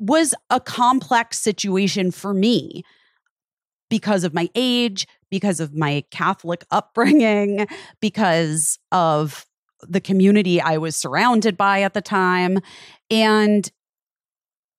was 0.00 0.34
a 0.50 0.58
complex 0.58 1.38
situation 1.38 2.10
for 2.10 2.34
me 2.34 2.82
because 3.90 4.24
of 4.24 4.34
my 4.34 4.50
age, 4.56 5.06
because 5.30 5.60
of 5.60 5.72
my 5.72 6.02
Catholic 6.10 6.64
upbringing, 6.72 7.68
because 8.00 8.76
of 8.90 9.46
the 9.82 10.00
community 10.00 10.60
I 10.60 10.78
was 10.78 10.96
surrounded 10.96 11.56
by 11.56 11.82
at 11.82 11.94
the 11.94 12.02
time. 12.02 12.58
And, 13.08 13.70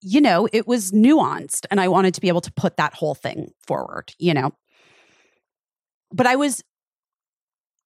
you 0.07 0.21
know, 0.21 0.47
it 0.53 0.67
was 0.67 0.91
nuanced. 0.91 1.65
And 1.71 1.81
I 1.81 1.87
wanted 1.87 2.13
to 2.13 2.21
be 2.21 2.27
able 2.27 2.41
to 2.41 2.51
put 2.53 2.77
that 2.77 2.93
whole 2.93 3.15
thing 3.15 3.51
forward, 3.65 4.13
you 4.19 4.35
know. 4.35 4.53
But 6.13 6.27
I 6.27 6.35
was 6.35 6.63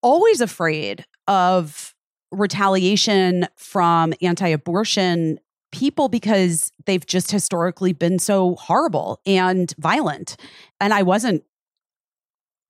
always 0.04 0.42
afraid 0.42 1.06
of 1.30 1.96
retaliation 2.32 3.48
from 3.56 4.14
anti 4.22 4.50
abortion 4.50 5.40
people 5.72 6.10
because 6.10 6.74
they've 6.86 7.06
just 7.06 7.32
historically 7.32 7.94
been 7.94 8.20
so 8.20 8.56
horrible 8.56 9.22
and 9.26 9.74
violent. 9.78 10.36
And 10.82 10.94
I 10.94 11.04
wasn't 11.04 11.44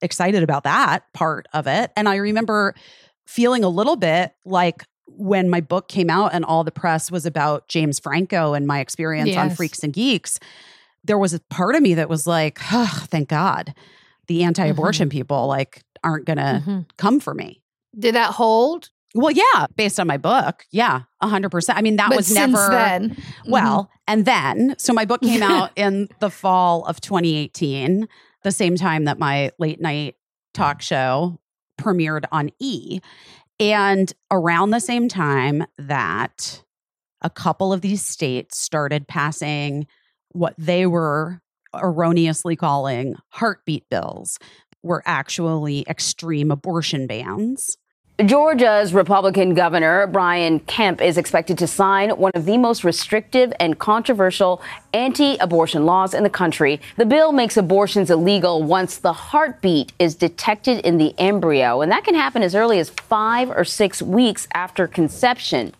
excited 0.00 0.44
about 0.44 0.62
that 0.62 1.12
part 1.12 1.48
of 1.52 1.66
it. 1.66 1.90
And 1.96 2.08
I 2.08 2.16
remember 2.16 2.76
feeling 3.26 3.64
a 3.64 3.68
little 3.68 3.96
bit 3.96 4.32
like 4.44 4.84
when 5.20 5.48
my 5.50 5.60
book 5.60 5.88
came 5.88 6.08
out 6.10 6.32
and 6.32 6.44
all 6.44 6.64
the 6.64 6.70
press 6.72 7.10
was 7.10 7.26
about 7.26 7.68
James 7.68 7.98
Franco 7.98 8.54
and 8.54 8.66
my 8.66 8.80
experience 8.80 9.36
on 9.36 9.50
Freaks 9.50 9.82
and 9.82 9.92
Geeks, 9.92 10.38
there 11.04 11.18
was 11.18 11.34
a 11.34 11.40
part 11.50 11.74
of 11.74 11.82
me 11.82 11.94
that 11.94 12.08
was 12.08 12.26
like, 12.26 12.58
oh, 12.72 13.04
thank 13.08 13.28
God 13.28 13.74
the 14.26 14.42
anti 14.44 14.64
abortion 14.66 15.08
people 15.08 15.46
like 15.46 15.82
aren't 16.04 16.24
going 16.24 16.36
to 16.38 16.62
Mhm. 16.66 16.86
come 16.96 17.20
for 17.20 17.34
me. 17.34 17.62
Did 17.98 18.14
that 18.14 18.32
hold? 18.32 18.90
Well, 19.14 19.32
yeah, 19.32 19.66
based 19.76 19.98
on 19.98 20.06
my 20.06 20.16
book. 20.16 20.64
Yeah, 20.70 21.00
100%. 21.20 21.76
I 21.76 21.82
mean, 21.82 21.96
that 21.96 22.08
but 22.10 22.16
was 22.18 22.26
since 22.28 22.52
never. 22.52 22.68
then, 22.70 23.10
mm-hmm. 23.10 23.50
Well, 23.50 23.90
and 24.06 24.24
then, 24.24 24.76
so 24.78 24.92
my 24.92 25.04
book 25.04 25.20
came 25.20 25.42
out 25.42 25.70
in 25.76 26.08
the 26.20 26.30
fall 26.30 26.84
of 26.84 27.00
2018, 27.00 28.06
the 28.44 28.52
same 28.52 28.76
time 28.76 29.04
that 29.06 29.18
my 29.18 29.50
late 29.58 29.80
night 29.80 30.14
talk 30.54 30.80
show 30.80 31.40
premiered 31.80 32.24
on 32.30 32.50
E. 32.60 33.00
And 33.60 34.12
around 34.30 34.70
the 34.70 34.80
same 34.80 35.08
time 35.08 35.64
that 35.76 36.64
a 37.20 37.28
couple 37.30 37.72
of 37.72 37.82
these 37.82 38.02
states 38.02 38.58
started 38.58 39.06
passing 39.06 39.86
what 40.30 40.54
they 40.56 40.86
were 40.86 41.40
erroneously 41.74 42.56
calling 42.56 43.14
heartbeat 43.28 43.88
bills, 43.90 44.38
were 44.82 45.02
actually 45.04 45.84
extreme 45.86 46.50
abortion 46.50 47.06
bans. 47.06 47.76
Georgia's 48.26 48.92
Republican 48.92 49.54
Governor 49.54 50.06
Brian 50.06 50.60
Kemp 50.60 51.00
is 51.00 51.16
expected 51.16 51.56
to 51.56 51.66
sign 51.66 52.10
one 52.10 52.32
of 52.34 52.44
the 52.44 52.58
most 52.58 52.84
restrictive 52.84 53.50
and 53.58 53.78
controversial 53.78 54.60
anti 54.92 55.38
abortion 55.38 55.86
laws 55.86 56.12
in 56.12 56.22
the 56.22 56.28
country. 56.28 56.82
The 56.96 57.06
bill 57.06 57.32
makes 57.32 57.56
abortions 57.56 58.10
illegal 58.10 58.62
once 58.62 58.98
the 58.98 59.14
heartbeat 59.14 59.94
is 59.98 60.14
detected 60.14 60.84
in 60.84 60.98
the 60.98 61.18
embryo, 61.18 61.80
and 61.80 61.90
that 61.92 62.04
can 62.04 62.14
happen 62.14 62.42
as 62.42 62.54
early 62.54 62.78
as 62.78 62.90
five 62.90 63.48
or 63.48 63.64
six 63.64 64.02
weeks 64.02 64.46
after 64.52 64.86
conception. 64.86 65.72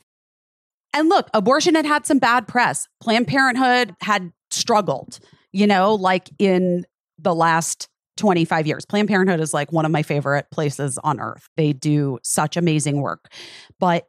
And 0.95 1.11
look, 1.11 1.29
abortion 1.35 1.75
had 1.75 1.85
had 1.85 2.07
some 2.07 2.19
bad 2.19 2.49
press. 2.49 2.89
Planned 3.03 3.29
Parenthood 3.29 3.95
had 4.01 4.33
struggled, 4.51 5.19
you 5.53 5.67
know, 5.67 5.95
like 5.95 6.31
in 6.39 6.87
the 7.19 7.35
last 7.35 7.90
25 8.21 8.67
years. 8.67 8.85
Planned 8.85 9.09
Parenthood 9.09 9.41
is 9.41 9.53
like 9.53 9.73
one 9.73 9.85
of 9.85 9.91
my 9.91 10.03
favorite 10.03 10.47
places 10.51 10.99
on 11.03 11.19
earth. 11.19 11.49
They 11.57 11.73
do 11.73 12.19
such 12.23 12.57
amazing 12.57 13.01
work. 13.01 13.33
But, 13.81 14.07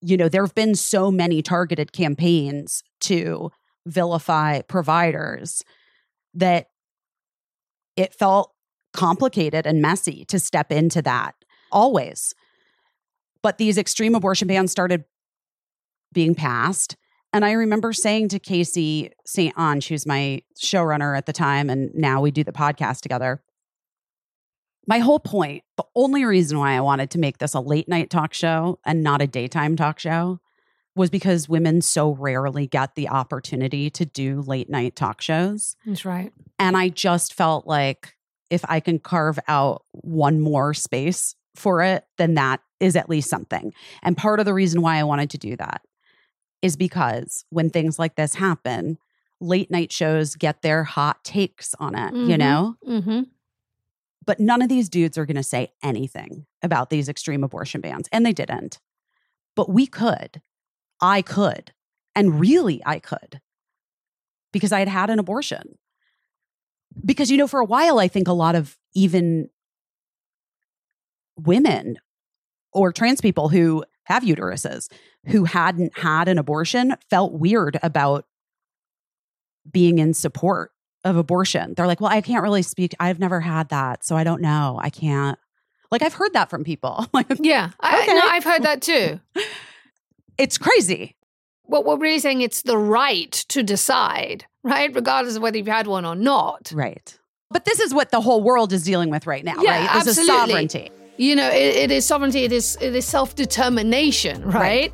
you 0.00 0.16
know, 0.16 0.28
there 0.28 0.42
have 0.44 0.54
been 0.54 0.74
so 0.74 1.10
many 1.10 1.42
targeted 1.42 1.92
campaigns 1.92 2.82
to 3.00 3.50
vilify 3.86 4.62
providers 4.62 5.62
that 6.34 6.68
it 7.96 8.14
felt 8.14 8.54
complicated 8.92 9.66
and 9.66 9.82
messy 9.82 10.24
to 10.26 10.38
step 10.38 10.70
into 10.72 11.02
that 11.02 11.34
always. 11.72 12.34
But 13.42 13.58
these 13.58 13.76
extreme 13.76 14.14
abortion 14.14 14.48
bans 14.48 14.70
started 14.70 15.04
being 16.12 16.34
passed. 16.34 16.96
And 17.32 17.44
I 17.44 17.52
remember 17.52 17.92
saying 17.92 18.28
to 18.28 18.38
Casey 18.38 19.12
St. 19.26 19.54
Ange, 19.58 19.88
who's 19.88 20.06
my 20.06 20.42
showrunner 20.58 21.16
at 21.16 21.26
the 21.26 21.32
time, 21.32 21.68
and 21.68 21.90
now 21.94 22.20
we 22.20 22.30
do 22.30 22.42
the 22.42 22.52
podcast 22.52 23.00
together. 23.00 23.42
My 24.86 25.00
whole 25.00 25.20
point, 25.20 25.64
the 25.76 25.84
only 25.94 26.24
reason 26.24 26.58
why 26.58 26.74
I 26.74 26.80
wanted 26.80 27.10
to 27.10 27.18
make 27.18 27.38
this 27.38 27.52
a 27.52 27.60
late 27.60 27.88
night 27.88 28.08
talk 28.08 28.32
show 28.32 28.78
and 28.86 29.02
not 29.02 29.20
a 29.20 29.26
daytime 29.26 29.76
talk 29.76 29.98
show 29.98 30.40
was 30.96 31.10
because 31.10 31.48
women 31.48 31.82
so 31.82 32.12
rarely 32.12 32.66
get 32.66 32.94
the 32.94 33.08
opportunity 33.08 33.90
to 33.90 34.06
do 34.06 34.40
late 34.40 34.70
night 34.70 34.96
talk 34.96 35.20
shows. 35.20 35.76
that's 35.84 36.06
right. 36.06 36.32
And 36.58 36.76
I 36.76 36.88
just 36.88 37.34
felt 37.34 37.66
like 37.66 38.14
if 38.48 38.64
I 38.68 38.80
can 38.80 38.98
carve 38.98 39.38
out 39.46 39.84
one 39.92 40.40
more 40.40 40.72
space 40.72 41.34
for 41.54 41.82
it, 41.82 42.04
then 42.16 42.34
that 42.34 42.60
is 42.80 42.96
at 42.96 43.10
least 43.10 43.28
something. 43.28 43.72
And 44.02 44.16
part 44.16 44.40
of 44.40 44.46
the 44.46 44.54
reason 44.54 44.80
why 44.80 44.96
I 44.96 45.04
wanted 45.04 45.30
to 45.30 45.38
do 45.38 45.56
that 45.56 45.82
is 46.62 46.76
because 46.76 47.44
when 47.50 47.70
things 47.70 47.98
like 47.98 48.16
this 48.16 48.34
happen, 48.34 48.98
late 49.40 49.70
night 49.70 49.92
shows 49.92 50.34
get 50.34 50.62
their 50.62 50.84
hot 50.84 51.22
takes 51.24 51.74
on 51.78 51.94
it, 51.94 52.12
you 52.14 52.34
Mhm. 52.34 52.38
know? 52.38 52.76
Mm-hmm. 52.86 53.20
But 54.26 54.40
none 54.40 54.60
of 54.62 54.68
these 54.68 54.88
dudes 54.88 55.16
are 55.16 55.24
going 55.26 55.36
to 55.36 55.42
say 55.42 55.72
anything 55.82 56.46
about 56.62 56.90
these 56.90 57.08
extreme 57.08 57.44
abortion 57.44 57.80
bans. 57.80 58.08
And 58.12 58.26
they 58.26 58.32
didn't. 58.32 58.80
But 59.54 59.70
we 59.70 59.86
could. 59.86 60.42
I 61.00 61.22
could. 61.22 61.72
And 62.14 62.40
really, 62.40 62.82
I 62.84 62.98
could 62.98 63.40
because 64.52 64.72
I 64.72 64.80
had 64.80 64.88
had 64.88 65.08
an 65.10 65.18
abortion. 65.18 65.78
Because, 67.04 67.30
you 67.30 67.36
know, 67.36 67.46
for 67.46 67.60
a 67.60 67.64
while, 67.64 67.98
I 68.00 68.08
think 68.08 68.26
a 68.28 68.32
lot 68.32 68.54
of 68.56 68.76
even 68.94 69.48
women 71.36 71.98
or 72.72 72.92
trans 72.92 73.20
people 73.20 73.48
who 73.48 73.84
have 74.08 74.22
uteruses 74.24 74.90
who 75.26 75.44
hadn't 75.44 75.96
had 75.98 76.28
an 76.28 76.38
abortion 76.38 76.94
felt 77.10 77.32
weird 77.34 77.78
about 77.82 78.24
being 79.70 79.98
in 79.98 80.14
support 80.14 80.70
of 81.04 81.16
abortion. 81.16 81.74
They're 81.76 81.86
like, 81.86 82.00
well, 82.00 82.10
I 82.10 82.20
can't 82.20 82.42
really 82.42 82.62
speak. 82.62 82.94
I've 82.98 83.18
never 83.18 83.40
had 83.40 83.68
that. 83.68 84.04
So 84.04 84.16
I 84.16 84.24
don't 84.24 84.40
know. 84.42 84.78
I 84.82 84.90
can't. 84.90 85.38
Like, 85.90 86.02
I've 86.02 86.14
heard 86.14 86.32
that 86.32 86.50
from 86.50 86.64
people. 86.64 87.06
Yeah, 87.40 87.70
I, 87.80 88.02
Okay. 88.02 88.14
no, 88.14 88.20
I've 88.24 88.44
heard 88.44 88.62
that 88.62 88.82
too. 88.82 89.20
it's 90.38 90.58
crazy. 90.58 91.14
What 91.64 91.84
we're 91.84 91.98
really 91.98 92.18
saying 92.18 92.40
it's 92.40 92.62
the 92.62 92.78
right 92.78 93.30
to 93.48 93.62
decide, 93.62 94.46
right? 94.64 94.94
Regardless 94.94 95.36
of 95.36 95.42
whether 95.42 95.58
you've 95.58 95.66
had 95.66 95.86
one 95.86 96.04
or 96.06 96.14
not. 96.16 96.72
Right. 96.74 97.18
But 97.50 97.64
this 97.64 97.78
is 97.80 97.92
what 97.94 98.10
the 98.10 98.20
whole 98.20 98.42
world 98.42 98.72
is 98.72 98.84
dealing 98.84 99.10
with 99.10 99.26
right 99.26 99.44
now, 99.44 99.60
Yeah, 99.60 99.86
right? 99.86 100.04
This 100.04 100.18
is 100.18 100.18
absolutely. 100.28 100.50
sovereignty. 100.52 100.90
You 101.20 101.34
know, 101.34 101.48
it, 101.50 101.74
it 101.74 101.90
is 101.90 102.06
sovereignty, 102.06 102.44
it 102.44 102.52
is 102.52 102.78
it 102.80 102.94
is 102.94 103.04
self-determination, 103.04 104.44
right? 104.44 104.92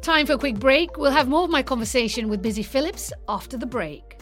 Time 0.00 0.24
for 0.24 0.34
a 0.34 0.38
quick 0.38 0.60
break. 0.60 0.96
We'll 0.96 1.10
have 1.10 1.26
more 1.26 1.42
of 1.42 1.50
my 1.50 1.60
conversation 1.60 2.28
with 2.28 2.40
Busy 2.40 2.62
Phillips 2.62 3.12
after 3.28 3.56
the 3.56 3.66
break. 3.66 4.20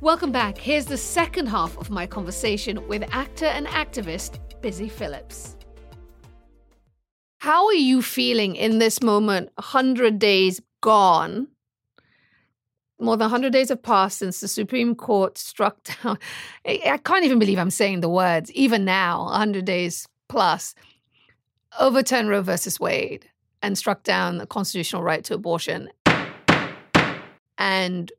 Welcome 0.00 0.30
back. 0.30 0.56
Here's 0.56 0.84
the 0.84 0.96
second 0.96 1.48
half 1.48 1.76
of 1.78 1.90
my 1.90 2.06
conversation 2.06 2.86
with 2.86 3.02
actor 3.10 3.46
and 3.46 3.66
activist 3.66 4.38
Busy 4.62 4.88
Phillips. 4.88 5.56
How 7.38 7.66
are 7.66 7.74
you 7.74 8.02
feeling 8.02 8.54
in 8.54 8.78
this 8.78 9.02
moment? 9.02 9.50
100 9.56 10.20
days 10.20 10.60
gone. 10.80 11.48
More 13.00 13.16
than 13.16 13.24
100 13.24 13.52
days 13.52 13.70
have 13.70 13.82
passed 13.82 14.18
since 14.18 14.40
the 14.40 14.48
Supreme 14.48 14.94
Court 14.94 15.36
struck 15.36 15.78
down. 16.02 16.18
I 16.66 16.98
can't 17.04 17.24
even 17.24 17.38
believe 17.38 17.58
I'm 17.58 17.70
saying 17.70 18.00
the 18.00 18.08
words, 18.08 18.52
even 18.52 18.84
now, 18.84 19.24
100 19.24 19.64
days 19.64 20.06
plus, 20.28 20.74
overturned 21.78 22.28
Roe 22.28 22.42
versus 22.42 22.78
Wade 22.78 23.28
and 23.62 23.76
struck 23.76 24.02
down 24.04 24.38
the 24.38 24.46
constitutional 24.46 25.02
right 25.02 25.24
to 25.24 25.34
abortion. 25.34 25.90
And 27.58 28.12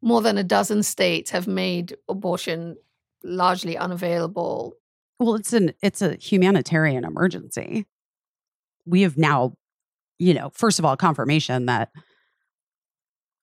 more 0.00 0.22
than 0.22 0.38
a 0.38 0.44
dozen 0.44 0.82
states 0.82 1.30
have 1.30 1.46
made 1.46 1.96
abortion 2.08 2.76
largely 3.22 3.76
unavailable. 3.76 4.76
Well, 5.18 5.34
it's 5.34 5.52
an 5.52 5.72
it's 5.82 6.02
a 6.02 6.16
humanitarian 6.16 7.04
emergency. 7.04 7.86
We 8.86 9.02
have 9.02 9.16
now, 9.16 9.54
you 10.18 10.34
know, 10.34 10.50
first 10.50 10.78
of 10.78 10.84
all, 10.84 10.96
confirmation 10.96 11.66
that 11.66 11.90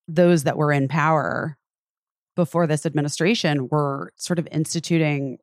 those 0.08 0.44
that 0.44 0.56
were 0.56 0.72
in 0.72 0.88
power 0.88 1.56
before 2.34 2.66
this 2.66 2.86
administration 2.86 3.68
were 3.70 4.12
sort 4.16 4.38
of 4.38 4.48
instituting 4.50 5.38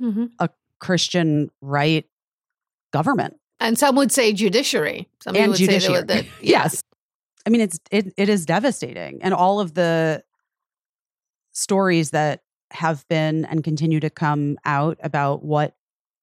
mm-hmm. 0.00 0.26
a 0.38 0.48
Christian 0.80 1.50
right 1.60 2.06
government. 2.92 3.36
And 3.60 3.78
some 3.78 3.96
would 3.96 4.12
say 4.12 4.32
judiciary. 4.32 5.08
Some 5.22 5.36
and 5.36 5.48
would 5.48 5.58
say 5.58 5.66
judiciary. 5.66 6.00
were 6.00 6.06
the- 6.06 6.14
yeah. 6.40 6.64
Yes. 6.64 6.82
I 7.46 7.50
mean, 7.50 7.60
it's 7.60 7.78
it 7.90 8.12
it 8.16 8.30
is 8.30 8.46
devastating, 8.46 9.18
and 9.22 9.34
all 9.34 9.60
of 9.60 9.74
the 9.74 10.24
stories 11.52 12.10
that 12.10 12.40
have 12.70 13.06
been 13.08 13.44
and 13.44 13.62
continue 13.62 14.00
to 14.00 14.10
come 14.10 14.56
out 14.64 14.98
about 15.02 15.44
what 15.44 15.76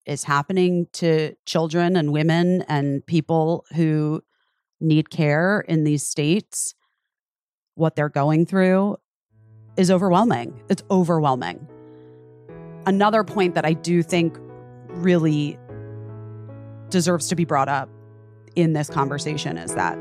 is 0.05 0.23
happening 0.23 0.87
to 0.93 1.33
children 1.45 1.95
and 1.95 2.11
women 2.11 2.63
and 2.67 3.05
people 3.05 3.65
who 3.75 4.21
need 4.79 5.09
care 5.09 5.61
in 5.61 5.83
these 5.83 6.05
states, 6.05 6.73
what 7.75 7.95
they're 7.95 8.09
going 8.09 8.45
through 8.45 8.97
is 9.77 9.89
overwhelming. 9.91 10.61
It's 10.69 10.83
overwhelming. 10.91 11.67
Another 12.85 13.23
point 13.23 13.55
that 13.55 13.65
I 13.65 13.73
do 13.73 14.03
think 14.03 14.37
really 14.87 15.57
deserves 16.89 17.27
to 17.29 17.35
be 17.35 17.45
brought 17.45 17.69
up 17.69 17.89
in 18.55 18.73
this 18.73 18.89
conversation 18.89 19.57
is 19.57 19.73
that 19.75 19.97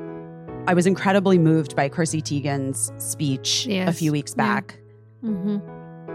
I 0.66 0.74
was 0.74 0.86
incredibly 0.86 1.38
moved 1.38 1.76
by 1.76 1.88
Chrissy 1.88 2.20
Teigen's 2.20 2.92
speech 2.98 3.66
a 3.68 3.92
few 3.92 4.12
weeks 4.12 4.34
Yeah. 4.36 4.44
back. 4.44 4.76
Mhm. 5.24 5.60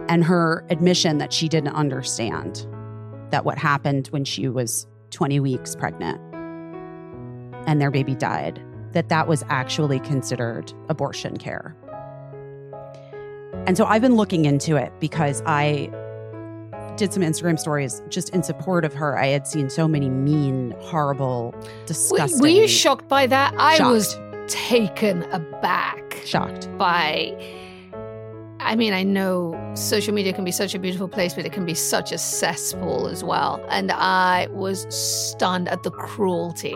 and 0.08 0.24
her 0.24 0.64
admission 0.70 1.18
that 1.20 1.34
she 1.34 1.48
didn't 1.50 1.74
understand 1.74 2.68
that 3.32 3.44
what 3.46 3.58
happened 3.58 4.08
when 4.10 4.24
she 4.24 4.48
was 4.48 4.86
20 5.12 5.40
weeks 5.40 5.76
pregnant 5.76 6.20
and 7.68 7.82
their 7.82 7.90
baby 7.90 8.14
died 8.14 8.62
that 8.96 9.10
that 9.10 9.28
was 9.28 9.44
actually 9.50 10.00
considered 10.00 10.74
abortion 10.90 11.38
care 11.38 11.76
and 13.68 13.78
so 13.78 13.86
i've 13.86 14.02
been 14.02 14.16
looking 14.16 14.46
into 14.46 14.76
it 14.76 14.92
because 15.00 15.42
i 15.46 15.88
did 16.98 17.12
some 17.14 17.22
instagram 17.24 17.60
stories 17.60 18.02
just 18.10 18.30
in 18.30 18.42
support 18.42 18.84
of 18.86 18.94
her 18.94 19.18
i 19.18 19.28
had 19.28 19.46
seen 19.46 19.70
so 19.70 19.88
many 19.88 20.10
mean 20.10 20.74
horrible 20.80 21.54
disgusting 21.86 22.40
Were 22.42 22.48
you 22.48 22.68
shocked 22.68 23.08
by 23.08 23.28
that? 23.28 23.54
I 23.58 23.76
Shocked. 23.78 23.92
was 23.92 24.18
taken 24.48 25.24
aback 25.32 26.22
shocked 26.24 26.70
by. 26.78 27.34
I 28.60 28.76
mean, 28.76 28.94
I 28.94 29.04
know 29.04 29.54
social 29.76 30.14
media 30.14 30.34
can 30.34 30.44
be 30.46 30.52
such 30.52 30.74
a 30.74 30.80
beautiful 30.80 31.08
place, 31.08 31.34
but 31.36 31.46
it 31.46 31.52
can 31.54 31.66
be 31.66 31.74
such 31.76 32.12
a 32.12 32.18
cesspool 32.18 33.08
as 33.08 33.24
well. 33.24 33.64
And 33.70 33.92
I 33.92 34.48
was 34.52 34.88
stunned 34.90 35.68
at 35.70 35.84
the 35.84 35.92
cruelty. 35.92 36.76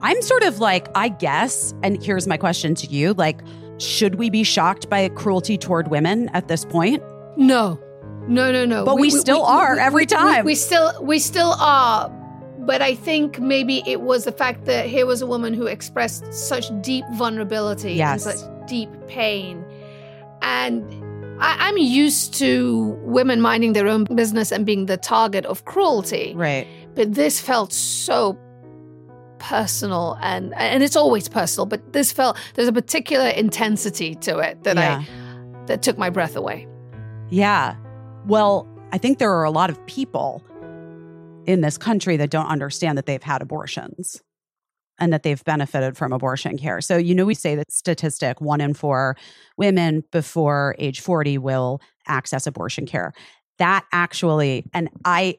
I'm 0.00 0.20
sort 0.22 0.42
of 0.42 0.58
like, 0.60 0.88
I 0.94 1.08
guess, 1.08 1.74
and 1.82 2.02
here's 2.02 2.26
my 2.26 2.36
question 2.36 2.74
to 2.76 2.86
you 2.86 3.14
like, 3.14 3.40
should 3.78 4.16
we 4.16 4.30
be 4.30 4.44
shocked 4.44 4.88
by 4.90 5.08
cruelty 5.08 5.56
toward 5.58 5.88
women 5.88 6.28
at 6.34 6.48
this 6.48 6.64
point? 6.64 7.02
No, 7.36 7.80
no, 8.28 8.52
no, 8.52 8.64
no. 8.64 8.84
But 8.84 8.98
we 8.98 9.10
still 9.10 9.44
are 9.44 9.78
every 9.78 10.06
time. 10.06 10.44
We, 10.44 10.54
still, 10.54 10.92
we 11.02 11.18
still 11.18 11.54
are. 11.58 12.10
But 12.60 12.80
I 12.82 12.94
think 12.94 13.38
maybe 13.40 13.82
it 13.86 14.00
was 14.00 14.24
the 14.24 14.32
fact 14.32 14.64
that 14.66 14.86
here 14.86 15.04
was 15.06 15.20
a 15.22 15.26
woman 15.26 15.52
who 15.54 15.66
expressed 15.66 16.32
such 16.32 16.66
deep 16.82 17.04
vulnerability 17.14 17.92
Yes. 17.94 18.24
and 18.26 18.38
such 18.38 18.68
deep 18.68 18.88
pain, 19.06 19.62
and 20.40 20.82
I, 21.42 21.68
I'm 21.68 21.76
used 21.76 22.32
to 22.34 22.96
women 23.02 23.40
minding 23.42 23.74
their 23.74 23.86
own 23.88 24.04
business 24.04 24.50
and 24.52 24.64
being 24.64 24.86
the 24.86 24.96
target 24.96 25.44
of 25.44 25.64
cruelty. 25.66 26.32
Right. 26.34 26.66
But 26.94 27.12
this 27.14 27.38
felt 27.40 27.72
so 27.72 28.38
personal, 29.48 30.18
and 30.22 30.54
and 30.54 30.82
it's 30.82 30.96
always 30.96 31.28
personal. 31.28 31.66
But 31.66 31.92
this 31.92 32.12
felt 32.12 32.38
there's 32.54 32.68
a 32.68 32.72
particular 32.72 33.28
intensity 33.28 34.14
to 34.16 34.38
it 34.38 34.62
that 34.64 34.76
Yeah. 34.76 35.02
I 35.06 35.66
that 35.66 35.82
took 35.82 35.96
my 35.98 36.10
breath 36.10 36.36
away. 36.36 36.66
Yeah. 37.30 37.76
Well, 38.26 38.66
I 38.92 38.98
think 38.98 39.18
there 39.18 39.32
are 39.32 39.44
a 39.44 39.50
lot 39.50 39.70
of 39.70 39.84
people 39.86 40.42
in 41.46 41.60
this 41.60 41.78
country 41.78 42.16
that 42.16 42.30
don't 42.30 42.46
understand 42.46 42.96
that 42.98 43.06
they've 43.06 43.22
had 43.22 43.42
abortions 43.42 44.22
and 44.98 45.12
that 45.12 45.22
they've 45.22 45.42
benefited 45.44 45.96
from 45.96 46.12
abortion 46.12 46.56
care. 46.56 46.80
So, 46.80 46.96
you 46.96 47.14
know, 47.14 47.24
we 47.24 47.34
say 47.34 47.54
that 47.56 47.72
statistic 47.72 48.40
one 48.40 48.60
in 48.60 48.74
four 48.74 49.16
women 49.56 50.04
before 50.12 50.76
age 50.78 51.00
40 51.00 51.38
will 51.38 51.80
access 52.06 52.46
abortion 52.46 52.86
care. 52.86 53.12
That 53.58 53.84
actually, 53.92 54.64
and 54.72 54.88
I, 55.04 55.38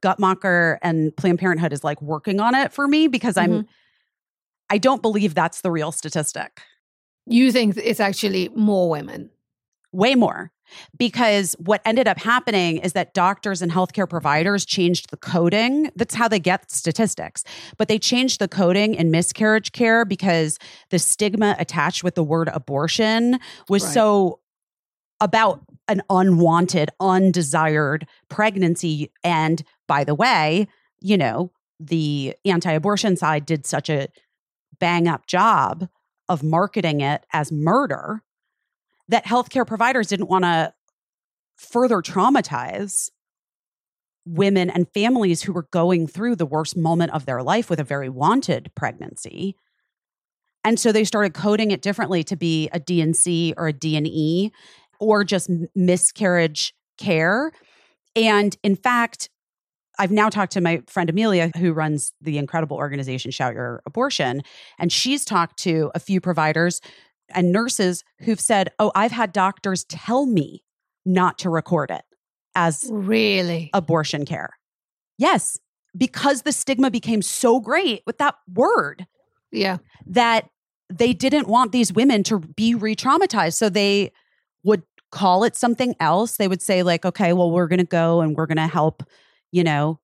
Guttmacher 0.00 0.78
and 0.82 1.16
Planned 1.16 1.38
Parenthood 1.38 1.72
is 1.72 1.84
like 1.84 2.00
working 2.00 2.40
on 2.40 2.54
it 2.54 2.72
for 2.72 2.88
me 2.88 3.08
because 3.08 3.36
I'm, 3.36 3.50
mm-hmm. 3.50 3.70
I 4.70 4.78
don't 4.78 5.02
believe 5.02 5.34
that's 5.34 5.60
the 5.60 5.70
real 5.70 5.92
statistic. 5.92 6.62
You 7.26 7.52
think 7.52 7.76
it's 7.76 8.00
actually 8.00 8.48
more 8.54 8.88
women? 8.88 9.30
way 9.92 10.14
more 10.14 10.50
because 10.98 11.54
what 11.58 11.82
ended 11.84 12.08
up 12.08 12.18
happening 12.18 12.78
is 12.78 12.94
that 12.94 13.12
doctors 13.12 13.60
and 13.60 13.70
healthcare 13.70 14.08
providers 14.08 14.64
changed 14.64 15.10
the 15.10 15.18
coding 15.18 15.90
that's 15.96 16.14
how 16.14 16.26
they 16.26 16.40
get 16.40 16.70
statistics 16.70 17.44
but 17.76 17.88
they 17.88 17.98
changed 17.98 18.38
the 18.38 18.48
coding 18.48 18.94
in 18.94 19.10
miscarriage 19.10 19.72
care 19.72 20.04
because 20.06 20.58
the 20.88 20.98
stigma 20.98 21.54
attached 21.58 22.02
with 22.02 22.14
the 22.14 22.24
word 22.24 22.48
abortion 22.54 23.38
was 23.68 23.84
Right. 23.84 23.92
so 23.92 24.40
about 25.20 25.60
an 25.88 26.00
unwanted 26.08 26.90
undesired 26.98 28.06
pregnancy 28.30 29.12
and 29.22 29.62
by 29.86 30.04
the 30.04 30.14
way 30.14 30.66
you 31.00 31.16
know 31.16 31.50
the 31.80 32.34
anti-abortion 32.44 33.16
side 33.16 33.44
did 33.44 33.66
such 33.66 33.88
a 33.88 34.08
bang 34.78 35.08
up 35.08 35.26
job 35.26 35.88
of 36.28 36.42
marketing 36.42 37.00
it 37.00 37.24
as 37.32 37.52
murder 37.52 38.22
that 39.08 39.26
healthcare 39.26 39.66
providers 39.66 40.06
didn't 40.06 40.28
want 40.28 40.44
to 40.44 40.72
further 41.56 42.00
traumatize 42.00 43.10
women 44.24 44.70
and 44.70 44.88
families 44.94 45.42
who 45.42 45.52
were 45.52 45.66
going 45.72 46.06
through 46.06 46.36
the 46.36 46.46
worst 46.46 46.76
moment 46.76 47.12
of 47.12 47.26
their 47.26 47.42
life 47.42 47.68
with 47.68 47.80
a 47.80 47.84
very 47.84 48.08
wanted 48.08 48.70
pregnancy. 48.74 49.56
And 50.64 50.78
so 50.78 50.92
they 50.92 51.04
started 51.04 51.34
coding 51.34 51.72
it 51.72 51.82
differently 51.82 52.22
to 52.24 52.36
be 52.36 52.68
a 52.72 52.78
D&C 52.78 53.54
or 53.56 53.68
a 53.68 53.72
D&E 53.72 54.50
or 55.00 55.24
just 55.24 55.50
miscarriage 55.74 56.72
care. 56.98 57.50
And 58.14 58.56
in 58.62 58.76
fact, 58.76 59.28
I've 60.02 60.10
now 60.10 60.28
talked 60.28 60.52
to 60.54 60.60
my 60.60 60.82
friend 60.88 61.08
Amelia, 61.08 61.52
who 61.56 61.72
runs 61.72 62.12
the 62.20 62.36
incredible 62.36 62.76
organization 62.76 63.30
Shout 63.30 63.54
Your 63.54 63.84
Abortion, 63.86 64.42
and 64.76 64.90
she's 64.90 65.24
talked 65.24 65.58
to 65.60 65.92
a 65.94 66.00
few 66.00 66.20
providers 66.20 66.80
and 67.32 67.52
nurses 67.52 68.02
who've 68.18 68.40
said, 68.40 68.70
Oh, 68.80 68.90
I've 68.96 69.12
had 69.12 69.32
doctors 69.32 69.84
tell 69.84 70.26
me 70.26 70.64
not 71.04 71.38
to 71.38 71.50
record 71.50 71.92
it 71.92 72.02
as 72.56 72.88
Really? 72.90 73.70
abortion 73.72 74.24
care. 74.24 74.50
Yes, 75.18 75.56
because 75.96 76.42
the 76.42 76.50
stigma 76.50 76.90
became 76.90 77.22
so 77.22 77.60
great 77.60 78.02
with 78.04 78.18
that 78.18 78.34
word 78.52 79.06
yeah. 79.52 79.78
that 80.06 80.48
they 80.90 81.12
didn't 81.12 81.46
want 81.46 81.70
these 81.70 81.92
women 81.92 82.24
to 82.24 82.40
be 82.40 82.74
re 82.74 82.96
traumatized. 82.96 83.54
So 83.54 83.68
they 83.68 84.10
would 84.64 84.82
call 85.12 85.44
it 85.44 85.54
something 85.54 85.94
else. 86.00 86.38
They 86.38 86.48
would 86.48 86.60
say, 86.60 86.82
like, 86.82 87.04
okay, 87.04 87.32
well, 87.32 87.52
we're 87.52 87.68
going 87.68 87.78
to 87.78 87.84
go 87.84 88.20
and 88.20 88.34
we're 88.36 88.46
going 88.46 88.56
to 88.56 88.66
help, 88.66 89.04
you 89.52 89.62
know, 89.62 90.00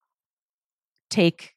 take 1.10 1.54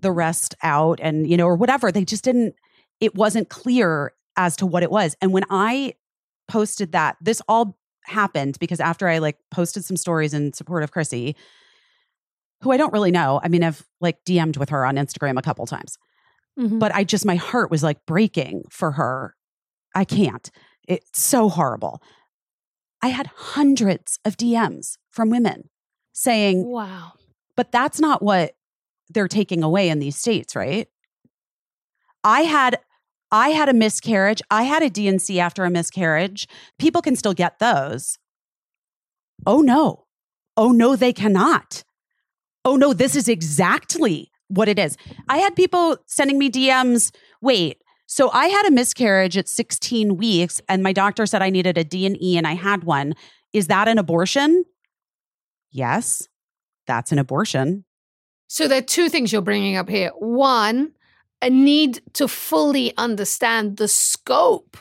the 0.00 0.10
rest 0.10 0.54
out 0.62 0.98
and, 1.02 1.28
you 1.28 1.36
know, 1.36 1.46
or 1.46 1.54
whatever. 1.56 1.92
They 1.92 2.04
just 2.04 2.24
didn't, 2.24 2.54
it 3.00 3.14
wasn't 3.14 3.48
clear 3.48 4.12
as 4.36 4.56
to 4.56 4.66
what 4.66 4.82
it 4.82 4.90
was. 4.90 5.14
And 5.20 5.32
when 5.32 5.44
I 5.50 5.94
posted 6.48 6.92
that, 6.92 7.16
this 7.20 7.40
all 7.48 7.78
happened 8.04 8.58
because 8.58 8.80
after 8.80 9.08
I 9.08 9.18
like 9.18 9.38
posted 9.50 9.84
some 9.84 9.96
stories 9.96 10.32
in 10.34 10.52
support 10.52 10.82
of 10.82 10.90
Chrissy, 10.92 11.36
who 12.62 12.72
I 12.72 12.76
don't 12.76 12.92
really 12.92 13.10
know. 13.10 13.40
I 13.42 13.48
mean, 13.48 13.62
I've 13.62 13.84
like 14.00 14.24
DM'd 14.24 14.56
with 14.56 14.70
her 14.70 14.84
on 14.86 14.96
Instagram 14.96 15.38
a 15.38 15.42
couple 15.42 15.66
times 15.66 15.98
Mhm. 16.58 16.78
but 16.78 16.94
I 16.94 17.04
just 17.04 17.26
my 17.26 17.34
heart 17.36 17.70
was 17.70 17.82
like 17.82 18.06
breaking 18.06 18.62
for 18.70 18.92
her. 18.92 19.34
I 19.94 20.04
can't. 20.06 20.50
It's 20.88 21.20
so 21.22 21.50
horrible. 21.50 22.00
I 23.02 23.08
had 23.08 23.26
hundreds 23.36 24.18
of 24.24 24.38
DMs 24.38 24.96
from 25.10 25.28
women 25.28 25.68
saying, 26.14 26.64
wow. 26.64 27.12
But 27.56 27.72
that's 27.72 28.00
not 28.00 28.22
what 28.22 28.54
they're 29.08 29.28
taking 29.28 29.62
away 29.62 29.88
in 29.88 29.98
these 29.98 30.16
states, 30.16 30.54
right? 30.54 30.88
I 32.24 32.42
had 32.42 32.78
I 33.32 33.50
had 33.50 33.68
a 33.68 33.74
miscarriage. 33.74 34.40
I 34.50 34.62
had 34.62 34.82
a 34.82 34.90
D&C 34.90 35.40
after 35.40 35.64
a 35.64 35.70
miscarriage. 35.70 36.46
People 36.78 37.02
can 37.02 37.16
still 37.16 37.34
get 37.34 37.58
those. 37.58 38.18
Oh 39.44 39.60
no. 39.60 40.06
Oh 40.56 40.72
no, 40.72 40.96
they 40.96 41.12
cannot. 41.12 41.82
Oh 42.64 42.76
no, 42.76 42.92
this 42.92 43.16
is 43.16 43.28
exactly 43.28 44.30
what 44.48 44.68
it 44.68 44.78
is. 44.78 44.96
I 45.28 45.38
had 45.38 45.56
people 45.56 45.98
sending 46.06 46.38
me 46.38 46.50
DMs. 46.50 47.14
Wait, 47.40 47.82
so 48.06 48.30
I 48.32 48.46
had 48.46 48.66
a 48.66 48.70
miscarriage 48.70 49.36
at 49.36 49.48
16 49.48 50.16
weeks 50.16 50.60
and 50.68 50.82
my 50.82 50.92
doctor 50.92 51.26
said 51.26 51.42
I 51.42 51.50
needed 51.50 51.76
a 51.76 51.84
D&E 51.84 52.36
and 52.36 52.46
I 52.46 52.54
had 52.54 52.84
one. 52.84 53.14
Is 53.52 53.66
that 53.66 53.88
an 53.88 53.98
abortion? 53.98 54.64
Yes, 55.70 56.28
that's 56.86 57.12
an 57.12 57.18
abortion. 57.18 57.84
So 58.48 58.68
there 58.68 58.78
are 58.78 58.82
two 58.82 59.08
things 59.08 59.32
you're 59.32 59.42
bringing 59.42 59.76
up 59.76 59.88
here. 59.88 60.10
One, 60.18 60.92
a 61.42 61.50
need 61.50 62.00
to 62.14 62.28
fully 62.28 62.96
understand 62.96 63.76
the 63.76 63.88
scope 63.88 64.76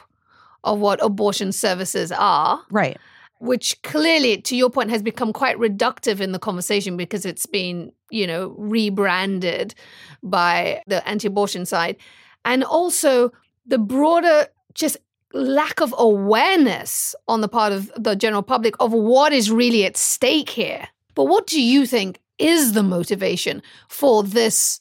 of 0.63 0.79
what 0.79 1.03
abortion 1.03 1.51
services 1.51 2.11
are, 2.11 2.61
Right. 2.71 2.97
which 3.39 3.81
clearly, 3.83 4.41
to 4.41 4.55
your 4.55 4.69
point, 4.69 4.89
has 4.89 5.01
become 5.03 5.33
quite 5.33 5.57
reductive 5.57 6.21
in 6.21 6.31
the 6.31 6.39
conversation 6.39 6.97
because 6.97 7.25
it's 7.25 7.45
been, 7.45 7.91
you 8.09 8.25
know, 8.25 8.55
rebranded 8.57 9.75
by 10.23 10.81
the 10.87 11.07
anti 11.07 11.27
abortion 11.27 11.65
side. 11.65 11.97
And 12.45 12.63
also 12.63 13.31
the 13.65 13.77
broader 13.77 14.47
just 14.73 14.97
lack 15.33 15.81
of 15.81 15.93
awareness 15.97 17.15
on 17.27 17.41
the 17.41 17.47
part 17.47 17.73
of 17.73 17.91
the 17.97 18.15
general 18.15 18.43
public 18.43 18.75
of 18.79 18.93
what 18.93 19.33
is 19.33 19.51
really 19.51 19.85
at 19.85 19.97
stake 19.97 20.49
here. 20.49 20.87
But 21.15 21.25
what 21.25 21.47
do 21.47 21.61
you 21.61 21.85
think 21.85 22.19
is 22.37 22.73
the 22.73 22.83
motivation 22.83 23.61
for 23.87 24.21
this 24.23 24.79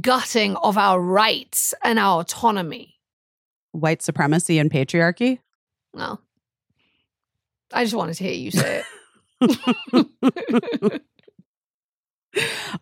gutting 0.00 0.56
of 0.56 0.78
our 0.78 0.98
rights 1.00 1.74
and 1.84 1.98
our 1.98 2.20
autonomy? 2.20 2.94
White 3.72 4.02
supremacy 4.02 4.58
and 4.58 4.70
patriarchy. 4.70 5.40
No. 5.92 6.18
I 7.72 7.84
just 7.84 7.94
wanted 7.94 8.14
to 8.14 8.24
hear 8.24 8.32
you 8.34 8.50
say 8.50 8.82
it. 8.82 8.86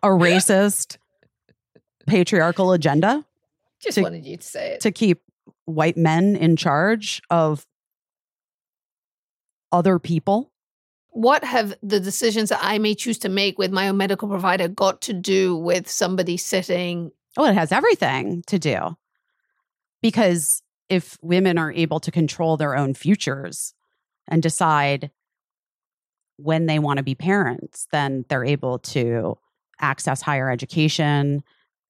A 0.01 0.07
racist 0.07 0.97
patriarchal 2.07 2.71
agenda 2.73 3.23
just 3.81 3.95
To- 3.97 4.01
wanted 4.03 4.25
you 4.25 4.37
to 4.37 4.43
say 4.47 4.73
it. 4.73 4.79
to 4.81 4.91
keep 4.91 5.21
white 5.65 5.97
men 5.97 6.35
in 6.35 6.55
charge 6.55 7.21
of 7.29 7.65
other 9.71 9.99
people. 9.99 10.51
What 11.13 11.43
have 11.43 11.75
the 11.83 11.99
decisions 11.99 12.49
that 12.49 12.59
I 12.61 12.79
may 12.79 12.95
choose 12.95 13.19
to 13.19 13.29
make 13.29 13.57
with 13.57 13.71
my 13.71 13.87
own 13.89 13.97
medical 13.97 14.27
provider 14.27 14.67
got 14.67 15.01
to 15.03 15.13
do 15.13 15.55
with 15.55 15.87
somebody 15.87 16.37
sitting? 16.37 17.11
Oh, 17.37 17.45
it 17.45 17.53
has 17.53 17.71
everything 17.71 18.43
to 18.47 18.57
do. 18.57 18.97
Because 20.01 20.61
if 20.89 21.17
women 21.21 21.57
are 21.57 21.71
able 21.71 21.99
to 22.01 22.11
control 22.11 22.57
their 22.57 22.75
own 22.75 22.93
futures 22.93 23.73
and 24.27 24.41
decide 24.41 25.11
when 26.37 26.65
they 26.65 26.79
want 26.79 26.97
to 26.97 27.03
be 27.03 27.15
parents, 27.15 27.87
then 27.91 28.25
they're 28.27 28.43
able 28.43 28.79
to 28.79 29.37
access 29.79 30.21
higher 30.21 30.49
education, 30.49 31.43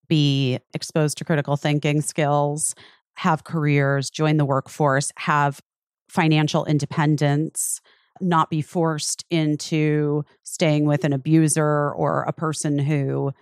be 0.10 0.60
exposed 0.74 1.18
to 1.18 1.26
critical 1.26 1.56
thinking 1.56 2.02
skills, 2.02 2.76
have 3.16 3.46
careers, 3.46 4.10
join 4.10 4.36
the 4.38 4.46
workforce, 4.46 5.12
have 5.16 5.62
financial 6.10 6.66
independence, 6.66 7.80
not 8.22 8.50
be 8.50 8.62
forced 8.62 9.26
into 9.30 10.24
staying 10.44 10.86
with 10.86 11.04
an 11.04 11.14
abuser 11.14 11.92
or 11.92 12.24
a 12.24 12.34
person 12.34 12.78
who 12.80 13.34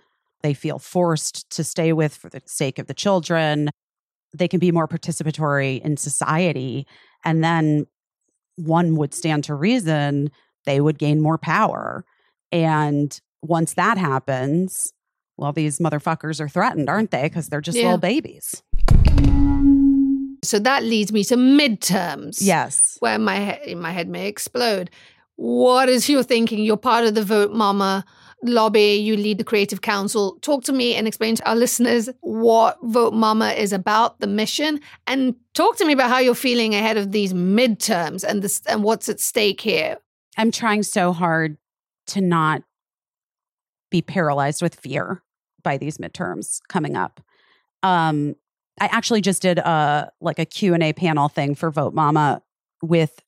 they 0.42 0.54
feel 0.54 0.78
forced 0.78 1.48
to 1.50 1.62
stay 1.62 1.92
with 1.92 2.14
for 2.14 2.28
the 2.28 2.42
sake 2.46 2.78
of 2.78 2.86
the 2.86 2.94
children. 2.94 3.70
They 4.34 4.48
can 4.48 4.58
be 4.60 4.72
more 4.72 4.88
participatory 4.88 5.80
in 5.80 5.96
society. 5.96 6.86
And 7.24 7.44
then 7.44 7.86
one 8.56 8.96
would 8.96 9.14
stand 9.14 9.44
to 9.44 9.54
reason 9.54 10.30
they 10.64 10.80
would 10.80 10.98
gain 10.98 11.20
more 11.20 11.38
power. 11.38 12.04
And 12.50 13.18
once 13.42 13.74
that 13.74 13.98
happens, 13.98 14.92
well, 15.36 15.52
these 15.52 15.78
motherfuckers 15.78 16.40
are 16.40 16.48
threatened, 16.48 16.88
aren't 16.88 17.10
they? 17.10 17.24
Because 17.24 17.48
they're 17.48 17.60
just 17.60 17.78
Yeah. 17.78 17.84
little 17.84 17.98
babies. 17.98 18.62
So 20.42 20.58
that 20.60 20.82
leads 20.82 21.12
me 21.12 21.24
to 21.24 21.36
midterms. 21.36 22.38
Yes. 22.40 22.96
Where 23.00 23.18
my, 23.18 23.60
he- 23.64 23.74
my 23.74 23.92
head 23.92 24.08
may 24.08 24.26
explode. 24.28 24.90
What 25.36 25.88
is 25.88 26.08
your 26.08 26.22
thinking? 26.22 26.58
You're 26.60 26.76
part 26.76 27.04
of 27.04 27.14
the 27.14 27.22
Vote 27.24 27.52
Mama 27.52 28.04
lobby, 28.44 28.94
you 28.96 29.16
lead 29.16 29.38
the 29.38 29.44
Creative 29.44 29.80
Council. 29.82 30.36
Talk 30.42 30.64
to 30.64 30.72
me 30.72 30.94
and 30.94 31.06
explain 31.06 31.36
to 31.36 31.48
our 31.48 31.54
listeners 31.56 32.08
what 32.20 32.76
Vote 32.82 33.14
Mama 33.14 33.50
is 33.50 33.72
about, 33.72 34.18
the 34.20 34.26
mission, 34.26 34.80
and 35.06 35.36
talk 35.54 35.76
to 35.76 35.84
me 35.84 35.92
about 35.92 36.10
how 36.10 36.18
you're 36.18 36.34
feeling 36.34 36.74
ahead 36.74 36.96
of 36.96 37.12
these 37.12 37.32
midterms 37.32 38.24
and 38.24 38.42
this 38.42 38.60
and 38.66 38.82
what's 38.82 39.08
at 39.08 39.20
stake 39.20 39.60
here. 39.60 39.96
I'm 40.36 40.50
trying 40.50 40.82
so 40.82 41.12
hard 41.12 41.56
to 42.08 42.20
not 42.20 42.62
be 43.90 44.02
paralyzed 44.02 44.62
with 44.62 44.74
fear 44.74 45.22
by 45.62 45.76
these 45.78 45.98
midterms 45.98 46.60
coming 46.68 46.96
up. 46.96 47.20
Um, 47.82 48.34
I 48.82 48.86
actually 48.86 49.20
just 49.20 49.42
did 49.42 49.58
a 49.58 50.10
like 50.20 50.40
a 50.40 50.44
Q&A 50.44 50.92
panel 50.92 51.28
thing 51.28 51.54
for 51.54 51.70
Vote 51.70 51.94
Mama 51.94 52.42
with 52.82 53.22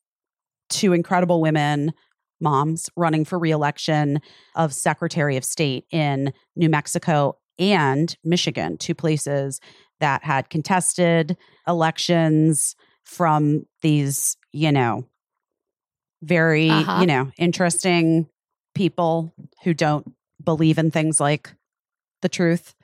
two 0.69 0.93
incredible 0.93 1.41
women 1.41 1.93
moms 2.41 2.91
running 2.97 3.25
for 3.25 3.39
reelection 3.39 4.21
of 4.57 4.75
Secretary 4.75 5.37
of 5.37 5.45
State 5.45 5.85
in 5.93 6.33
New 6.57 6.69
Mexico 6.69 7.39
and 7.57 8.17
Michigan, 8.25 8.77
two 8.79 8.97
places 8.97 9.61
that 10.01 10.25
had 10.25 10.51
contested 10.51 11.37
elections 11.69 12.75
from 13.05 13.65
these, 13.81 14.37
you 14.51 14.73
know, 14.73 15.07
very, 16.21 16.69
Uh-huh. 16.69 17.01
you 17.01 17.07
know, 17.07 17.31
interesting 17.39 18.27
people 18.75 19.33
who 19.63 19.73
don't 19.73 20.17
believe 20.43 20.79
in 20.79 20.91
things 20.91 21.21
like 21.21 21.55
the 22.23 22.29
truth 22.29 22.75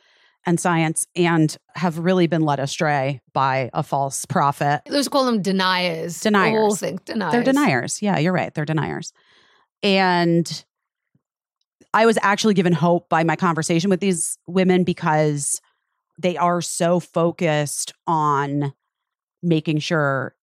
and 0.46 0.58
science 0.58 1.06
and 1.14 1.56
have 1.74 1.98
really 1.98 2.26
been 2.26 2.42
led 2.42 2.60
astray 2.60 3.20
by 3.32 3.70
a 3.72 3.82
false 3.82 4.24
prophet. 4.24 4.82
Let's 4.88 5.08
call 5.08 5.26
them 5.26 5.42
deniers. 5.42 6.20
Deniers. 6.20 6.58
All 6.58 6.74
things 6.74 7.00
deniers. 7.02 7.32
They're 7.32 7.44
deniers. 7.44 8.02
Yeah, 8.02 8.18
you're 8.18 8.32
right. 8.32 8.52
They're 8.54 8.64
deniers. 8.64 9.12
And 9.82 10.64
I 11.92 12.06
was 12.06 12.18
actually 12.22 12.54
given 12.54 12.72
hope 12.72 13.08
by 13.08 13.24
my 13.24 13.36
conversation 13.36 13.90
with 13.90 14.00
these 14.00 14.38
women 14.46 14.84
because 14.84 15.60
they 16.18 16.36
are 16.36 16.60
so 16.60 17.00
focused 17.00 17.92
on 18.06 18.72
making 19.42 19.78
sure 19.78 20.34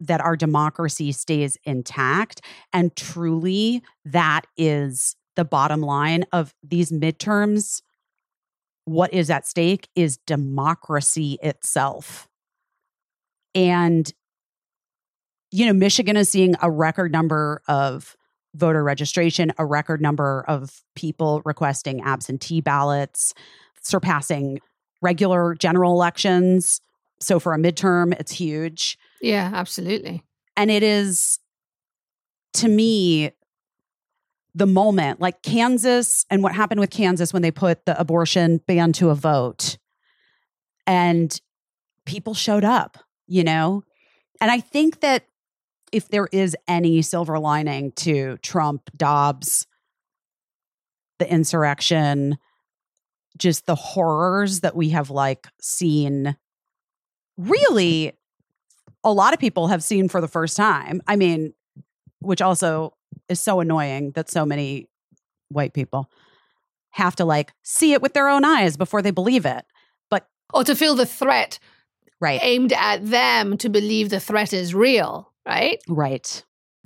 that 0.00 0.20
our 0.20 0.36
democracy 0.36 1.12
stays 1.12 1.56
intact. 1.64 2.42
And 2.72 2.94
truly, 2.96 3.82
that 4.04 4.42
is 4.56 5.16
the 5.36 5.44
bottom 5.44 5.80
line 5.80 6.24
of 6.32 6.54
these 6.62 6.92
midterms. 6.92 7.82
What 8.86 9.12
is 9.12 9.30
at 9.30 9.46
stake 9.46 9.88
is 9.94 10.16
democracy 10.26 11.38
itself. 11.42 12.28
And, 13.54 14.10
you 15.50 15.66
know, 15.66 15.72
Michigan 15.72 16.16
is 16.16 16.28
seeing 16.28 16.54
a 16.62 16.70
record 16.70 17.12
number 17.12 17.62
of 17.68 18.16
voter 18.54 18.82
registration, 18.82 19.52
a 19.58 19.66
record 19.66 20.00
number 20.00 20.44
of 20.48 20.82
people 20.94 21.42
requesting 21.44 22.00
absentee 22.02 22.60
ballots, 22.60 23.34
surpassing 23.82 24.60
regular 25.02 25.54
general 25.54 25.92
elections. 25.92 26.80
So 27.20 27.38
for 27.38 27.54
a 27.54 27.58
midterm, 27.58 28.18
it's 28.18 28.32
huge. 28.32 28.98
Yeah, 29.20 29.50
absolutely. 29.52 30.22
And 30.56 30.70
it 30.70 30.82
is, 30.82 31.38
to 32.54 32.68
me, 32.68 33.32
the 34.56 34.66
moment 34.66 35.20
like 35.20 35.42
Kansas 35.42 36.24
and 36.30 36.42
what 36.42 36.54
happened 36.54 36.80
with 36.80 36.88
Kansas 36.88 37.30
when 37.30 37.42
they 37.42 37.50
put 37.50 37.84
the 37.84 37.98
abortion 38.00 38.58
ban 38.66 38.90
to 38.94 39.10
a 39.10 39.14
vote 39.14 39.76
and 40.86 41.38
people 42.06 42.32
showed 42.32 42.64
up, 42.64 42.96
you 43.26 43.44
know? 43.44 43.82
And 44.40 44.50
I 44.50 44.60
think 44.60 45.00
that 45.00 45.26
if 45.92 46.08
there 46.08 46.26
is 46.32 46.56
any 46.66 47.02
silver 47.02 47.38
lining 47.38 47.92
to 47.96 48.38
Trump, 48.38 48.88
Dobbs, 48.96 49.66
the 51.18 51.30
insurrection, 51.30 52.38
just 53.36 53.66
the 53.66 53.74
horrors 53.74 54.60
that 54.60 54.74
we 54.74 54.88
have 54.90 55.10
like 55.10 55.46
seen 55.60 56.34
really 57.36 58.14
a 59.04 59.12
lot 59.12 59.34
of 59.34 59.38
people 59.38 59.68
have 59.68 59.82
seen 59.82 60.08
for 60.08 60.22
the 60.22 60.28
first 60.28 60.56
time. 60.56 61.02
I 61.06 61.16
mean, 61.16 61.52
which 62.20 62.40
also 62.40 62.95
is 63.28 63.40
so 63.40 63.60
annoying 63.60 64.12
that 64.12 64.30
so 64.30 64.44
many 64.46 64.88
white 65.48 65.72
people 65.72 66.10
have 66.90 67.16
to 67.16 67.24
like 67.24 67.52
see 67.62 67.92
it 67.92 68.02
with 68.02 68.14
their 68.14 68.28
own 68.28 68.44
eyes 68.44 68.76
before 68.76 69.02
they 69.02 69.10
believe 69.10 69.44
it. 69.46 69.64
But 70.10 70.26
Or 70.54 70.64
to 70.64 70.74
feel 70.74 70.94
the 70.94 71.06
threat 71.06 71.58
right. 72.20 72.40
aimed 72.42 72.72
at 72.72 73.06
them 73.06 73.58
to 73.58 73.68
believe 73.68 74.10
the 74.10 74.20
threat 74.20 74.52
is 74.52 74.74
real, 74.74 75.32
right? 75.46 75.78
Right. 75.88 76.44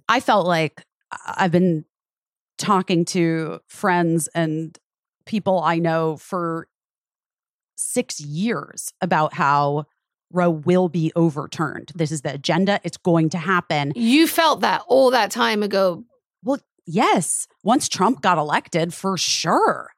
I 0.08 0.20
felt 0.20 0.46
like 0.46 0.84
I've 1.26 1.52
been 1.52 1.84
talking 2.58 3.04
to 3.06 3.60
friends 3.68 4.28
and 4.34 4.76
people 5.26 5.60
I 5.60 5.78
know 5.78 6.16
for 6.16 6.68
six 7.76 8.20
years 8.20 8.92
about 9.00 9.34
how 9.34 9.86
Roe 10.32 10.50
will 10.50 10.88
be 10.88 11.12
overturned. 11.16 11.92
This 11.94 12.12
is 12.12 12.22
the 12.22 12.34
agenda. 12.34 12.80
It's 12.84 12.96
going 12.96 13.30
to 13.30 13.38
happen. 13.38 13.92
You 13.96 14.26
felt 14.26 14.60
that 14.60 14.82
all 14.86 15.10
that 15.10 15.30
time 15.30 15.62
ago. 15.62 16.04
Well, 16.42 16.60
yes. 16.86 17.46
Once 17.62 17.88
Trump 17.88 18.22
got 18.22 18.38
elected, 18.38 18.94
for 18.94 19.16
sure. 19.16 19.90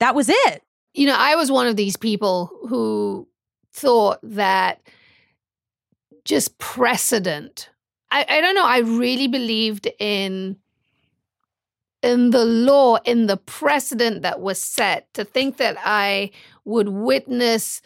That 0.00 0.14
was 0.14 0.28
it. 0.28 0.62
You 0.94 1.06
know, 1.06 1.16
I 1.16 1.36
was 1.36 1.50
one 1.50 1.66
of 1.66 1.76
these 1.76 1.96
people 1.96 2.50
who 2.68 3.28
thought 3.72 4.18
that 4.22 4.80
just 6.24 6.58
precedent. 6.58 7.70
I, 8.10 8.26
I 8.28 8.40
don't 8.40 8.54
know. 8.54 8.66
I 8.66 8.78
really 8.78 9.28
believed 9.28 9.88
in 9.98 10.56
in 12.02 12.30
the 12.30 12.44
law, 12.44 12.96
in 13.04 13.26
the 13.26 13.36
precedent 13.36 14.22
that 14.22 14.40
was 14.40 14.60
set. 14.60 15.12
To 15.14 15.24
think 15.24 15.58
that 15.58 15.76
I 15.84 16.30
would 16.64 16.88
witness 16.88 17.82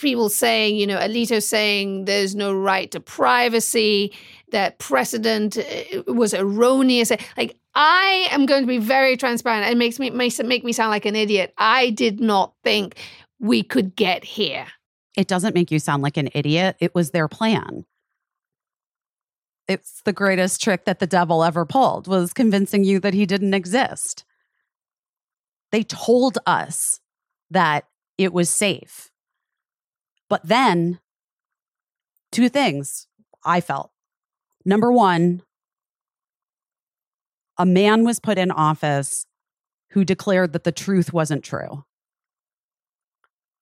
people 0.00 0.28
saying, 0.28 0.76
you 0.76 0.86
know, 0.86 0.98
Alito 0.98 1.42
saying 1.42 2.04
there's 2.04 2.34
no 2.34 2.52
right 2.52 2.90
to 2.90 3.00
privacy, 3.00 4.12
that 4.50 4.78
precedent 4.78 5.58
uh, 5.58 6.12
was 6.12 6.34
erroneous. 6.34 7.10
Like 7.36 7.56
I 7.74 8.28
am 8.30 8.46
going 8.46 8.62
to 8.62 8.66
be 8.66 8.78
very 8.78 9.16
transparent. 9.16 9.70
It 9.70 9.76
makes 9.76 9.98
me 9.98 10.10
makes 10.10 10.40
make 10.42 10.64
me 10.64 10.72
sound 10.72 10.90
like 10.90 11.06
an 11.06 11.16
idiot. 11.16 11.52
I 11.58 11.90
did 11.90 12.20
not 12.20 12.54
think 12.64 12.96
we 13.38 13.62
could 13.62 13.94
get 13.94 14.24
here. 14.24 14.66
It 15.16 15.28
doesn't 15.28 15.54
make 15.54 15.70
you 15.70 15.78
sound 15.78 16.02
like 16.02 16.16
an 16.16 16.28
idiot. 16.34 16.76
It 16.80 16.94
was 16.94 17.10
their 17.10 17.28
plan. 17.28 17.84
It's 19.66 20.00
the 20.02 20.12
greatest 20.12 20.62
trick 20.62 20.86
that 20.86 20.98
the 20.98 21.06
devil 21.06 21.44
ever 21.44 21.66
pulled 21.66 22.08
was 22.08 22.32
convincing 22.32 22.84
you 22.84 23.00
that 23.00 23.14
he 23.14 23.26
didn't 23.26 23.52
exist. 23.52 24.24
They 25.72 25.82
told 25.82 26.38
us 26.46 27.00
that 27.50 27.84
it 28.16 28.32
was 28.32 28.48
safe. 28.48 29.07
But 30.28 30.46
then 30.46 31.00
two 32.30 32.48
things 32.48 33.06
I 33.44 33.60
felt. 33.60 33.90
Number 34.64 34.92
1, 34.92 35.42
a 37.58 37.66
man 37.66 38.04
was 38.04 38.20
put 38.20 38.38
in 38.38 38.50
office 38.50 39.24
who 39.90 40.04
declared 40.04 40.52
that 40.52 40.64
the 40.64 40.72
truth 40.72 41.12
wasn't 41.12 41.42
true. 41.42 41.84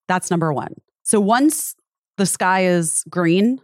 That's 0.08 0.30
number 0.30 0.52
1. 0.52 0.74
So 1.02 1.20
once 1.20 1.76
the 2.16 2.26
sky 2.26 2.64
is 2.64 3.04
green, 3.08 3.60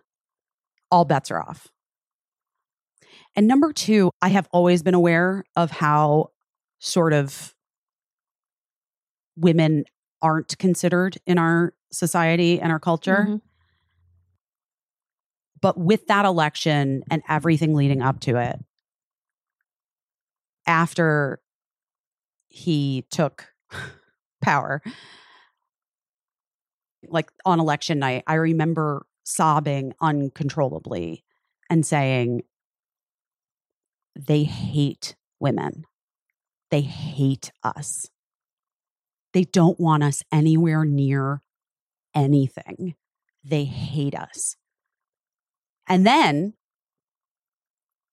all 0.90 1.04
bets 1.04 1.30
are 1.30 1.40
off. 1.40 1.68
And 3.34 3.48
number 3.48 3.72
two, 3.72 4.10
I 4.20 4.28
have 4.28 4.46
always 4.52 4.82
been 4.82 4.94
aware 4.94 5.44
of 5.56 5.70
how 5.70 6.30
sort 6.78 7.12
of 7.12 7.54
women 9.36 9.84
aren't 10.20 10.58
considered 10.58 11.16
in 11.26 11.38
our 11.38 11.72
society 11.92 12.60
and 12.60 12.72
our 12.72 12.80
culture. 12.80 13.26
Mhm. 13.28 13.40
But 15.60 15.78
with 15.78 16.06
that 16.08 16.24
election 16.24 17.04
and 17.10 17.22
everything 17.28 17.74
leading 17.74 18.02
up 18.02 18.18
to 18.20 18.36
it, 18.36 18.58
after 20.66 21.40
he 22.48 23.06
took 23.10 23.46
power, 24.42 24.82
like 27.08 27.30
on 27.44 27.60
election 27.60 27.98
night, 27.98 28.24
I 28.26 28.34
remember 28.34 29.06
sobbing 29.24 29.94
uncontrollably 30.00 31.24
and 31.70 31.86
saying, 31.86 32.42
they 34.14 34.44
hate 34.44 35.16
women. 35.40 35.84
They 36.70 36.82
hate 36.82 37.52
us. 37.62 38.08
They 39.32 39.44
don't 39.44 39.80
want 39.80 40.02
us 40.02 40.22
anywhere 40.30 40.84
near 40.84 41.42
anything. 42.14 42.94
They 43.44 43.64
hate 43.64 44.14
us. 44.14 44.56
And 45.88 46.06
then, 46.06 46.54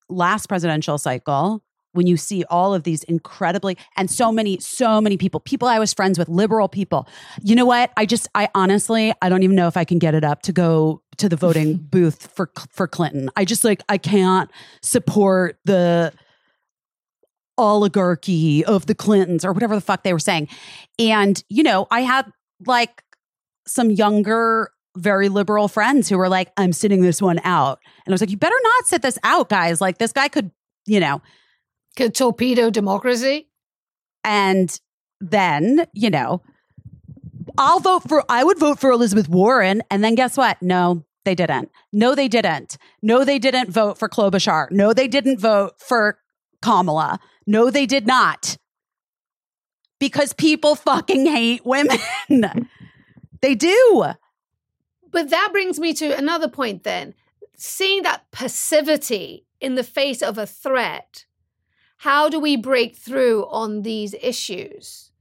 last 0.10 0.47
presidential 0.47 0.97
cycle, 0.97 1.64
when 1.93 2.08
you 2.08 2.18
see 2.18 2.43
all 2.50 2.74
of 2.74 2.84
these 2.84 3.04
incredibly 3.04 3.78
and 3.97 4.10
so 4.10 4.32
many 4.32 4.60
so 4.60 5.02
many 5.02 5.18
people 5.18 5.39
people 5.39 5.68
i 5.68 5.80
was 5.80 5.93
friends 5.93 6.20
with 6.20 6.30
liberal 6.30 6.68
people 6.68 7.08
you 7.41 7.56
know 7.56 7.66
what 7.66 7.91
i 7.97 8.06
just 8.06 8.28
i 8.36 8.47
honestly 8.54 9.14
i 9.22 9.30
don't 9.30 9.43
even 9.43 9.56
know 9.56 9.68
if 9.68 9.76
i 9.76 9.84
can 9.84 10.00
get 10.00 10.14
it 10.14 10.24
up 10.24 10.41
to 10.41 10.52
go 10.52 11.02
to 11.18 11.28
the 11.28 11.36
voting 11.36 11.78
booth 11.91 12.28
for 12.34 12.52
for 12.70 12.88
clinton 12.88 13.30
i 13.36 13.43
just 13.43 13.64
like 13.64 13.82
i 13.89 13.97
can't 13.97 14.52
support 14.82 15.58
the 15.66 16.14
oligarchy 17.58 18.64
of 18.64 18.86
the 18.86 18.95
clintons 18.95 19.43
or 19.43 19.52
whatever 19.52 19.76
the 19.76 19.82
fuck 19.82 20.04
they 20.04 20.14
were 20.14 20.20
saying 20.20 20.47
and 20.97 21.43
you 21.50 21.64
know 21.64 21.88
i 21.91 22.02
had 22.02 22.32
like 22.66 23.04
some 23.70 23.91
younger 23.91 24.72
very 24.97 25.30
liberal 25.30 25.67
friends 25.67 26.09
who 26.09 26.17
were 26.17 26.30
like 26.30 26.51
i'm 26.57 26.74
sitting 26.74 27.01
this 27.01 27.22
one 27.22 27.39
out 27.43 27.80
and 28.05 28.11
i 28.11 28.13
was 28.13 28.22
like 28.22 28.32
you 28.32 28.38
better 28.38 28.59
not 28.63 28.88
sit 28.88 29.01
this 29.01 29.20
out 29.24 29.47
guys 29.49 29.80
like 29.80 29.97
this 29.97 30.11
guy 30.11 30.28
could 30.28 30.51
you 30.86 30.99
know 30.99 31.22
Could 31.95 32.15
torpedo 32.15 32.70
democracy. 32.70 33.47
and 34.24 34.80
then, 35.22 35.86
you 35.93 36.09
know, 36.09 36.41
I'll 37.57 37.82
vote 37.82 38.07
for, 38.07 38.24
I 38.30 38.41
would 38.41 38.57
vote 38.57 38.80
for 38.80 38.89
Elizabeth 38.89 39.28
Warren. 39.28 39.84
And 39.91 40.01
then 40.01 40.15
guess 40.15 40.38
what? 40.38 40.61
No, 40.61 41.03
they 41.26 41.36
didn't. 41.36 41.70
No, 41.91 42.15
they 42.15 42.30
didn't. 42.30 42.78
No, 43.01 43.26
they 43.26 43.38
didn't 43.38 43.70
vote 43.70 43.97
for 43.97 44.07
Klobuchar. 44.07 44.72
No, 44.72 44.93
they 44.93 45.09
didn't 45.09 45.39
vote 45.39 45.74
for 45.80 46.20
Kamala. 46.61 47.20
No, 47.45 47.70
they 47.70 47.86
did 47.86 48.07
not. 48.07 48.57
Because 49.99 50.32
people 50.32 50.76
fucking 50.76 51.26
hate 51.26 51.65
women. 51.65 51.99
they 53.41 53.55
do. 53.55 54.05
But 55.11 55.29
that 55.29 55.49
brings 55.51 55.79
me 55.79 55.93
to 55.95 56.17
another 56.17 56.47
point 56.47 56.83
then. 56.83 57.13
Seeing 57.55 58.03
that 58.03 58.29
passivity 58.31 59.45
in 59.59 59.75
the 59.75 59.83
face 59.83 60.21
of 60.21 60.37
a 60.37 60.45
threat, 60.45 61.25
how 61.97 62.29
do 62.29 62.39
we 62.39 62.55
break 62.55 62.95
through 62.95 63.45
on 63.47 63.81
these 63.81 64.15
issues? 64.21 65.11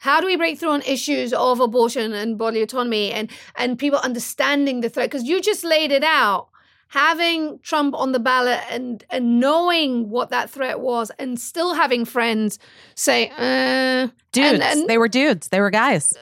How 0.00 0.20
do 0.20 0.26
we 0.26 0.36
break 0.36 0.58
through 0.58 0.70
on 0.70 0.82
issues 0.82 1.32
of 1.32 1.60
abortion 1.60 2.12
and 2.12 2.36
bodily 2.36 2.62
autonomy 2.62 3.12
and, 3.12 3.30
and 3.56 3.78
people 3.78 3.98
understanding 4.00 4.80
the 4.80 4.88
threat? 4.88 5.10
Because 5.10 5.24
you 5.26 5.40
just 5.40 5.64
laid 5.64 5.92
it 5.92 6.04
out. 6.04 6.48
Having 6.88 7.60
Trump 7.60 7.94
on 7.94 8.12
the 8.12 8.18
ballot 8.18 8.60
and, 8.68 9.02
and 9.10 9.40
knowing 9.40 10.10
what 10.10 10.28
that 10.28 10.50
threat 10.50 10.80
was, 10.80 11.10
and 11.18 11.40
still 11.40 11.72
having 11.72 12.04
friends 12.04 12.58
say, 12.94 13.30
uh, 13.30 14.08
Dudes. 14.32 14.52
and, 14.52 14.62
and 14.62 14.88
they 14.88 14.98
were 14.98 15.08
dudes. 15.08 15.48
They 15.48 15.60
were 15.60 15.70
guys. 15.70 16.12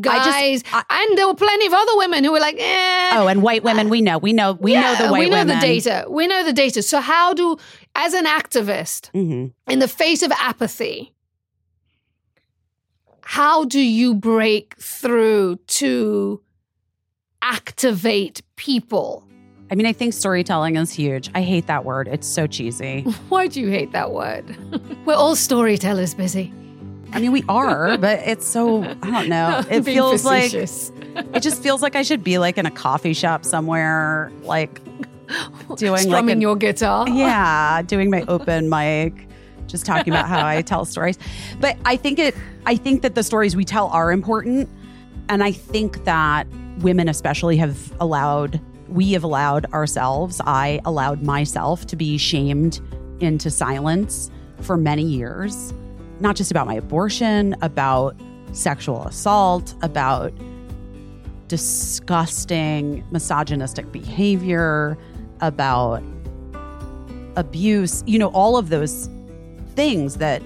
Guys, 0.00 0.62
and 0.72 1.18
there 1.18 1.26
were 1.26 1.34
plenty 1.34 1.66
of 1.66 1.72
other 1.72 1.96
women 1.96 2.24
who 2.24 2.32
were 2.32 2.40
like, 2.40 2.56
eh. 2.58 3.10
Oh, 3.14 3.26
and 3.28 3.42
white 3.42 3.62
women, 3.64 3.88
we 3.88 4.00
know. 4.00 4.18
We 4.18 4.32
know. 4.32 4.52
We 4.52 4.74
know 4.74 4.94
the 4.96 5.04
Yeah, 5.04 5.10
white 5.10 5.20
we 5.20 5.30
know 5.30 5.38
women. 5.38 5.58
the 5.58 5.66
data. 5.66 6.06
We 6.08 6.26
know 6.26 6.44
the 6.44 6.52
data. 6.52 6.82
So 6.82 7.00
how 7.00 7.34
do, 7.34 7.56
as 7.94 8.14
an 8.14 8.24
activist, 8.26 9.10
Mhm. 9.12 9.52
in 9.68 9.78
the 9.78 9.88
face 9.88 10.22
of 10.22 10.32
apathy, 10.32 11.12
how 13.22 13.64
do 13.64 13.80
you 13.80 14.14
break 14.14 14.76
through 14.80 15.56
to 15.66 16.40
activate 17.42 18.42
people? 18.56 19.24
I 19.70 19.74
mean, 19.74 19.86
I 19.86 19.92
think 19.92 20.14
storytelling 20.14 20.76
is 20.76 20.90
huge. 20.90 21.30
I 21.34 21.42
hate 21.42 21.66
that 21.66 21.84
word. 21.84 22.08
It's 22.08 22.26
so 22.26 22.46
cheesy. 22.46 23.02
Why 23.28 23.46
do 23.48 23.60
you 23.60 23.68
hate 23.68 23.92
that 23.92 24.12
word? 24.12 24.56
We're 25.04 25.14
all 25.14 25.36
storytellers, 25.36 26.14
busy. 26.14 26.52
I 27.12 27.20
mean, 27.20 27.32
we 27.32 27.44
are, 27.48 27.96
but 27.98 28.20
it's 28.26 28.46
so, 28.46 28.84
I 29.02 29.10
don't 29.10 29.28
know. 29.28 29.62
It 29.70 29.82
feels 29.82 30.24
like, 30.24 30.52
it 30.52 31.40
just 31.40 31.62
feels 31.62 31.82
like 31.82 31.96
I 31.96 32.02
should 32.02 32.22
be 32.22 32.38
like 32.38 32.58
in 32.58 32.66
a 32.66 32.70
coffee 32.70 33.12
shop 33.14 33.44
somewhere, 33.44 34.30
like 34.42 34.80
doing 35.76 35.92
like 35.92 36.02
strumming 36.02 36.32
an- 36.34 36.40
your 36.40 36.56
guitar. 36.56 37.08
yeah, 37.08 37.82
doing 37.82 38.10
my 38.10 38.24
open 38.28 38.68
mic, 38.68 39.26
just 39.66 39.84
talking 39.86 40.12
about 40.12 40.28
how 40.28 40.46
I 40.46 40.62
tell 40.70 40.84
stories. 40.84 41.18
But 41.60 41.76
I 41.84 41.96
think 41.96 42.18
it, 42.18 42.34
I 42.66 42.76
think 42.76 43.02
that 43.02 43.14
the 43.14 43.22
stories 43.22 43.56
we 43.56 43.64
tell 43.64 43.88
are 43.88 44.12
important. 44.12 44.68
And 45.30 45.42
I 45.44 45.52
think 45.52 46.04
that 46.04 46.46
women, 46.78 47.08
especially, 47.08 47.56
have 47.58 47.92
allowed, 48.00 48.60
we 48.88 49.12
have 49.12 49.24
allowed 49.24 49.66
ourselves, 49.72 50.40
I 50.46 50.80
allowed 50.86 51.22
myself 51.22 51.86
to 51.88 51.96
be 51.96 52.16
shamed 52.16 52.80
into 53.20 53.50
silence 53.50 54.30
for 54.60 54.76
many 54.78 55.02
years, 55.02 55.74
not 56.20 56.36
just 56.36 56.50
about 56.50 56.66
my 56.66 56.74
abortion, 56.74 57.54
about 57.62 58.16
sexual 58.52 59.04
assault, 59.04 59.74
about 59.82 60.32
disgusting 61.48 63.04
misogynistic 63.10 63.90
behavior, 63.90 64.98
about 65.40 66.02
abuse, 67.36 68.02
you 68.06 68.18
know, 68.18 68.28
all 68.28 68.56
of 68.56 68.68
those 68.68 69.08
things 69.74 70.16
that 70.16 70.42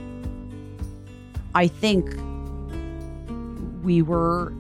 I 1.54 1.66
think 1.66 2.14
we 3.82 4.02
were 4.02 4.52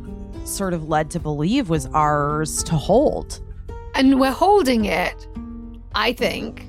sort 0.44 0.74
of 0.74 0.88
led 0.88 1.10
to 1.12 1.20
believe 1.20 1.68
was 1.68 1.86
ours 1.94 2.62
to 2.64 2.74
hold. 2.74 3.40
And 3.94 4.18
we're 4.18 4.32
holding 4.32 4.86
it, 4.86 5.26
I 5.94 6.12
think, 6.12 6.68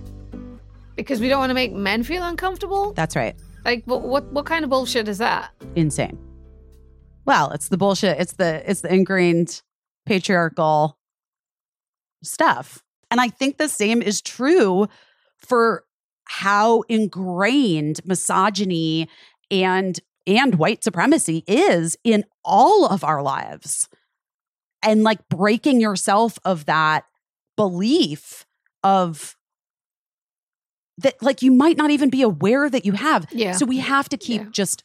because 0.95 1.19
we 1.19 1.29
don't 1.29 1.39
want 1.39 1.49
to 1.49 1.55
make 1.55 1.73
men 1.73 2.03
feel 2.03 2.23
uncomfortable. 2.23 2.93
That's 2.93 3.15
right. 3.15 3.35
Like, 3.65 3.83
what, 3.85 4.01
what, 4.01 4.25
what 4.31 4.45
kind 4.45 4.63
of 4.63 4.69
bullshit 4.69 5.07
is 5.07 5.19
that? 5.19 5.51
Insane. 5.75 6.17
Well, 7.25 7.51
it's 7.51 7.69
the 7.69 7.77
bullshit. 7.77 8.19
It's 8.19 8.33
the 8.33 8.69
it's 8.69 8.81
the 8.81 8.93
ingrained 8.93 9.61
patriarchal 10.05 10.97
stuff. 12.21 12.83
And 13.09 13.21
I 13.21 13.29
think 13.29 13.57
the 13.57 13.69
same 13.69 14.01
is 14.01 14.21
true 14.21 14.87
for 15.37 15.85
how 16.25 16.81
ingrained 16.89 18.01
misogyny 18.05 19.07
and 19.49 19.99
and 20.25 20.55
white 20.55 20.83
supremacy 20.83 21.43
is 21.47 21.97
in 22.03 22.25
all 22.43 22.85
of 22.85 23.03
our 23.03 23.21
lives. 23.21 23.87
And 24.81 25.03
like 25.03 25.29
breaking 25.29 25.79
yourself 25.79 26.37
of 26.43 26.65
that 26.65 27.05
belief 27.55 28.45
of 28.83 29.37
that 31.03 31.21
like 31.21 31.41
you 31.41 31.51
might 31.51 31.77
not 31.77 31.91
even 31.91 32.09
be 32.09 32.21
aware 32.21 32.69
that 32.69 32.85
you 32.85 32.93
have. 32.93 33.27
Yeah. 33.31 33.53
So 33.53 33.65
we 33.65 33.77
have 33.79 34.09
to 34.09 34.17
keep 34.17 34.41
Yeah. 34.41 34.47
just 34.51 34.83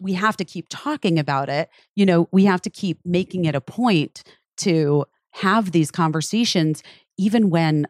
we 0.00 0.12
have 0.14 0.36
to 0.36 0.44
keep 0.44 0.66
talking 0.68 1.18
about 1.18 1.48
it. 1.48 1.68
You 1.96 2.06
know, 2.06 2.28
we 2.30 2.44
have 2.44 2.62
to 2.62 2.70
keep 2.70 3.00
making 3.04 3.46
it 3.46 3.54
a 3.54 3.60
point 3.60 4.22
to 4.58 5.04
have 5.32 5.72
these 5.72 5.90
conversations 5.90 6.82
even 7.16 7.50
when 7.50 7.86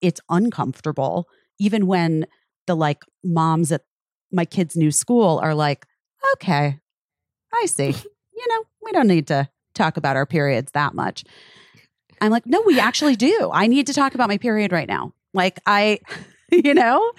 it's 0.00 0.20
uncomfortable, 0.28 1.26
even 1.58 1.86
when 1.86 2.26
the 2.66 2.76
like 2.76 3.04
moms 3.24 3.72
at 3.72 3.82
my 4.30 4.44
kids' 4.44 4.76
new 4.76 4.90
school 4.92 5.38
are 5.42 5.54
like, 5.54 5.84
okay, 6.34 6.78
I 7.52 7.66
see. 7.66 7.88
you 8.36 8.48
know, 8.48 8.62
we 8.84 8.92
don't 8.92 9.08
need 9.08 9.26
to 9.28 9.48
talk 9.74 9.96
about 9.96 10.16
our 10.16 10.26
periods 10.26 10.70
that 10.72 10.94
much. 10.94 11.24
I'm 12.20 12.30
like, 12.30 12.46
no, 12.46 12.62
we 12.66 12.78
actually 12.78 13.16
do. 13.16 13.50
I 13.52 13.66
need 13.66 13.86
to 13.88 13.92
talk 13.94 14.14
about 14.14 14.28
my 14.28 14.38
period 14.38 14.70
right 14.72 14.88
now. 14.88 15.12
Like, 15.34 15.58
I, 15.66 16.00
you 16.64 16.74
know, 16.74 17.12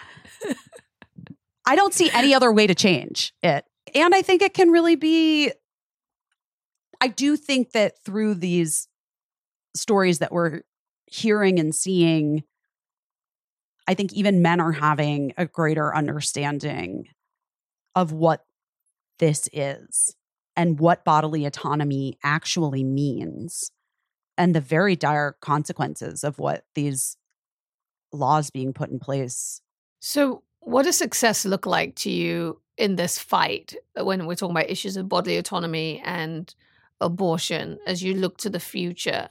I 1.65 1.75
don't 1.75 1.93
see 1.93 2.09
any 2.13 2.33
other 2.33 2.51
way 2.51 2.67
to 2.67 2.75
change 2.75 3.33
it. 3.43 3.65
And 3.93 4.13
I 4.13 4.21
think 4.21 4.41
it 4.41 4.53
can 4.53 4.69
really 4.69 4.95
be, 4.95 5.51
I 7.01 7.07
do 7.07 7.35
think 7.35 7.71
that 7.71 7.93
through 8.03 8.35
these 8.35 8.87
stories 9.75 10.19
that 10.19 10.31
we're 10.31 10.61
hearing 11.05 11.59
and 11.59 11.73
seeing, 11.73 12.43
I 13.87 13.93
think 13.93 14.13
even 14.13 14.41
men 14.41 14.59
are 14.59 14.71
having 14.71 15.33
a 15.37 15.45
greater 15.45 15.95
understanding 15.95 17.05
of 17.95 18.11
what 18.11 18.45
this 19.19 19.49
is 19.51 20.15
and 20.55 20.79
what 20.79 21.05
bodily 21.05 21.45
autonomy 21.45 22.17
actually 22.23 22.83
means 22.83 23.71
and 24.37 24.55
the 24.55 24.61
very 24.61 24.95
dire 24.95 25.35
consequences 25.41 26.23
of 26.23 26.39
what 26.39 26.63
these 26.75 27.17
laws 28.11 28.49
being 28.49 28.73
put 28.73 28.89
in 28.89 28.99
place. 28.99 29.61
So, 29.99 30.43
what 30.61 30.83
does 30.83 30.97
success 30.97 31.45
look 31.45 31.65
like 31.65 31.95
to 31.97 32.11
you 32.11 32.61
in 32.77 32.95
this 32.95 33.17
fight 33.17 33.75
uh, 33.99 34.05
when 34.05 34.25
we're 34.25 34.35
talking 34.35 34.55
about 34.55 34.69
issues 34.69 34.97
of 34.97 35.09
bodily 35.09 35.37
autonomy 35.37 36.01
and 36.03 36.53
abortion 37.01 37.79
as 37.87 38.03
you 38.03 38.13
look 38.13 38.37
to 38.39 38.49
the 38.49 38.59
future? 38.59 39.29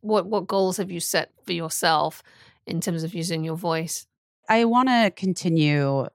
What 0.00 0.26
what 0.26 0.46
goals 0.46 0.76
have 0.78 0.90
you 0.90 1.00
set 1.00 1.30
for 1.44 1.52
yourself 1.52 2.22
in 2.66 2.80
terms 2.80 3.04
of 3.04 3.14
using 3.14 3.44
your 3.44 3.56
voice? 3.56 4.06
I 4.48 4.64
want 4.64 4.88
to 4.88 5.12
continue 5.14 6.08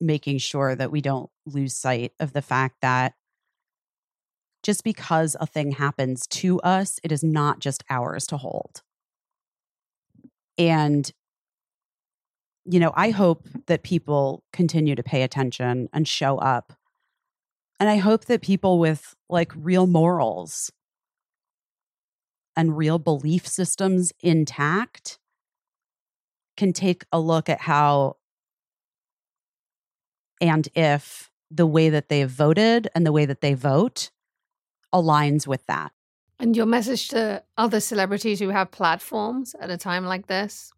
making 0.00 0.38
sure 0.38 0.74
that 0.76 0.90
we 0.90 1.00
don't 1.00 1.30
lose 1.46 1.76
sight 1.76 2.12
of 2.20 2.32
the 2.32 2.42
fact 2.42 2.76
that 2.82 3.14
just 4.62 4.84
because 4.84 5.36
a 5.40 5.46
thing 5.46 5.72
happens 5.72 6.26
to 6.26 6.60
us, 6.60 6.98
it 7.02 7.12
is 7.12 7.22
not 7.22 7.60
just 7.60 7.84
ours 7.88 8.26
to 8.26 8.36
hold. 8.36 8.82
And, 10.56 11.10
you 12.70 12.78
know, 12.78 12.92
I 12.94 13.10
hope 13.10 13.46
that 13.66 13.82
people 13.82 14.44
continue 14.52 14.94
to 14.94 15.02
pay 15.02 15.22
attention 15.22 15.88
and 15.92 16.06
show 16.06 16.36
up. 16.38 16.74
And 17.80 17.88
I 17.88 17.96
hope 17.96 18.26
that 18.26 18.42
people 18.42 18.78
with 18.78 19.14
like 19.30 19.52
real 19.56 19.86
morals 19.86 20.70
and 22.56 22.76
real 22.76 22.98
belief 22.98 23.46
systems 23.46 24.12
intact 24.20 25.18
can 26.56 26.72
take 26.72 27.04
a 27.12 27.20
look 27.20 27.48
at 27.48 27.60
how 27.60 28.16
and 30.40 30.68
if 30.74 31.30
the 31.50 31.66
way 31.66 31.88
that 31.88 32.08
they 32.08 32.20
have 32.20 32.30
voted 32.30 32.88
and 32.94 33.06
the 33.06 33.12
way 33.12 33.24
that 33.24 33.40
they 33.40 33.54
vote 33.54 34.10
aligns 34.92 35.46
with 35.46 35.64
that. 35.66 35.92
And 36.38 36.56
your 36.56 36.66
message 36.66 37.08
to 37.08 37.42
other 37.56 37.80
celebrities 37.80 38.38
who 38.40 38.50
have 38.50 38.70
platforms 38.70 39.54
at 39.58 39.70
a 39.70 39.76
time 39.76 40.04
like 40.04 40.26
this? 40.26 40.70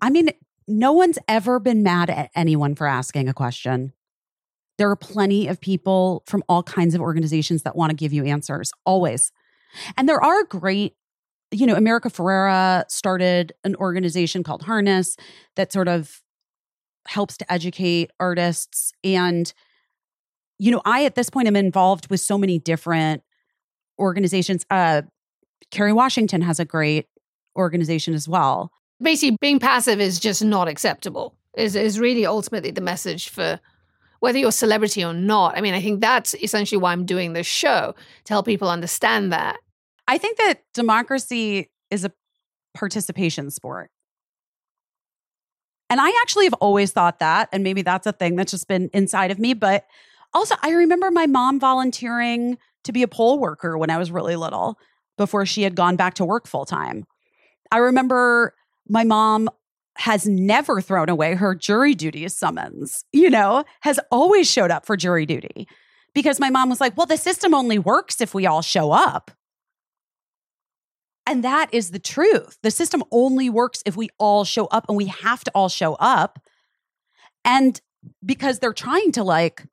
I 0.00 0.10
mean, 0.10 0.30
no 0.78 0.92
one's 0.92 1.18
ever 1.28 1.58
been 1.58 1.82
mad 1.82 2.10
at 2.10 2.30
anyone 2.34 2.74
for 2.74 2.86
asking 2.86 3.28
a 3.28 3.34
question. 3.34 3.92
There 4.78 4.90
are 4.90 4.96
plenty 4.96 5.48
of 5.48 5.60
people 5.60 6.22
from 6.26 6.42
all 6.48 6.62
kinds 6.62 6.94
of 6.94 7.00
organizations 7.00 7.62
that 7.62 7.76
want 7.76 7.90
to 7.90 7.96
give 7.96 8.12
you 8.12 8.24
answers, 8.24 8.72
always. 8.84 9.30
And 9.96 10.08
there 10.08 10.22
are 10.22 10.44
great, 10.44 10.94
you 11.50 11.66
know, 11.66 11.74
America 11.74 12.08
Ferrera 12.08 12.90
started 12.90 13.52
an 13.64 13.76
organization 13.76 14.42
called 14.42 14.62
Harness 14.62 15.16
that 15.56 15.72
sort 15.72 15.88
of 15.88 16.22
helps 17.06 17.36
to 17.36 17.52
educate 17.52 18.10
artists. 18.18 18.92
And, 19.04 19.52
you 20.58 20.70
know, 20.70 20.82
I 20.84 21.04
at 21.04 21.14
this 21.14 21.30
point 21.30 21.48
am 21.48 21.56
involved 21.56 22.08
with 22.10 22.20
so 22.20 22.38
many 22.38 22.58
different 22.58 23.22
organizations. 23.98 24.64
Uh, 24.70 25.02
Kerry 25.70 25.92
Washington 25.92 26.42
has 26.42 26.58
a 26.58 26.64
great 26.64 27.06
organization 27.56 28.14
as 28.14 28.28
well. 28.28 28.72
Basically, 29.02 29.36
being 29.40 29.58
passive 29.58 30.00
is 30.00 30.20
just 30.20 30.44
not 30.44 30.68
acceptable. 30.68 31.34
Is 31.56 31.76
is 31.76 31.98
really 31.98 32.24
ultimately 32.24 32.70
the 32.70 32.80
message 32.80 33.28
for 33.28 33.60
whether 34.20 34.38
you're 34.38 34.50
a 34.50 34.52
celebrity 34.52 35.04
or 35.04 35.12
not. 35.12 35.58
I 35.58 35.60
mean, 35.60 35.74
I 35.74 35.80
think 35.80 36.00
that's 36.00 36.34
essentially 36.34 36.80
why 36.80 36.92
I'm 36.92 37.04
doing 37.04 37.32
this 37.32 37.46
show 37.46 37.94
to 38.24 38.32
help 38.32 38.46
people 38.46 38.70
understand 38.70 39.32
that. 39.32 39.58
I 40.06 40.16
think 40.16 40.38
that 40.38 40.62
democracy 40.72 41.70
is 41.90 42.04
a 42.04 42.12
participation 42.74 43.50
sport. 43.50 43.90
And 45.90 46.00
I 46.00 46.08
actually 46.22 46.44
have 46.44 46.54
always 46.54 46.92
thought 46.92 47.18
that, 47.18 47.48
and 47.52 47.62
maybe 47.62 47.82
that's 47.82 48.06
a 48.06 48.12
thing 48.12 48.36
that's 48.36 48.52
just 48.52 48.68
been 48.68 48.88
inside 48.94 49.30
of 49.30 49.38
me. 49.38 49.52
But 49.52 49.86
also, 50.32 50.54
I 50.62 50.70
remember 50.70 51.10
my 51.10 51.26
mom 51.26 51.60
volunteering 51.60 52.56
to 52.84 52.92
be 52.92 53.02
a 53.02 53.08
poll 53.08 53.38
worker 53.38 53.76
when 53.76 53.90
I 53.90 53.98
was 53.98 54.10
really 54.10 54.36
little 54.36 54.78
before 55.18 55.44
she 55.44 55.62
had 55.62 55.74
gone 55.74 55.96
back 55.96 56.14
to 56.14 56.24
work 56.24 56.46
full 56.46 56.64
time. 56.64 57.04
I 57.70 57.78
remember 57.78 58.54
my 58.88 59.04
mom 59.04 59.48
has 59.96 60.26
never 60.26 60.80
thrown 60.80 61.08
away 61.08 61.34
her 61.34 61.54
jury 61.54 61.94
duty 61.94 62.26
summons, 62.28 63.04
you 63.12 63.28
know, 63.28 63.64
has 63.80 64.00
always 64.10 64.50
showed 64.50 64.70
up 64.70 64.86
for 64.86 64.96
jury 64.96 65.26
duty 65.26 65.68
because 66.14 66.40
my 66.40 66.50
mom 66.50 66.68
was 66.68 66.80
like, 66.80 66.96
well, 66.96 67.06
the 67.06 67.16
system 67.16 67.54
only 67.54 67.78
works 67.78 68.20
if 68.20 68.34
we 68.34 68.46
all 68.46 68.62
show 68.62 68.92
up. 68.92 69.30
And 71.26 71.44
that 71.44 71.72
is 71.72 71.90
the 71.90 71.98
truth. 71.98 72.58
The 72.62 72.70
system 72.70 73.04
only 73.10 73.48
works 73.48 73.82
if 73.86 73.96
we 73.96 74.08
all 74.18 74.44
show 74.44 74.66
up 74.66 74.86
and 74.88 74.96
we 74.96 75.06
have 75.06 75.44
to 75.44 75.52
all 75.54 75.68
show 75.68 75.94
up. 75.94 76.40
And 77.44 77.80
because 78.24 78.58
they're 78.58 78.72
trying 78.72 79.12
to 79.12 79.22
like 79.22 79.64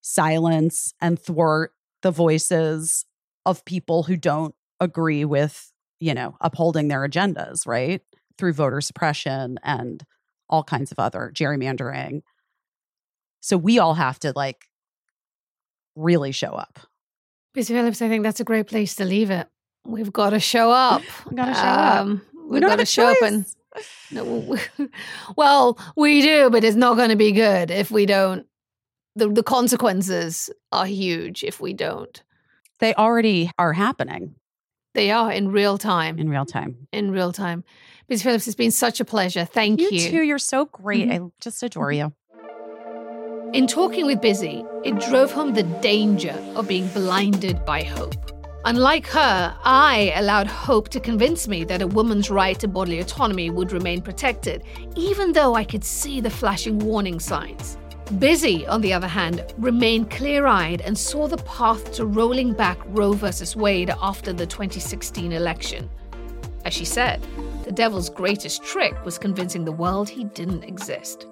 silence 0.00 0.94
and 1.00 1.18
thwart 1.18 1.72
the 2.02 2.10
voices 2.10 3.04
of 3.44 3.64
people 3.64 4.04
who 4.04 4.16
don't 4.16 4.54
agree 4.80 5.24
with, 5.24 5.71
you 6.02 6.14
know, 6.14 6.36
upholding 6.40 6.88
their 6.88 7.06
agendas, 7.06 7.66
right? 7.66 8.02
Through 8.36 8.54
voter 8.54 8.80
suppression 8.80 9.58
and 9.62 10.02
all 10.48 10.64
kinds 10.64 10.90
of 10.90 10.98
other 10.98 11.30
gerrymandering. 11.34 12.22
So 13.40 13.56
we 13.56 13.78
all 13.78 13.94
have 13.94 14.18
to 14.20 14.32
like 14.34 14.66
really 15.94 16.32
show 16.32 16.50
up. 16.50 16.80
Busy 17.54 17.74
Phillips, 17.74 18.02
I 18.02 18.08
think 18.08 18.24
that's 18.24 18.40
a 18.40 18.44
great 18.44 18.66
place 18.66 18.96
to 18.96 19.04
leave 19.04 19.30
it. 19.30 19.46
We've 19.84 20.12
got 20.12 20.30
to 20.30 20.40
show 20.40 20.70
up. 20.70 21.02
We've 21.26 21.36
got 21.36 21.46
to 21.46 21.54
show 21.54 21.60
um, 21.60 22.16
up. 22.16 22.34
We've 22.34 22.62
we 22.62 22.68
got 22.68 22.78
to 22.78 22.86
show 22.86 23.06
up 23.06 23.22
and. 23.22 23.46
No, 24.10 24.58
well, 25.36 25.78
we 25.96 26.20
do, 26.20 26.50
but 26.50 26.62
it's 26.62 26.76
not 26.76 26.96
going 26.96 27.08
to 27.08 27.16
be 27.16 27.32
good 27.32 27.70
if 27.70 27.90
we 27.90 28.04
don't 28.04 28.46
the, 29.14 29.28
the 29.28 29.42
consequences 29.42 30.50
are 30.70 30.86
huge 30.86 31.44
if 31.44 31.60
we 31.60 31.72
don't. 31.72 32.22
They 32.80 32.94
already 32.94 33.50
are 33.58 33.72
happening. 33.72 34.34
They 34.94 35.10
are 35.10 35.32
in 35.32 35.50
real 35.50 35.78
time. 35.78 36.18
In 36.18 36.28
real 36.28 36.44
time. 36.44 36.86
In 36.92 37.10
real 37.10 37.32
time. 37.32 37.64
Ms. 38.08 38.22
Phillips, 38.22 38.46
it's 38.46 38.56
been 38.56 38.70
such 38.70 39.00
a 39.00 39.04
pleasure. 39.04 39.44
Thank 39.44 39.80
you. 39.80 39.88
You 39.90 40.10
too. 40.10 40.22
You're 40.22 40.38
so 40.38 40.66
great. 40.66 41.08
Mm-hmm. 41.08 41.26
I 41.26 41.30
just 41.40 41.62
adore 41.62 41.92
you. 41.92 42.12
In 43.54 43.66
talking 43.66 44.06
with 44.06 44.20
Busy, 44.20 44.64
it 44.84 44.98
drove 44.98 45.32
home 45.32 45.54
the 45.54 45.62
danger 45.62 46.38
of 46.56 46.68
being 46.68 46.88
blinded 46.88 47.64
by 47.64 47.82
hope. 47.82 48.14
Unlike 48.64 49.08
her, 49.08 49.56
I 49.64 50.12
allowed 50.14 50.46
hope 50.46 50.88
to 50.90 51.00
convince 51.00 51.48
me 51.48 51.64
that 51.64 51.82
a 51.82 51.86
woman's 51.86 52.30
right 52.30 52.58
to 52.60 52.68
bodily 52.68 53.00
autonomy 53.00 53.50
would 53.50 53.72
remain 53.72 54.00
protected, 54.00 54.62
even 54.94 55.32
though 55.32 55.54
I 55.54 55.64
could 55.64 55.84
see 55.84 56.20
the 56.20 56.30
flashing 56.30 56.78
warning 56.78 57.18
signs. 57.18 57.76
Busy, 58.18 58.66
on 58.66 58.82
the 58.82 58.92
other 58.92 59.08
hand, 59.08 59.42
remained 59.56 60.10
clear 60.10 60.46
eyed 60.46 60.82
and 60.82 60.98
saw 60.98 61.26
the 61.26 61.38
path 61.38 61.92
to 61.92 62.04
rolling 62.04 62.52
back 62.52 62.78
Roe 62.86 63.14
v. 63.14 63.30
Wade 63.56 63.90
after 64.02 64.34
the 64.34 64.46
2016 64.46 65.32
election. 65.32 65.88
As 66.66 66.74
she 66.74 66.84
said, 66.84 67.26
the 67.64 67.72
devil's 67.72 68.10
greatest 68.10 68.62
trick 68.62 69.02
was 69.04 69.18
convincing 69.18 69.64
the 69.64 69.72
world 69.72 70.10
he 70.10 70.24
didn't 70.24 70.64
exist. 70.64 71.26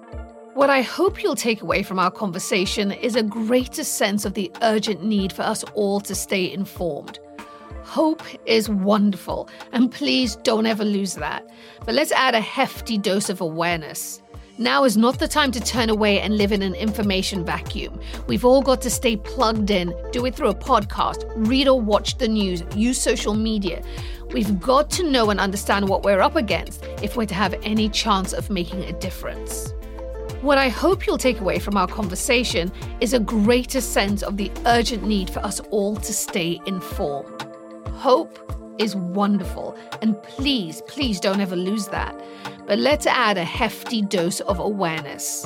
What 0.55 0.71
I 0.71 0.81
hope 0.81 1.21
you'll 1.21 1.35
take 1.35 1.61
away 1.61 1.83
from 1.83 1.99
our 1.99 2.11
conversation 2.11 2.91
is 2.91 3.15
a 3.15 3.23
greater 3.23 3.83
sense 3.83 4.25
of 4.25 4.33
the 4.33 4.51
urgent 4.63 5.03
need 5.03 5.31
for 5.31 5.43
us 5.43 5.63
all 5.75 5.99
to 6.01 6.15
stay 6.15 6.51
informed. 6.51 7.19
Hope 7.83 8.23
is 8.45 8.69
wonderful, 8.69 9.49
and 9.71 9.91
please 9.91 10.35
don't 10.37 10.65
ever 10.65 10.83
lose 10.83 11.13
that. 11.15 11.47
But 11.85 11.95
let's 11.95 12.11
add 12.11 12.35
a 12.35 12.41
hefty 12.41 12.97
dose 12.97 13.29
of 13.29 13.39
awareness. 13.39 14.20
Now 14.61 14.83
is 14.83 14.95
not 14.95 15.17
the 15.17 15.27
time 15.27 15.51
to 15.53 15.59
turn 15.59 15.89
away 15.89 16.19
and 16.19 16.37
live 16.37 16.51
in 16.51 16.61
an 16.61 16.75
information 16.75 17.43
vacuum. 17.43 17.99
We've 18.27 18.45
all 18.45 18.61
got 18.61 18.79
to 18.83 18.91
stay 18.91 19.17
plugged 19.17 19.71
in, 19.71 19.91
do 20.11 20.23
it 20.27 20.35
through 20.35 20.49
a 20.49 20.53
podcast, 20.53 21.23
read 21.35 21.67
or 21.67 21.81
watch 21.81 22.19
the 22.19 22.27
news, 22.27 22.61
use 22.75 23.01
social 23.01 23.33
media. 23.33 23.81
We've 24.31 24.59
got 24.59 24.91
to 24.91 25.09
know 25.09 25.31
and 25.31 25.39
understand 25.39 25.89
what 25.89 26.03
we're 26.03 26.21
up 26.21 26.35
against 26.35 26.83
if 27.01 27.17
we're 27.17 27.25
to 27.25 27.33
have 27.33 27.55
any 27.63 27.89
chance 27.89 28.33
of 28.33 28.51
making 28.51 28.83
a 28.83 28.93
difference. 28.99 29.73
What 30.41 30.59
I 30.59 30.69
hope 30.69 31.07
you'll 31.07 31.17
take 31.17 31.41
away 31.41 31.57
from 31.57 31.75
our 31.75 31.87
conversation 31.87 32.71
is 32.99 33.13
a 33.13 33.19
greater 33.19 33.81
sense 33.81 34.21
of 34.21 34.37
the 34.37 34.51
urgent 34.67 35.01
need 35.01 35.31
for 35.31 35.39
us 35.39 35.59
all 35.71 35.95
to 35.95 36.13
stay 36.13 36.61
informed. 36.67 37.47
Hope 37.93 38.37
is 38.81 38.95
wonderful, 38.95 39.77
and 40.01 40.21
please, 40.23 40.81
please 40.87 41.19
don't 41.19 41.39
ever 41.39 41.55
lose 41.55 41.87
that 41.87 42.19
but 42.71 42.79
let's 42.79 43.05
add 43.05 43.37
a 43.37 43.43
hefty 43.43 44.01
dose 44.01 44.39
of 44.39 44.59
awareness. 44.59 45.45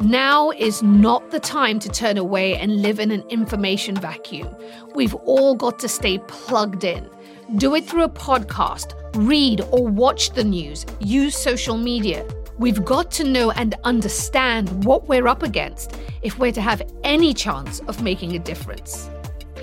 Now 0.00 0.50
is 0.50 0.82
not 0.82 1.30
the 1.30 1.38
time 1.38 1.78
to 1.80 1.88
turn 1.90 2.16
away 2.16 2.56
and 2.56 2.82
live 2.82 2.98
in 2.98 3.10
an 3.10 3.22
information 3.28 3.94
vacuum. 3.96 4.48
We've 4.94 5.14
all 5.14 5.54
got 5.54 5.78
to 5.80 5.88
stay 5.88 6.18
plugged 6.26 6.84
in. 6.84 7.08
Do 7.56 7.74
it 7.74 7.84
through 7.84 8.04
a 8.04 8.08
podcast, 8.08 8.94
read 9.14 9.60
or 9.72 9.86
watch 9.86 10.30
the 10.30 10.42
news, 10.42 10.86
use 11.00 11.36
social 11.36 11.76
media. 11.76 12.26
We've 12.58 12.82
got 12.82 13.10
to 13.10 13.24
know 13.24 13.50
and 13.50 13.74
understand 13.84 14.84
what 14.84 15.06
we're 15.06 15.28
up 15.28 15.42
against 15.42 15.94
if 16.22 16.38
we're 16.38 16.52
to 16.52 16.62
have 16.62 16.82
any 17.02 17.34
chance 17.34 17.80
of 17.80 18.02
making 18.02 18.36
a 18.36 18.38
difference. 18.38 19.10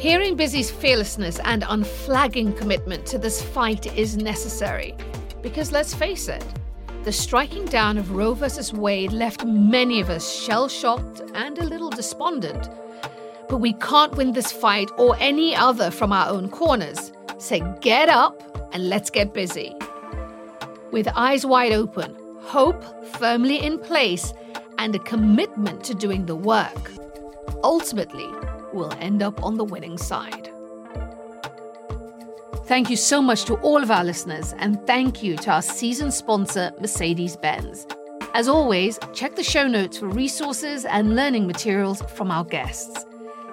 Hearing 0.01 0.35
Busy's 0.35 0.71
fearlessness 0.71 1.37
and 1.45 1.63
unflagging 1.67 2.53
commitment 2.53 3.05
to 3.05 3.19
this 3.19 3.39
fight 3.39 3.95
is 3.95 4.17
necessary 4.17 4.95
because 5.43 5.71
let's 5.71 5.93
face 5.93 6.27
it, 6.27 6.43
the 7.03 7.11
striking 7.11 7.65
down 7.65 7.99
of 7.99 8.09
Roe 8.09 8.33
v. 8.33 8.47
Wade 8.73 9.11
left 9.11 9.45
many 9.45 10.01
of 10.01 10.09
us 10.09 10.27
shell 10.27 10.67
shocked 10.67 11.21
and 11.35 11.59
a 11.59 11.63
little 11.63 11.91
despondent. 11.91 12.67
But 13.47 13.57
we 13.57 13.73
can't 13.73 14.15
win 14.15 14.31
this 14.31 14.51
fight 14.51 14.89
or 14.97 15.15
any 15.19 15.55
other 15.55 15.91
from 15.91 16.11
our 16.11 16.29
own 16.29 16.49
corners. 16.49 17.11
So 17.37 17.59
get 17.81 18.09
up 18.09 18.41
and 18.73 18.89
let's 18.89 19.11
get 19.11 19.35
busy. 19.35 19.75
With 20.91 21.09
eyes 21.09 21.45
wide 21.45 21.73
open, 21.73 22.17
hope 22.39 22.83
firmly 23.17 23.63
in 23.63 23.77
place, 23.77 24.33
and 24.79 24.95
a 24.95 24.99
commitment 24.99 25.83
to 25.83 25.93
doing 25.93 26.25
the 26.25 26.35
work, 26.35 26.91
ultimately, 27.63 28.27
we'll 28.73 28.93
end 28.99 29.21
up 29.23 29.43
on 29.43 29.57
the 29.57 29.63
winning 29.63 29.97
side. 29.97 30.49
Thank 32.65 32.89
you 32.89 32.95
so 32.95 33.21
much 33.21 33.43
to 33.45 33.55
all 33.55 33.83
of 33.83 33.91
our 33.91 34.03
listeners, 34.03 34.53
and 34.57 34.79
thank 34.87 35.21
you 35.21 35.35
to 35.37 35.51
our 35.51 35.61
season 35.61 36.11
sponsor, 36.11 36.71
Mercedes 36.79 37.35
Benz. 37.35 37.85
As 38.33 38.47
always, 38.47 38.97
check 39.13 39.35
the 39.35 39.43
show 39.43 39.67
notes 39.67 39.97
for 39.97 40.07
resources 40.07 40.85
and 40.85 41.15
learning 41.15 41.47
materials 41.47 42.01
from 42.13 42.31
our 42.31 42.45
guests. 42.45 43.05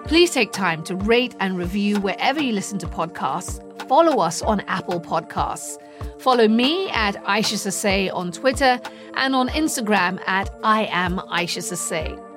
Please 0.05 0.31
take 0.31 0.53
time 0.53 0.85
to 0.85 0.95
rate 0.95 1.35
and 1.41 1.59
review 1.59 1.99
wherever 2.01 2.41
you 2.41 2.53
listen 2.53 2.79
to 2.79 2.87
podcasts. 2.87 3.61
Follow 3.89 4.21
us 4.21 4.41
on 4.41 4.61
Apple 4.69 5.01
Podcasts. 5.01 5.79
Follow 6.21 6.47
me 6.47 6.89
at 6.91 7.17
Isha 7.17 7.57
Sesay 7.57 8.15
on 8.15 8.31
Twitter 8.31 8.81
and 9.15 9.35
on 9.35 9.49
Instagram 9.49 10.21
at 10.29 10.49
I 10.63 10.85
am 10.93 11.21
Isha 11.37 11.61
Sesay. 11.61 12.28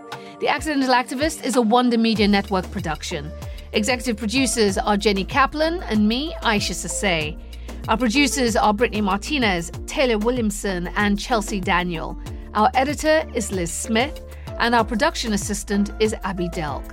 The 0.41 0.47
Accidental 0.47 0.89
Activist 0.89 1.45
is 1.45 1.55
a 1.55 1.61
Wonder 1.61 1.99
Media 1.99 2.27
Network 2.27 2.71
production. 2.71 3.31
Executive 3.73 4.17
producers 4.17 4.75
are 4.75 4.97
Jenny 4.97 5.23
Kaplan 5.23 5.83
and 5.83 6.07
me, 6.07 6.33
Isha 6.43 6.73
Sesay. 6.73 7.39
Our 7.87 7.95
producers 7.95 8.55
are 8.55 8.73
Brittany 8.73 9.01
Martinez, 9.01 9.71
Taylor 9.85 10.17
Williamson, 10.17 10.87
and 10.95 11.19
Chelsea 11.19 11.59
Daniel. 11.59 12.19
Our 12.55 12.71
editor 12.73 13.23
is 13.35 13.51
Liz 13.51 13.71
Smith, 13.71 14.19
and 14.57 14.73
our 14.73 14.83
production 14.83 15.33
assistant 15.33 15.91
is 15.99 16.15
Abby 16.23 16.49
Delk. 16.49 16.91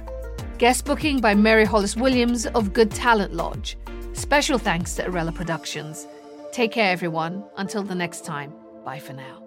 Guest 0.59 0.85
booking 0.85 1.19
by 1.19 1.35
Mary 1.35 1.65
Hollis 1.65 1.97
Williams 1.97 2.45
of 2.49 2.75
Good 2.75 2.91
Talent 2.91 3.33
Lodge. 3.33 3.79
Special 4.13 4.59
thanks 4.59 4.95
to 4.97 5.05
Arella 5.05 5.35
Productions. 5.35 6.07
Take 6.53 6.73
care, 6.73 6.93
everyone. 6.93 7.43
Until 7.57 7.83
the 7.83 7.95
next 7.95 8.27
time, 8.27 8.53
bye 8.85 8.99
for 8.99 9.15
now. 9.15 9.38